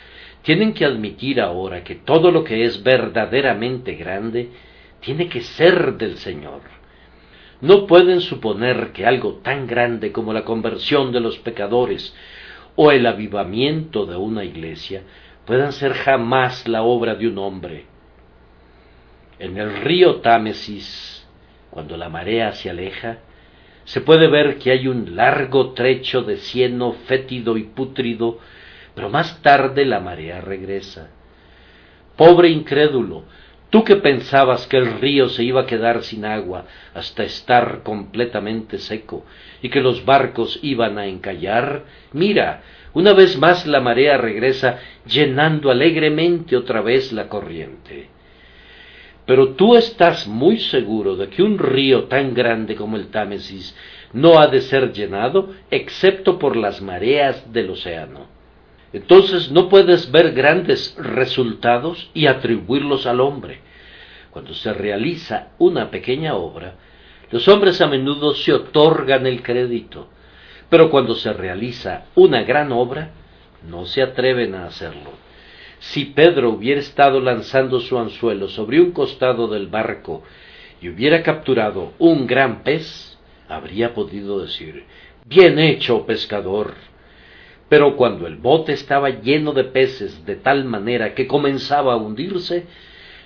Tienen 0.40 0.72
que 0.72 0.86
admitir 0.86 1.42
ahora 1.42 1.84
que 1.84 1.94
todo 1.94 2.30
lo 2.30 2.42
que 2.42 2.64
es 2.64 2.82
verdaderamente 2.82 3.96
grande 3.96 4.49
tiene 5.01 5.28
que 5.28 5.42
ser 5.42 5.99
del 5.99 6.16
Señor. 6.16 6.78
No 7.61 7.86
pueden 7.86 8.20
suponer 8.20 8.92
que 8.92 9.06
algo 9.06 9.40
tan 9.42 9.66
grande 9.66 10.12
como 10.12 10.32
la 10.32 10.44
conversión 10.44 11.11
de 11.12 11.20
los 11.20 11.38
pecadores 11.38 12.14
o 12.76 12.92
el 12.92 13.06
avivamiento 13.06 14.06
de 14.06 14.16
una 14.16 14.44
iglesia 14.44 15.02
puedan 15.44 15.72
ser 15.72 15.94
jamás 15.94 16.68
la 16.68 16.82
obra 16.82 17.16
de 17.16 17.26
un 17.26 17.38
hombre. 17.38 17.86
En 19.40 19.56
el 19.56 19.80
río 19.80 20.16
Támesis, 20.16 21.26
cuando 21.70 21.96
la 21.96 22.09
marea 22.09 22.52
se 22.52 22.70
aleja, 22.70 23.18
se 23.84 24.02
puede 24.02 24.28
ver 24.28 24.59
que 24.59 24.70
hay 24.70 24.86
un 24.86 25.16
largo 25.16 25.72
trecho 25.72 26.22
de 26.22 26.36
cieno 26.36 26.92
fétido 27.06 27.56
y 27.56 27.64
pútrido, 27.64 28.38
pero 28.94 29.09
más 29.09 29.40
tarde 29.42 29.84
la 29.84 29.98
marea 29.98 30.40
regresa. 30.40 31.09
Pobre 32.16 32.50
incrédulo, 32.50 33.24
tú 33.70 33.84
que 33.84 33.96
pensabas 33.96 34.66
que 34.66 34.76
el 34.76 35.00
río 35.00 35.28
se 35.28 35.44
iba 35.44 35.62
a 35.62 35.66
quedar 35.66 36.02
sin 36.02 36.24
agua 36.24 36.64
hasta 36.94 37.24
estar 37.24 37.82
completamente 37.82 38.78
seco 38.78 39.24
y 39.62 39.68
que 39.68 39.80
los 39.80 40.04
barcos 40.04 40.58
iban 40.62 40.98
a 40.98 41.06
encallar, 41.06 41.84
mira, 42.12 42.62
una 42.94 43.12
vez 43.12 43.38
más 43.38 43.66
la 43.66 43.80
marea 43.80 44.16
regresa 44.16 44.78
llenando 45.06 45.70
alegremente 45.70 46.56
otra 46.56 46.80
vez 46.80 47.12
la 47.12 47.28
corriente. 47.28 48.08
Pero 49.26 49.50
tú 49.50 49.76
estás 49.76 50.26
muy 50.26 50.58
seguro 50.58 51.14
de 51.14 51.28
que 51.28 51.42
un 51.42 51.58
río 51.58 52.04
tan 52.04 52.32
grande 52.32 52.74
como 52.74 52.96
el 52.96 53.08
Támesis 53.08 53.76
no 54.14 54.38
ha 54.38 54.46
de 54.46 54.62
ser 54.62 54.92
llenado 54.92 55.50
excepto 55.70 56.38
por 56.38 56.56
las 56.56 56.80
mareas 56.80 57.52
del 57.52 57.70
océano. 57.70 58.38
Entonces 58.93 59.51
no 59.51 59.68
puedes 59.68 60.11
ver 60.11 60.32
grandes 60.32 60.95
resultados 60.97 62.11
y 62.14 62.26
atribuirlos 62.26 63.07
al 63.07 63.20
hombre. 63.20 63.61
Cuando 64.30 64.55
se 64.55 64.72
realiza 64.72 65.49
una 65.59 65.91
pequeña 65.91 66.34
obra, 66.34 66.74
los 67.30 67.47
hombres 67.49 67.80
a 67.80 67.86
menudo 67.86 68.34
se 68.34 68.53
otorgan 68.53 69.26
el 69.26 69.43
crédito, 69.43 70.09
pero 70.70 70.91
cuando 70.91 71.14
se 71.14 71.32
realiza 71.32 72.07
una 72.14 72.43
gran 72.43 72.72
obra, 72.72 73.11
no 73.68 73.84
se 73.84 74.03
atreven 74.03 74.55
a 74.55 74.66
hacerlo. 74.66 75.12
Si 75.80 76.07
Pedro 76.07 76.51
hubiera 76.51 76.80
estado 76.80 77.20
lanzando 77.20 77.80
su 77.80 77.99
anzuelo 77.99 78.49
sobre 78.49 78.80
un 78.80 78.93
costado 78.93 79.49
del 79.49 79.68
barco 79.68 80.22
y 80.80 80.89
hubiera 80.89 81.22
capturado 81.22 81.93
un 81.99 82.26
gran 82.26 82.62
pez, 82.62 83.18
habría 83.49 83.95
podido 83.95 84.41
decir 84.41 84.84
Bien 85.24 85.59
hecho, 85.59 86.07
pescador. 86.07 86.74
Pero 87.68 87.96
cuando 87.96 88.26
el 88.26 88.36
bote 88.36 88.72
estaba 88.72 89.10
lleno 89.10 89.52
de 89.52 89.64
peces 89.64 90.24
de 90.24 90.36
tal 90.36 90.64
manera 90.64 91.14
que 91.14 91.26
comenzaba 91.26 91.92
a 91.92 91.96
hundirse, 91.96 92.66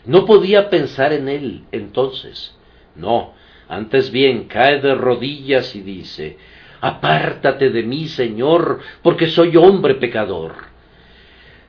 no 0.05 0.25
podía 0.25 0.69
pensar 0.69 1.13
en 1.13 1.29
él 1.29 1.65
entonces. 1.71 2.57
No, 2.97 3.35
antes 3.69 4.11
bien 4.11 4.45
cae 4.45 4.81
de 4.81 4.95
rodillas 4.95 5.75
y 5.77 5.81
dice 5.81 6.37
Apártate 6.81 7.71
de 7.71 7.85
mí, 7.85 8.09
Señor, 8.09 8.81
porque 9.03 9.29
soy 9.29 9.57
hombre 9.57 9.95
pecador 9.95 10.73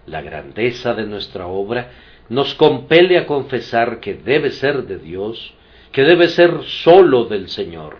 la 0.05 0.21
grandeza 0.21 0.93
de 0.93 1.05
nuestra 1.05 1.47
obra 1.47 1.91
nos 2.29 2.55
compele 2.55 3.17
a 3.17 3.25
confesar 3.25 3.99
que 3.99 4.13
debe 4.15 4.51
ser 4.51 4.83
de 4.83 4.97
Dios, 4.97 5.53
que 5.91 6.03
debe 6.03 6.27
ser 6.29 6.63
sólo 6.63 7.25
del 7.25 7.49
Señor. 7.49 7.97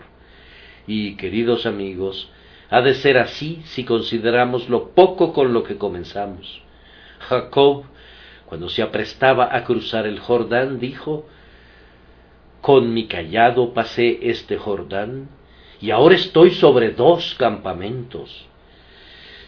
Y, 0.86 1.16
queridos 1.16 1.66
amigos, 1.66 2.30
ha 2.70 2.80
de 2.80 2.94
ser 2.94 3.18
así 3.18 3.62
si 3.66 3.84
consideramos 3.84 4.68
lo 4.68 4.90
poco 4.90 5.32
con 5.32 5.52
lo 5.52 5.62
que 5.64 5.76
comenzamos. 5.76 6.62
Jacob, 7.20 7.84
cuando 8.46 8.68
se 8.68 8.82
aprestaba 8.82 9.54
a 9.54 9.64
cruzar 9.64 10.06
el 10.06 10.20
Jordán, 10.20 10.78
dijo, 10.78 11.26
Con 12.60 12.92
mi 12.94 13.06
callado 13.06 13.74
pasé 13.74 14.18
este 14.22 14.56
Jordán, 14.56 15.28
y 15.80 15.90
ahora 15.90 16.14
estoy 16.14 16.50
sobre 16.50 16.92
dos 16.92 17.34
campamentos. 17.34 18.46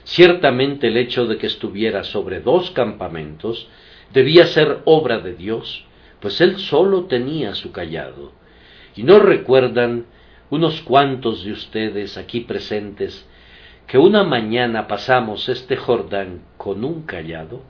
Ciertamente 0.04 0.88
el 0.88 0.96
hecho 0.96 1.26
de 1.26 1.36
que 1.36 1.46
estuviera 1.46 2.04
sobre 2.04 2.40
dos 2.40 2.70
campamentos 2.70 3.68
debía 4.12 4.46
ser 4.46 4.82
obra 4.84 5.18
de 5.18 5.34
Dios, 5.34 5.84
pues 6.20 6.40
él 6.40 6.58
solo 6.58 7.04
tenía 7.04 7.54
su 7.54 7.72
callado. 7.72 8.32
¿Y 8.94 9.02
no 9.02 9.18
recuerdan 9.18 10.06
unos 10.50 10.80
cuantos 10.82 11.44
de 11.44 11.52
ustedes 11.52 12.16
aquí 12.16 12.40
presentes 12.40 13.26
que 13.86 13.98
una 13.98 14.24
mañana 14.24 14.88
pasamos 14.88 15.48
este 15.48 15.76
Jordán 15.76 16.42
con 16.56 16.84
un 16.84 17.02
callado? 17.02 17.62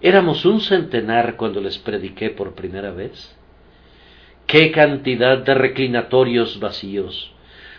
Éramos 0.00 0.44
un 0.44 0.60
centenar 0.60 1.36
cuando 1.36 1.60
les 1.60 1.78
prediqué 1.78 2.30
por 2.30 2.54
primera 2.54 2.92
vez. 2.92 3.36
¡Qué 4.46 4.70
cantidad 4.70 5.38
de 5.38 5.54
reclinatorios 5.54 6.60
vacíos! 6.60 7.32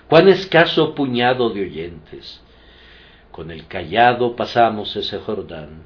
¡Cuán 0.10 0.28
escaso 0.28 0.96
puñado 0.96 1.50
de 1.50 1.62
oyentes! 1.62 2.44
Con 3.32 3.52
el 3.52 3.68
callado 3.68 4.36
pasamos 4.36 4.96
ese 4.98 5.18
Jordán. 5.20 5.84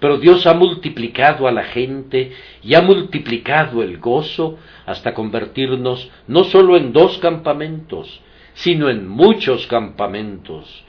Pero 0.00 0.18
Dios 0.18 0.46
ha 0.46 0.54
multiplicado 0.54 1.46
a 1.46 1.52
la 1.52 1.64
gente 1.64 2.32
y 2.62 2.74
ha 2.74 2.82
multiplicado 2.82 3.82
el 3.82 3.98
gozo 3.98 4.58
hasta 4.86 5.14
convertirnos 5.14 6.10
no 6.26 6.44
sólo 6.44 6.76
en 6.76 6.92
dos 6.92 7.18
campamentos, 7.18 8.20
sino 8.54 8.90
en 8.90 9.08
muchos 9.08 9.66
campamentos. 9.66 10.84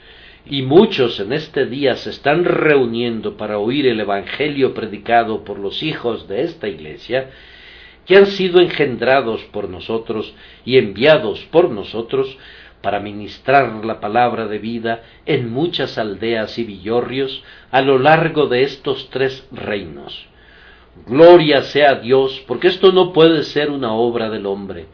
Y 0.48 0.62
muchos 0.62 1.18
en 1.18 1.32
este 1.32 1.66
día 1.66 1.96
se 1.96 2.10
están 2.10 2.44
reuniendo 2.44 3.36
para 3.36 3.58
oír 3.58 3.86
el 3.86 3.98
Evangelio 3.98 4.74
predicado 4.74 5.44
por 5.44 5.58
los 5.58 5.82
hijos 5.82 6.28
de 6.28 6.42
esta 6.42 6.68
iglesia, 6.68 7.30
que 8.06 8.16
han 8.16 8.26
sido 8.26 8.60
engendrados 8.60 9.42
por 9.46 9.68
nosotros 9.68 10.32
y 10.64 10.78
enviados 10.78 11.44
por 11.46 11.70
nosotros 11.70 12.38
para 12.86 13.00
ministrar 13.00 13.84
la 13.84 13.98
palabra 13.98 14.46
de 14.46 14.60
vida 14.60 15.02
en 15.24 15.52
muchas 15.52 15.98
aldeas 15.98 16.56
y 16.56 16.62
villorrios 16.62 17.42
a 17.72 17.82
lo 17.82 17.98
largo 17.98 18.46
de 18.46 18.62
estos 18.62 19.10
tres 19.10 19.44
reinos. 19.50 20.28
Gloria 21.04 21.62
sea 21.62 21.90
a 21.90 21.94
Dios, 21.96 22.44
porque 22.46 22.68
esto 22.68 22.92
no 22.92 23.12
puede 23.12 23.42
ser 23.42 23.72
una 23.72 23.92
obra 23.92 24.30
del 24.30 24.46
hombre. 24.46 24.86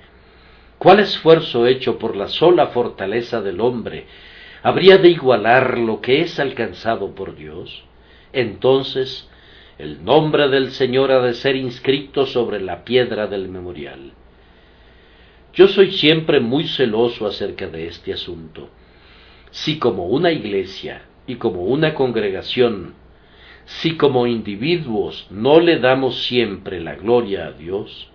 ¿Cuál 0.79 1.01
esfuerzo 1.01 1.67
hecho 1.67 1.99
por 1.99 2.17
la 2.17 2.29
sola 2.29 2.69
fortaleza 2.69 3.43
del 3.43 3.61
hombre 3.61 4.07
habría 4.63 4.97
de 4.97 5.11
igualar 5.11 5.77
lo 5.77 6.01
que 6.01 6.23
es 6.23 6.41
alcanzado 6.41 7.15
por 7.15 7.37
Dios? 7.37 7.85
Entonces, 8.33 9.29
el 9.77 10.03
nombre 10.03 10.49
del 10.49 10.71
Señor 10.71 11.13
ha 11.13 11.21
de 11.21 11.35
ser 11.35 11.57
inscrito 11.57 12.25
sobre 12.25 12.59
la 12.59 12.85
piedra 12.85 13.27
del 13.27 13.51
memorial. 13.51 14.13
Yo 15.55 15.69
soy 15.69 15.93
siempre 15.93 16.41
muy 16.41 16.67
celoso 16.67 17.27
acerca 17.27 17.67
de 17.67 17.87
este 17.87 18.13
asunto. 18.13 18.71
Si 19.51 19.79
como 19.79 20.07
una 20.07 20.33
iglesia 20.33 21.03
y 21.27 21.37
como 21.37 21.65
una 21.65 21.95
congregación, 21.95 22.95
si 23.67 23.97
como 23.97 24.27
individuos 24.27 25.27
no 25.31 25.61
le 25.61 25.79
damos 25.79 26.25
siempre 26.25 26.81
la 26.81 26.95
gloria 26.95 27.47
a 27.47 27.53
Dios, 27.53 28.09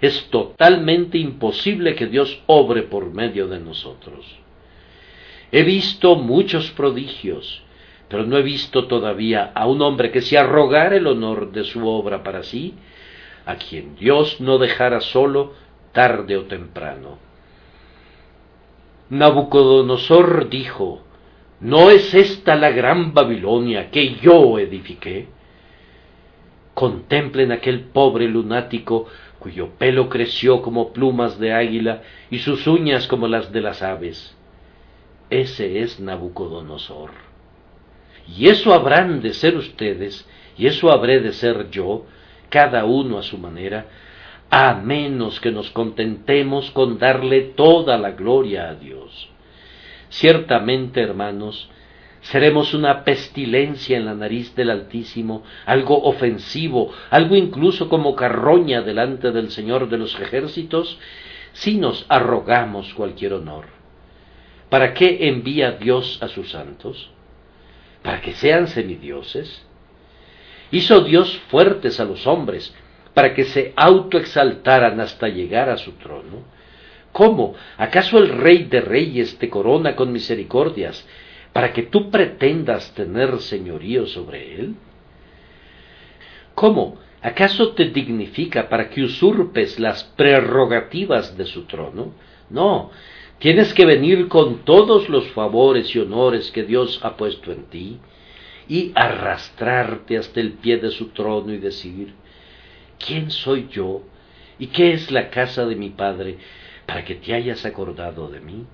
es 0.00 0.28
totalmente 0.30 1.18
imposible 1.18 1.94
que 1.94 2.06
Dios 2.06 2.42
obre 2.46 2.82
por 2.82 3.12
medio 3.12 3.46
de 3.46 3.60
nosotros. 3.60 4.26
He 5.52 5.62
visto 5.62 6.16
muchos 6.16 6.70
prodigios, 6.70 7.62
pero 8.08 8.24
no 8.24 8.36
he 8.36 8.42
visto 8.42 8.86
todavía 8.86 9.52
a 9.54 9.66
un 9.68 9.82
hombre 9.82 10.10
que 10.10 10.22
se 10.22 10.38
arrogara 10.38 10.96
el 10.96 11.06
honor 11.06 11.52
de 11.52 11.64
su 11.64 11.86
obra 11.86 12.24
para 12.24 12.42
sí, 12.42 12.74
a 13.46 13.56
quien 13.56 13.94
Dios 13.96 14.40
no 14.40 14.58
dejara 14.58 15.00
solo 15.00 15.54
tarde 15.92 16.36
o 16.36 16.44
temprano. 16.44 17.18
Nabucodonosor 19.10 20.48
dijo, 20.48 21.02
¿no 21.60 21.90
es 21.90 22.14
esta 22.14 22.54
la 22.54 22.70
gran 22.70 23.12
Babilonia 23.12 23.90
que 23.90 24.14
yo 24.16 24.58
edifiqué? 24.58 25.28
Contemplen 26.74 27.50
aquel 27.50 27.80
pobre 27.80 28.28
lunático 28.28 29.06
cuyo 29.40 29.70
pelo 29.78 30.08
creció 30.08 30.62
como 30.62 30.92
plumas 30.92 31.38
de 31.40 31.52
águila 31.52 32.02
y 32.30 32.38
sus 32.38 32.66
uñas 32.66 33.08
como 33.08 33.26
las 33.26 33.52
de 33.52 33.60
las 33.60 33.82
aves. 33.82 34.36
ese 35.30 35.80
es 35.80 35.98
Nabucodonosor. 35.98 37.10
Y 38.36 38.48
eso 38.48 38.74
habrán 38.74 39.22
de 39.22 39.32
ser 39.32 39.56
ustedes, 39.56 40.28
y 40.56 40.66
eso 40.66 40.92
habré 40.92 41.20
de 41.20 41.32
ser 41.32 41.70
yo, 41.70 42.04
cada 42.48 42.84
uno 42.84 43.18
a 43.18 43.22
su 43.22 43.38
manera, 43.38 43.86
a 44.50 44.74
menos 44.74 45.40
que 45.40 45.52
nos 45.52 45.70
contentemos 45.70 46.70
con 46.72 46.98
darle 46.98 47.40
toda 47.42 47.96
la 47.96 48.10
gloria 48.10 48.68
a 48.68 48.74
Dios. 48.74 49.28
Ciertamente, 50.08 51.00
hermanos, 51.00 51.70
seremos 52.20 52.74
una 52.74 53.04
pestilencia 53.04 53.96
en 53.96 54.06
la 54.06 54.14
nariz 54.14 54.54
del 54.56 54.70
Altísimo, 54.70 55.44
algo 55.66 56.02
ofensivo, 56.02 56.92
algo 57.10 57.36
incluso 57.36 57.88
como 57.88 58.16
carroña 58.16 58.82
delante 58.82 59.30
del 59.30 59.52
Señor 59.52 59.88
de 59.88 59.98
los 59.98 60.18
ejércitos, 60.18 60.98
si 61.52 61.78
nos 61.78 62.04
arrogamos 62.08 62.92
cualquier 62.94 63.34
honor. 63.34 63.66
¿Para 64.68 64.94
qué 64.94 65.28
envía 65.28 65.72
Dios 65.72 66.18
a 66.22 66.28
sus 66.28 66.50
santos? 66.50 67.10
¿Para 68.02 68.20
que 68.20 68.32
sean 68.32 68.66
semidioses? 68.66 69.64
Hizo 70.72 71.02
Dios 71.02 71.38
fuertes 71.48 72.00
a 72.00 72.04
los 72.04 72.26
hombres 72.26 72.74
para 73.14 73.34
que 73.34 73.44
se 73.44 73.72
autoexaltaran 73.76 75.00
hasta 75.00 75.28
llegar 75.28 75.68
a 75.68 75.76
su 75.76 75.92
trono. 75.92 76.44
¿Cómo? 77.12 77.54
¿Acaso 77.76 78.18
el 78.18 78.28
Rey 78.28 78.64
de 78.64 78.80
Reyes 78.80 79.38
te 79.38 79.48
corona 79.48 79.96
con 79.96 80.12
misericordias 80.12 81.06
para 81.52 81.72
que 81.72 81.82
tú 81.82 82.10
pretendas 82.10 82.94
tener 82.94 83.40
señorío 83.40 84.06
sobre 84.06 84.60
él? 84.60 84.74
¿Cómo? 86.54 86.98
¿Acaso 87.22 87.72
te 87.72 87.90
dignifica 87.90 88.68
para 88.68 88.88
que 88.88 89.02
usurpes 89.02 89.78
las 89.78 90.04
prerrogativas 90.04 91.36
de 91.36 91.46
su 91.46 91.64
trono? 91.64 92.14
No, 92.48 92.90
tienes 93.38 93.74
que 93.74 93.84
venir 93.84 94.28
con 94.28 94.64
todos 94.64 95.08
los 95.08 95.28
favores 95.32 95.94
y 95.94 95.98
honores 95.98 96.50
que 96.50 96.62
Dios 96.62 97.00
ha 97.02 97.16
puesto 97.16 97.52
en 97.52 97.64
ti 97.64 97.98
y 98.68 98.92
arrastrarte 98.94 100.16
hasta 100.16 100.40
el 100.40 100.52
pie 100.52 100.78
de 100.78 100.90
su 100.90 101.08
trono 101.08 101.52
y 101.52 101.58
decir, 101.58 102.14
¿quién 103.04 103.30
soy 103.30 103.68
yo 103.70 104.02
y 104.58 104.68
qué 104.68 104.92
es 104.92 105.10
la 105.10 105.30
casa 105.30 105.66
de 105.66 105.74
mi 105.74 105.90
Padre 105.90 106.38
para 106.86 107.04
que 107.04 107.16
te 107.16 107.34
hayas 107.34 107.64
acordado 107.64 108.28
de 108.28 108.40
mí? 108.40 108.66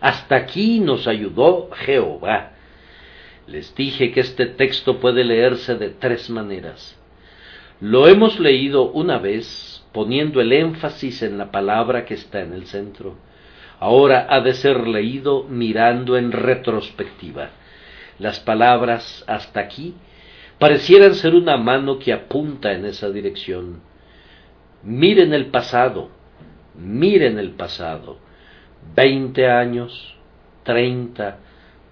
Hasta 0.00 0.36
aquí 0.36 0.80
nos 0.80 1.06
ayudó 1.06 1.70
Jehová. 1.72 2.52
Les 3.46 3.74
dije 3.74 4.10
que 4.10 4.20
este 4.20 4.46
texto 4.46 4.98
puede 4.98 5.24
leerse 5.24 5.76
de 5.76 5.90
tres 5.90 6.30
maneras. 6.30 6.98
Lo 7.80 8.08
hemos 8.08 8.40
leído 8.40 8.90
una 8.90 9.18
vez 9.18 9.84
poniendo 9.92 10.40
el 10.40 10.52
énfasis 10.52 11.22
en 11.22 11.38
la 11.38 11.50
palabra 11.50 12.04
que 12.04 12.14
está 12.14 12.40
en 12.40 12.52
el 12.52 12.66
centro. 12.66 13.16
Ahora 13.78 14.26
ha 14.30 14.40
de 14.40 14.54
ser 14.54 14.88
leído 14.88 15.44
mirando 15.44 16.16
en 16.16 16.32
retrospectiva. 16.32 17.50
Las 18.18 18.40
palabras 18.40 19.24
hasta 19.26 19.60
aquí 19.60 19.94
parecieran 20.58 21.14
ser 21.14 21.34
una 21.34 21.56
mano 21.56 21.98
que 21.98 22.12
apunta 22.12 22.72
en 22.72 22.84
esa 22.86 23.10
dirección. 23.10 23.80
Miren 24.82 25.32
el 25.32 25.46
pasado, 25.46 26.10
miren 26.74 27.38
el 27.38 27.52
pasado 27.52 28.18
veinte 28.94 29.48
años, 29.48 30.16
treinta, 30.62 31.38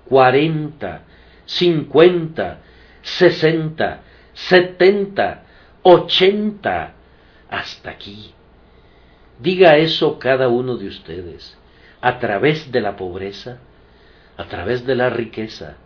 cuarenta, 0.05 1.03
cincuenta, 1.47 2.59
sesenta, 3.01 4.03
setenta, 4.35 5.45
ochenta, 5.83 6.93
hasta 7.49 7.91
aquí. 7.91 8.33
Diga 9.41 9.77
eso 9.77 10.19
cada 10.19 10.49
uno 10.49 10.77
de 10.77 10.89
ustedes, 10.89 11.59
a 12.01 12.19
través 12.19 12.71
de 12.71 12.81
la 12.81 12.97
pobreza, 12.97 13.59
a 14.37 14.45
través 14.45 14.87
de 14.87 14.95
la 14.95 15.11
riqueza, 15.11 15.77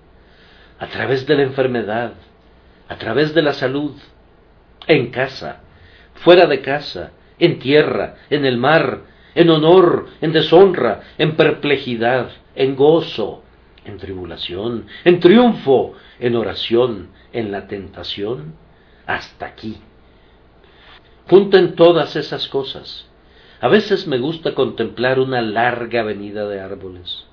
a 0.79 0.87
través 0.89 1.27
de 1.27 1.37
la 1.37 1.43
enfermedad, 1.43 2.13
a 2.89 2.97
través 2.97 3.35
de 3.35 3.43
la 3.43 3.53
salud, 3.53 3.93
en 4.87 5.11
casa, 5.11 5.61
fuera 6.15 6.47
de 6.47 6.61
casa, 6.61 7.13
en 7.39 7.59
tierra, 7.59 8.17
en 8.31 8.45
el 8.45 8.59
mar, 8.59 9.03
en 9.35 9.51
honor, 9.51 10.09
en 10.21 10.33
deshonra, 10.33 11.03
en 11.19 11.37
perplejidad, 11.37 12.31
en 12.55 12.75
gozo, 12.75 13.43
en 13.85 13.99
tribulación, 13.99 14.87
en 15.05 15.21
triunfo, 15.21 15.95
en 16.19 16.37
oración, 16.37 17.11
en 17.33 17.53
la 17.53 17.67
tentación, 17.67 18.55
hasta 19.07 19.47
aquí. 19.47 19.79
Junten 21.29 21.75
todas 21.75 22.17
esas 22.17 22.49
cosas. 22.49 23.09
A 23.61 23.69
veces 23.69 24.07
me 24.07 24.19
gusta 24.19 24.55
contemplar 24.55 25.19
una 25.19 25.43
larga 25.43 26.01
avenida 26.01 26.47
de 26.47 26.61
árboles. 26.61 27.27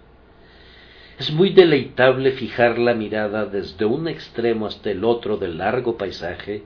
Es 1.19 1.31
muy 1.31 1.51
deleitable 1.51 2.31
fijar 2.31 2.79
la 2.79 2.93
mirada 2.93 3.45
desde 3.45 3.85
un 3.85 4.07
extremo 4.07 4.65
hasta 4.65 4.91
el 4.91 5.03
otro 5.03 5.37
del 5.37 5.57
largo 5.57 5.97
paisaje 5.97 6.63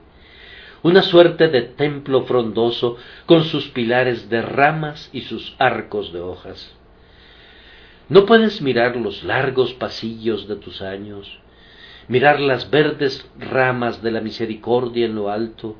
una 0.82 1.02
suerte 1.02 1.48
de 1.48 1.62
templo 1.62 2.24
frondoso 2.24 2.96
con 3.26 3.44
sus 3.44 3.68
pilares 3.68 4.28
de 4.28 4.42
ramas 4.42 5.10
y 5.12 5.22
sus 5.22 5.54
arcos 5.58 6.12
de 6.12 6.20
hojas. 6.20 6.74
No 8.08 8.26
puedes 8.26 8.62
mirar 8.62 8.96
los 8.96 9.22
largos 9.24 9.74
pasillos 9.74 10.48
de 10.48 10.56
tus 10.56 10.80
años, 10.80 11.40
mirar 12.06 12.40
las 12.40 12.70
verdes 12.70 13.28
ramas 13.38 14.02
de 14.02 14.12
la 14.12 14.20
misericordia 14.20 15.06
en 15.06 15.14
lo 15.14 15.30
alto, 15.30 15.76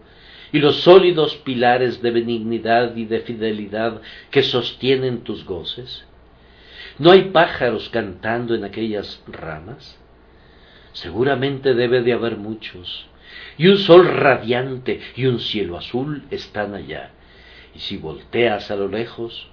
y 0.50 0.58
los 0.58 0.80
sólidos 0.80 1.36
pilares 1.36 2.00
de 2.02 2.10
benignidad 2.10 2.96
y 2.96 3.04
de 3.04 3.20
fidelidad 3.20 4.00
que 4.30 4.42
sostienen 4.42 5.20
tus 5.22 5.44
goces? 5.44 6.07
¿No 6.98 7.12
hay 7.12 7.30
pájaros 7.30 7.88
cantando 7.90 8.56
en 8.56 8.64
aquellas 8.64 9.22
ramas? 9.28 9.98
Seguramente 10.92 11.74
debe 11.74 12.02
de 12.02 12.12
haber 12.12 12.36
muchos, 12.36 13.06
y 13.56 13.68
un 13.68 13.78
sol 13.78 14.06
radiante 14.06 15.00
y 15.14 15.26
un 15.26 15.38
cielo 15.38 15.76
azul 15.76 16.24
están 16.30 16.74
allá. 16.74 17.10
Y 17.74 17.78
si 17.78 17.98
volteas 17.98 18.72
a 18.72 18.76
lo 18.76 18.88
lejos, 18.88 19.48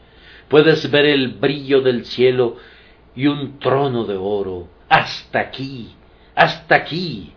puedes 0.50 0.90
ver 0.90 1.06
el 1.06 1.30
brillo 1.30 1.82
del 1.82 2.06
cielo 2.06 2.58
y 3.16 3.28
un 3.28 3.60
trono 3.60 4.06
de 4.06 4.16
oro. 4.18 4.68
Hasta 4.90 5.40
aquí, 5.40 5.94
hasta 6.34 6.76
aquí. 6.76 7.34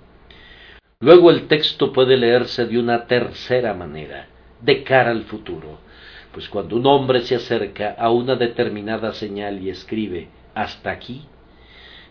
Luego 1.01 1.31
el 1.31 1.49
texto 1.49 1.93
puede 1.93 2.17
leerse 2.17 2.65
de 2.65 2.79
una 2.79 3.07
tercera 3.07 3.75
manera, 3.75 4.27
de 4.63 4.83
cara 4.85 5.11
al 5.11 5.25
futuro, 5.25 5.81
pues 6.33 6.49
cuando 6.49 6.76
un 6.76 6.87
hombre 6.87 7.20
se 7.22 7.35
acerca 7.35 7.95
a 7.99 8.11
una 8.11 8.37
determinada 8.37 9.12
señal 9.12 9.62
y 9.62 9.70
escribe 9.70 10.29
hasta 10.55 10.91
aquí, 10.91 11.22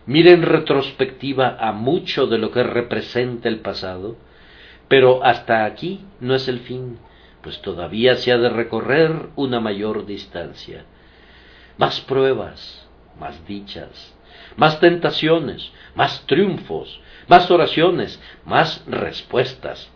mira 0.06 0.30
en 0.30 0.42
retrospectiva 0.42 1.56
a 1.60 1.72
mucho 1.72 2.26
de 2.26 2.38
lo 2.38 2.50
que 2.50 2.62
representa 2.62 3.48
el 3.48 3.60
pasado, 3.60 4.16
pero 4.88 5.22
hasta 5.24 5.64
aquí 5.64 6.00
no 6.20 6.34
es 6.34 6.48
el 6.48 6.60
fin, 6.60 6.98
pues 7.42 7.60
todavía 7.60 8.16
se 8.16 8.32
ha 8.32 8.38
de 8.38 8.48
recorrer 8.48 9.28
una 9.36 9.60
mayor 9.60 10.06
distancia. 10.06 10.84
Más 11.76 12.00
pruebas, 12.00 12.88
más 13.20 13.46
dichas, 13.46 14.14
más 14.56 14.80
tentaciones, 14.80 15.70
más 15.94 16.26
triunfos, 16.26 17.00
más 17.28 17.50
oraciones, 17.50 18.20
más 18.44 18.82
respuestas, 18.86 19.90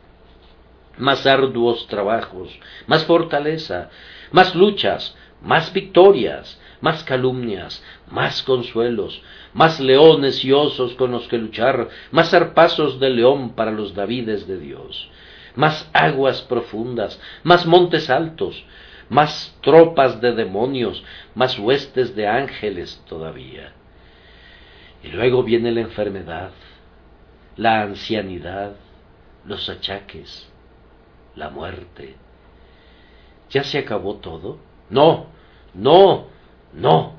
más 0.99 1.26
arduos 1.26 1.86
trabajos, 1.88 2.51
más 2.86 3.05
fortaleza, 3.05 3.90
más 4.30 4.55
luchas, 4.55 5.16
más 5.43 5.72
victorias, 5.72 6.61
más 6.80 7.05
calumnias, 7.05 7.82
más 8.11 8.43
consuelos, 8.43 9.22
más 9.55 9.80
leones 9.80 10.45
y 10.45 10.53
osos 10.53 10.95
con 10.95 11.12
los 11.12 11.28
que 11.28 11.38
luchar, 11.38 11.88
más 12.11 12.30
zarpazos 12.30 13.01
de 13.01 13.11
león 13.11 13.55
para 13.55 13.70
los 13.70 13.95
Davides 13.95 14.47
de 14.47 14.59
Dios, 14.59 15.09
más 15.55 15.88
aguas 15.93 16.43
profundas, 16.43 17.20
más 17.43 17.66
montes 17.66 18.11
altos, 18.11 18.64
más 19.09 19.57
tropas 19.62 20.20
de 20.20 20.32
demonios, 20.32 21.05
más 21.34 21.59
huestes 21.59 22.16
de 22.16 22.26
ángeles 22.26 23.03
todavía. 23.09 23.72
Y 25.05 25.09
luego 25.09 25.43
viene 25.43 25.72
la 25.72 25.80
enfermedad, 25.80 26.51
la 27.57 27.82
ancianidad, 27.82 28.72
los 29.45 29.68
achaques, 29.68 30.51
la 31.36 31.50
muerte. 31.50 32.16
¿Ya 33.50 33.64
se 33.64 33.78
acabó 33.78 34.16
todo? 34.16 34.58
No, 34.90 35.26
no, 35.74 36.26
no. 36.72 37.14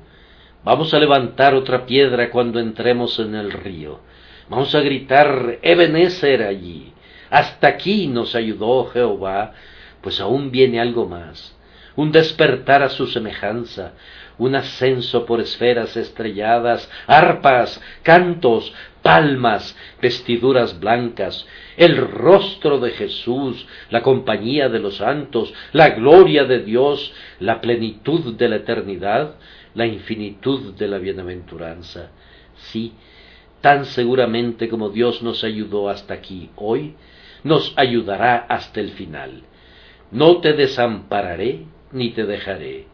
Vamos 0.64 0.94
a 0.94 0.98
levantar 0.98 1.54
otra 1.54 1.86
piedra 1.86 2.30
cuando 2.30 2.58
entremos 2.58 3.18
en 3.18 3.34
el 3.34 3.52
río. 3.52 4.00
Vamos 4.48 4.74
a 4.74 4.80
gritar 4.80 5.58
Ebenezer 5.62 6.42
allí. 6.42 6.92
Hasta 7.30 7.68
aquí 7.68 8.06
nos 8.06 8.34
ayudó 8.34 8.86
Jehová, 8.86 9.52
pues 10.00 10.20
aún 10.20 10.50
viene 10.50 10.80
algo 10.80 11.06
más. 11.06 11.56
Un 11.96 12.12
despertar 12.12 12.82
a 12.82 12.88
su 12.88 13.06
semejanza, 13.06 13.92
un 14.38 14.54
ascenso 14.54 15.24
por 15.26 15.40
esferas 15.40 15.96
estrelladas, 15.96 16.90
arpas, 17.06 17.80
cantos, 18.02 18.72
palmas, 19.04 19.76
vestiduras 20.00 20.80
blancas, 20.80 21.46
el 21.76 21.98
rostro 21.98 22.80
de 22.80 22.90
Jesús, 22.92 23.66
la 23.90 24.02
compañía 24.02 24.70
de 24.70 24.78
los 24.78 24.96
santos, 24.96 25.52
la 25.72 25.90
gloria 25.90 26.44
de 26.44 26.60
Dios, 26.60 27.12
la 27.38 27.60
plenitud 27.60 28.32
de 28.34 28.48
la 28.48 28.56
eternidad, 28.56 29.34
la 29.74 29.84
infinitud 29.84 30.72
de 30.72 30.88
la 30.88 30.96
bienaventuranza. 30.96 32.12
Sí, 32.56 32.94
tan 33.60 33.84
seguramente 33.84 34.70
como 34.70 34.88
Dios 34.88 35.22
nos 35.22 35.44
ayudó 35.44 35.90
hasta 35.90 36.14
aquí 36.14 36.48
hoy, 36.56 36.94
nos 37.42 37.74
ayudará 37.76 38.46
hasta 38.48 38.80
el 38.80 38.92
final. 38.92 39.42
No 40.12 40.38
te 40.38 40.54
desampararé 40.54 41.66
ni 41.92 42.12
te 42.12 42.24
dejaré. 42.24 42.86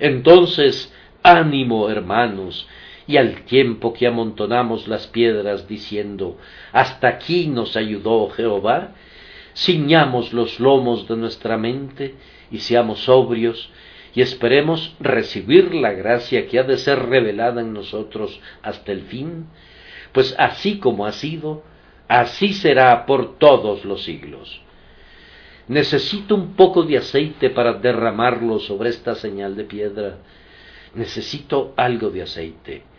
Entonces, 0.00 0.92
ánimo, 1.22 1.88
hermanos, 1.88 2.66
y 3.12 3.18
al 3.18 3.44
tiempo 3.44 3.92
que 3.92 4.06
amontonamos 4.06 4.88
las 4.88 5.06
piedras 5.06 5.68
diciendo, 5.68 6.38
hasta 6.72 7.08
aquí 7.08 7.46
nos 7.46 7.76
ayudó 7.76 8.30
Jehová, 8.30 8.94
ciñamos 9.54 10.32
los 10.32 10.58
lomos 10.58 11.06
de 11.08 11.18
nuestra 11.18 11.58
mente 11.58 12.14
y 12.50 12.60
seamos 12.60 13.00
sobrios 13.00 13.68
y 14.14 14.22
esperemos 14.22 14.96
recibir 14.98 15.74
la 15.74 15.92
gracia 15.92 16.46
que 16.48 16.58
ha 16.58 16.62
de 16.62 16.78
ser 16.78 17.00
revelada 17.00 17.60
en 17.60 17.74
nosotros 17.74 18.40
hasta 18.62 18.92
el 18.92 19.02
fin, 19.02 19.46
pues 20.12 20.34
así 20.38 20.78
como 20.78 21.04
ha 21.04 21.12
sido, 21.12 21.64
así 22.08 22.54
será 22.54 23.04
por 23.04 23.36
todos 23.36 23.84
los 23.84 24.04
siglos. 24.04 24.62
Necesito 25.68 26.34
un 26.34 26.54
poco 26.54 26.82
de 26.84 26.96
aceite 26.96 27.50
para 27.50 27.74
derramarlo 27.74 28.58
sobre 28.58 28.88
esta 28.88 29.14
señal 29.14 29.54
de 29.54 29.64
piedra. 29.64 30.16
Necesito 30.94 31.74
algo 31.76 32.08
de 32.08 32.22
aceite. 32.22 32.91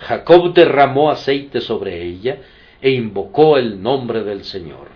Jacob 0.00 0.52
derramó 0.52 1.10
aceite 1.10 1.60
sobre 1.60 2.02
ella 2.02 2.38
e 2.80 2.90
invocó 2.90 3.56
el 3.56 3.82
nombre 3.82 4.22
del 4.24 4.44
Señor. 4.44 4.88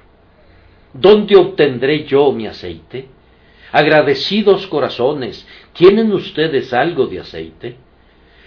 ¿Dónde 0.93 1.37
obtendré 1.37 2.05
yo 2.05 2.33
mi 2.33 2.47
aceite? 2.47 3.09
Agradecidos 3.73 4.67
corazones, 4.67 5.47
¿tienen 5.73 6.13
ustedes 6.13 6.73
algo 6.73 7.07
de 7.07 7.21
aceite? 7.21 7.77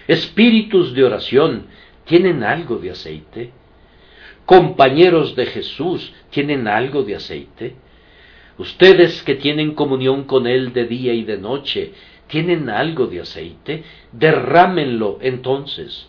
Espíritus 0.08 0.94
de 0.94 1.04
oración, 1.04 1.68
¿tienen 2.06 2.44
algo 2.44 2.78
de 2.78 2.92
aceite? 2.92 3.52
Compañeros 4.46 5.36
de 5.36 5.46
Jesús, 5.46 6.14
¿tienen 6.32 6.68
algo 6.68 7.04
de 7.04 7.16
aceite? 7.16 7.76
Ustedes 8.58 9.22
que 9.24 9.36
tienen 9.36 9.74
comunión 9.74 10.26
con 10.26 10.48
Él 10.48 10.74
de 10.74 10.86
día 10.86 11.14
y 11.14 11.24
de 11.24 11.38
noche, 11.38 11.94
¿tienen 12.28 12.70
algo 12.70 13.08
de 13.08 13.22
aceite? 13.22 13.84
Derrámenlo 14.12 15.20
entonces. 15.22 16.08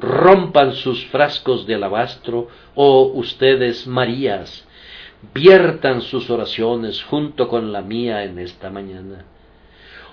Rompan 0.00 0.72
sus 0.72 1.04
frascos 1.06 1.66
de 1.66 1.74
alabastro, 1.74 2.48
oh 2.74 3.12
ustedes 3.14 3.86
Marías, 3.86 4.66
viertan 5.34 6.00
sus 6.00 6.30
oraciones 6.30 7.02
junto 7.02 7.48
con 7.48 7.70
la 7.70 7.82
mía 7.82 8.24
en 8.24 8.38
esta 8.38 8.70
mañana. 8.70 9.26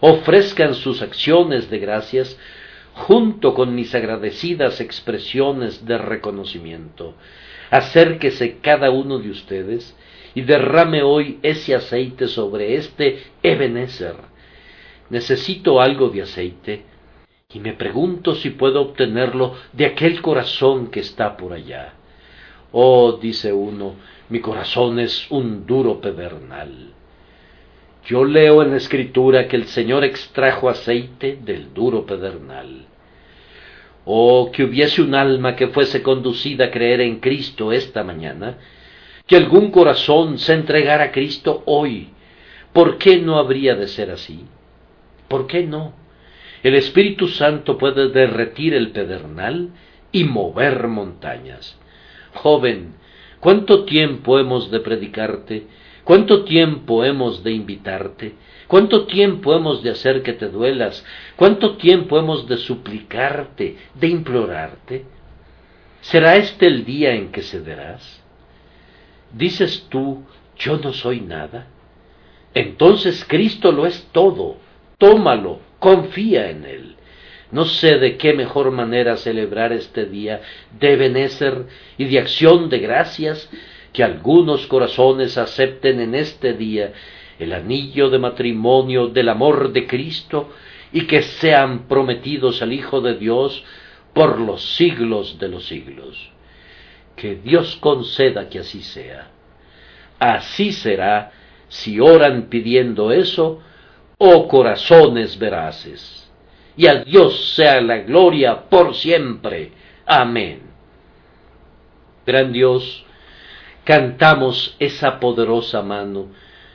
Ofrezcan 0.01 0.75
sus 0.75 1.01
acciones 1.01 1.69
de 1.69 1.79
gracias 1.79 2.37
junto 2.93 3.53
con 3.53 3.75
mis 3.75 3.95
agradecidas 3.95 4.81
expresiones 4.81 5.85
de 5.85 5.97
reconocimiento. 5.97 7.13
Acérquese 7.69 8.57
cada 8.59 8.91
uno 8.91 9.19
de 9.19 9.29
ustedes 9.29 9.95
y 10.35 10.41
derrame 10.41 11.01
hoy 11.01 11.39
ese 11.43 11.75
aceite 11.75 12.27
sobre 12.27 12.75
este 12.75 13.23
Ebenezer. 13.41 14.15
Necesito 15.09 15.79
algo 15.79 16.09
de 16.09 16.23
aceite 16.23 16.96
y 17.53 17.59
me 17.59 17.71
pregunto 17.71 18.35
si 18.35 18.49
puedo 18.49 18.81
obtenerlo 18.81 19.55
de 19.71 19.85
aquel 19.85 20.21
corazón 20.21 20.87
que 20.87 20.99
está 20.99 21.37
por 21.37 21.53
allá. 21.53 21.93
Oh, 22.73 23.13
dice 23.13 23.53
uno, 23.53 23.95
mi 24.27 24.41
corazón 24.41 24.99
es 24.99 25.25
un 25.31 25.65
duro 25.65 26.01
pedernal. 26.01 26.91
Yo 28.05 28.25
leo 28.25 28.61
en 28.61 28.71
la 28.71 28.77
escritura 28.77 29.47
que 29.47 29.55
el 29.55 29.65
Señor 29.67 30.03
extrajo 30.03 30.67
aceite 30.67 31.39
del 31.41 31.73
duro 31.73 32.05
pedernal. 32.05 32.85
Oh, 34.03 34.51
que 34.51 34.65
hubiese 34.65 35.01
un 35.01 35.15
alma 35.15 35.55
que 35.55 35.69
fuese 35.69 36.03
conducida 36.03 36.65
a 36.65 36.71
creer 36.71 36.99
en 36.99 37.21
Cristo 37.21 37.71
esta 37.71 38.03
mañana, 38.03 38.57
que 39.25 39.37
algún 39.37 39.71
corazón 39.71 40.37
se 40.37 40.53
entregara 40.53 41.05
a 41.05 41.11
Cristo 41.11 41.63
hoy. 41.65 42.09
¿Por 42.73 42.97
qué 42.97 43.17
no 43.17 43.37
habría 43.39 43.73
de 43.75 43.87
ser 43.87 44.11
así? 44.11 44.45
¿Por 45.29 45.47
qué 45.47 45.63
no? 45.63 46.06
El 46.67 46.75
Espíritu 46.75 47.29
Santo 47.29 47.77
puede 47.77 48.09
derretir 48.09 48.73
el 48.73 48.91
pedernal 48.91 49.69
y 50.11 50.25
mover 50.25 50.89
montañas. 50.89 51.79
Joven, 52.33 52.95
¿cuánto 53.39 53.85
tiempo 53.85 54.37
hemos 54.37 54.69
de 54.69 54.81
predicarte? 54.81 55.67
¿Cuánto 56.03 56.43
tiempo 56.43 57.05
hemos 57.05 57.41
de 57.41 57.53
invitarte? 57.53 58.35
¿Cuánto 58.67 59.05
tiempo 59.05 59.55
hemos 59.55 59.81
de 59.81 59.91
hacer 59.91 60.23
que 60.23 60.33
te 60.33 60.49
duelas? 60.49 61.05
¿Cuánto 61.37 61.77
tiempo 61.77 62.19
hemos 62.19 62.49
de 62.49 62.57
suplicarte, 62.57 63.77
de 63.93 64.07
implorarte? 64.07 65.05
¿Será 66.01 66.35
este 66.35 66.67
el 66.67 66.83
día 66.83 67.13
en 67.13 67.31
que 67.31 67.43
cederás? 67.43 68.21
¿Dices 69.31 69.87
tú, 69.87 70.25
yo 70.57 70.77
no 70.79 70.91
soy 70.91 71.21
nada? 71.21 71.67
Entonces 72.53 73.23
Cristo 73.25 73.71
lo 73.71 73.85
es 73.85 74.09
todo. 74.11 74.57
Tómalo, 74.97 75.61
confía 75.79 76.49
en 76.49 76.65
Él. 76.65 76.95
No 77.51 77.65
sé 77.65 77.97
de 77.97 78.17
qué 78.17 78.33
mejor 78.33 78.71
manera 78.71 79.15
celebrar 79.15 79.71
este 79.71 80.05
día 80.05 80.41
de 80.79 81.29
ser 81.29 81.65
y 81.97 82.05
de 82.05 82.19
acción 82.19 82.69
de 82.69 82.79
gracias 82.79 83.49
que 83.93 84.03
algunos 84.03 84.67
corazones 84.67 85.37
acepten 85.37 86.01
en 86.01 86.13
este 86.13 86.53
día 86.53 86.91
el 87.39 87.53
anillo 87.53 88.09
de 88.09 88.19
matrimonio 88.19 89.07
del 89.07 89.29
amor 89.29 89.71
de 89.71 89.87
Cristo 89.87 90.49
y 90.91 91.05
que 91.05 91.21
sean 91.21 91.87
prometidos 91.87 92.61
al 92.61 92.73
Hijo 92.73 93.01
de 93.01 93.15
Dios 93.15 93.63
por 94.13 94.39
los 94.39 94.75
siglos 94.75 95.39
de 95.39 95.47
los 95.47 95.67
siglos. 95.67 96.31
Que 97.15 97.35
Dios 97.35 97.77
conceda 97.77 98.49
que 98.49 98.59
así 98.59 98.81
sea. 98.81 99.31
Así 100.19 100.71
será 100.71 101.31
si 101.67 101.99
oran 101.99 102.49
pidiendo 102.49 103.11
eso, 103.11 103.61
oh 104.17 104.47
corazones 104.47 105.37
veraces 105.37 106.27
y 106.75 106.87
a 106.87 107.03
Dios 107.03 107.55
sea 107.55 107.81
la 107.81 107.97
gloria 107.99 108.69
por 108.69 108.95
siempre. 108.95 109.71
Amén. 110.05 110.61
Gran 112.25 112.53
Dios, 112.53 113.03
cantamos 113.83 114.75
esa 114.79 115.19
poderosa 115.19 115.81
mano 115.81 116.27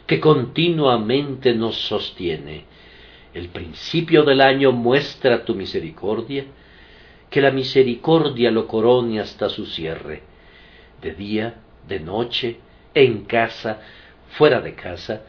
que 0.07 0.19
continuamente 0.19 1.55
nos 1.55 1.77
sostiene. 1.77 2.65
El 3.33 3.49
principio 3.49 4.25
del 4.25 4.41
año 4.41 4.73
muestra 4.73 5.45
tu 5.45 5.55
misericordia, 5.55 6.45
que 7.31 7.41
la 7.41 7.51
misericordia 7.51 8.51
lo 8.51 8.67
corone 8.67 9.21
hasta 9.21 9.49
su 9.49 9.65
cierre, 9.67 10.23
de 11.01 11.15
día, 11.15 11.55
de 11.87 12.01
noche, 12.01 12.59
en 12.93 13.25
casa, 13.25 13.81
fuera 14.33 14.61
de 14.61 14.75
casa, 14.75 15.23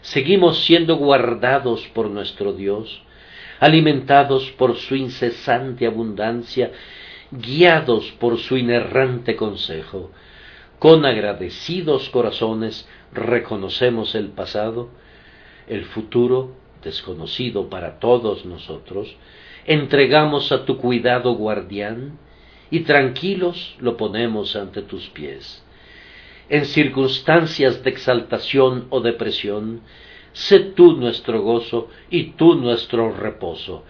seguimos 0.00 0.64
siendo 0.64 0.96
guardados 0.96 1.86
por 1.88 2.10
nuestro 2.10 2.52
Dios, 2.52 3.02
alimentados 3.60 4.50
por 4.52 4.76
su 4.76 4.94
incesante 4.94 5.86
abundancia, 5.86 6.72
guiados 7.30 8.12
por 8.12 8.38
su 8.38 8.56
inerrante 8.56 9.36
consejo. 9.36 10.10
Con 10.78 11.04
agradecidos 11.04 12.08
corazones 12.10 12.88
reconocemos 13.12 14.14
el 14.14 14.28
pasado, 14.28 14.90
el 15.66 15.84
futuro, 15.84 16.54
desconocido 16.82 17.68
para 17.68 17.98
todos 17.98 18.46
nosotros, 18.46 19.16
entregamos 19.66 20.52
a 20.52 20.64
tu 20.64 20.78
cuidado 20.78 21.34
guardián 21.34 22.18
y 22.70 22.80
tranquilos 22.80 23.76
lo 23.80 23.96
ponemos 23.96 24.56
ante 24.56 24.82
tus 24.82 25.08
pies. 25.08 25.64
En 26.48 26.64
circunstancias 26.64 27.82
de 27.82 27.90
exaltación 27.90 28.86
o 28.90 29.00
depresión, 29.00 29.82
Sé 30.38 30.60
tú 30.60 30.92
nuestro 30.92 31.42
gozo 31.42 31.88
y 32.10 32.32
tú 32.34 32.54
nuestro 32.54 33.10
reposo. 33.10 33.84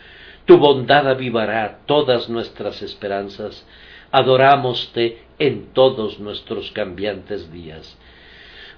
Tu 0.46 0.56
bondad 0.56 1.06
avivará 1.06 1.80
todas 1.84 2.30
nuestras 2.30 2.80
esperanzas. 2.80 3.66
Adorámoste 4.10 5.18
en 5.38 5.74
todos 5.74 6.18
nuestros 6.20 6.70
cambiantes 6.70 7.52
días. 7.52 7.98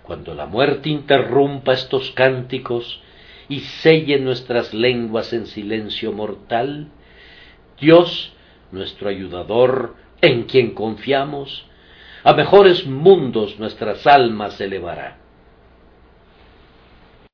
Cuando 0.03 0.35
la 0.35 0.47
muerte 0.47 0.89
interrumpa 0.89 1.75
estos 1.75 2.11
cánticos 2.11 3.01
y 3.49 3.61
selle 3.61 4.19
nuestras 4.19 4.75
lenguas 4.75 5.33
en 5.33 5.47
silencio 5.47 6.13
mortal, 6.13 6.89
Dios, 7.81 8.33
nuestro 8.73 9.09
ayudador, 9.09 9.95
en 10.21 10.43
quien 10.43 10.75
confiamos, 10.75 11.67
a 12.23 12.33
mejores 12.33 12.87
mundos 12.87 13.59
nuestras 13.59 14.07
almas 14.07 14.61
elevará 14.61 15.20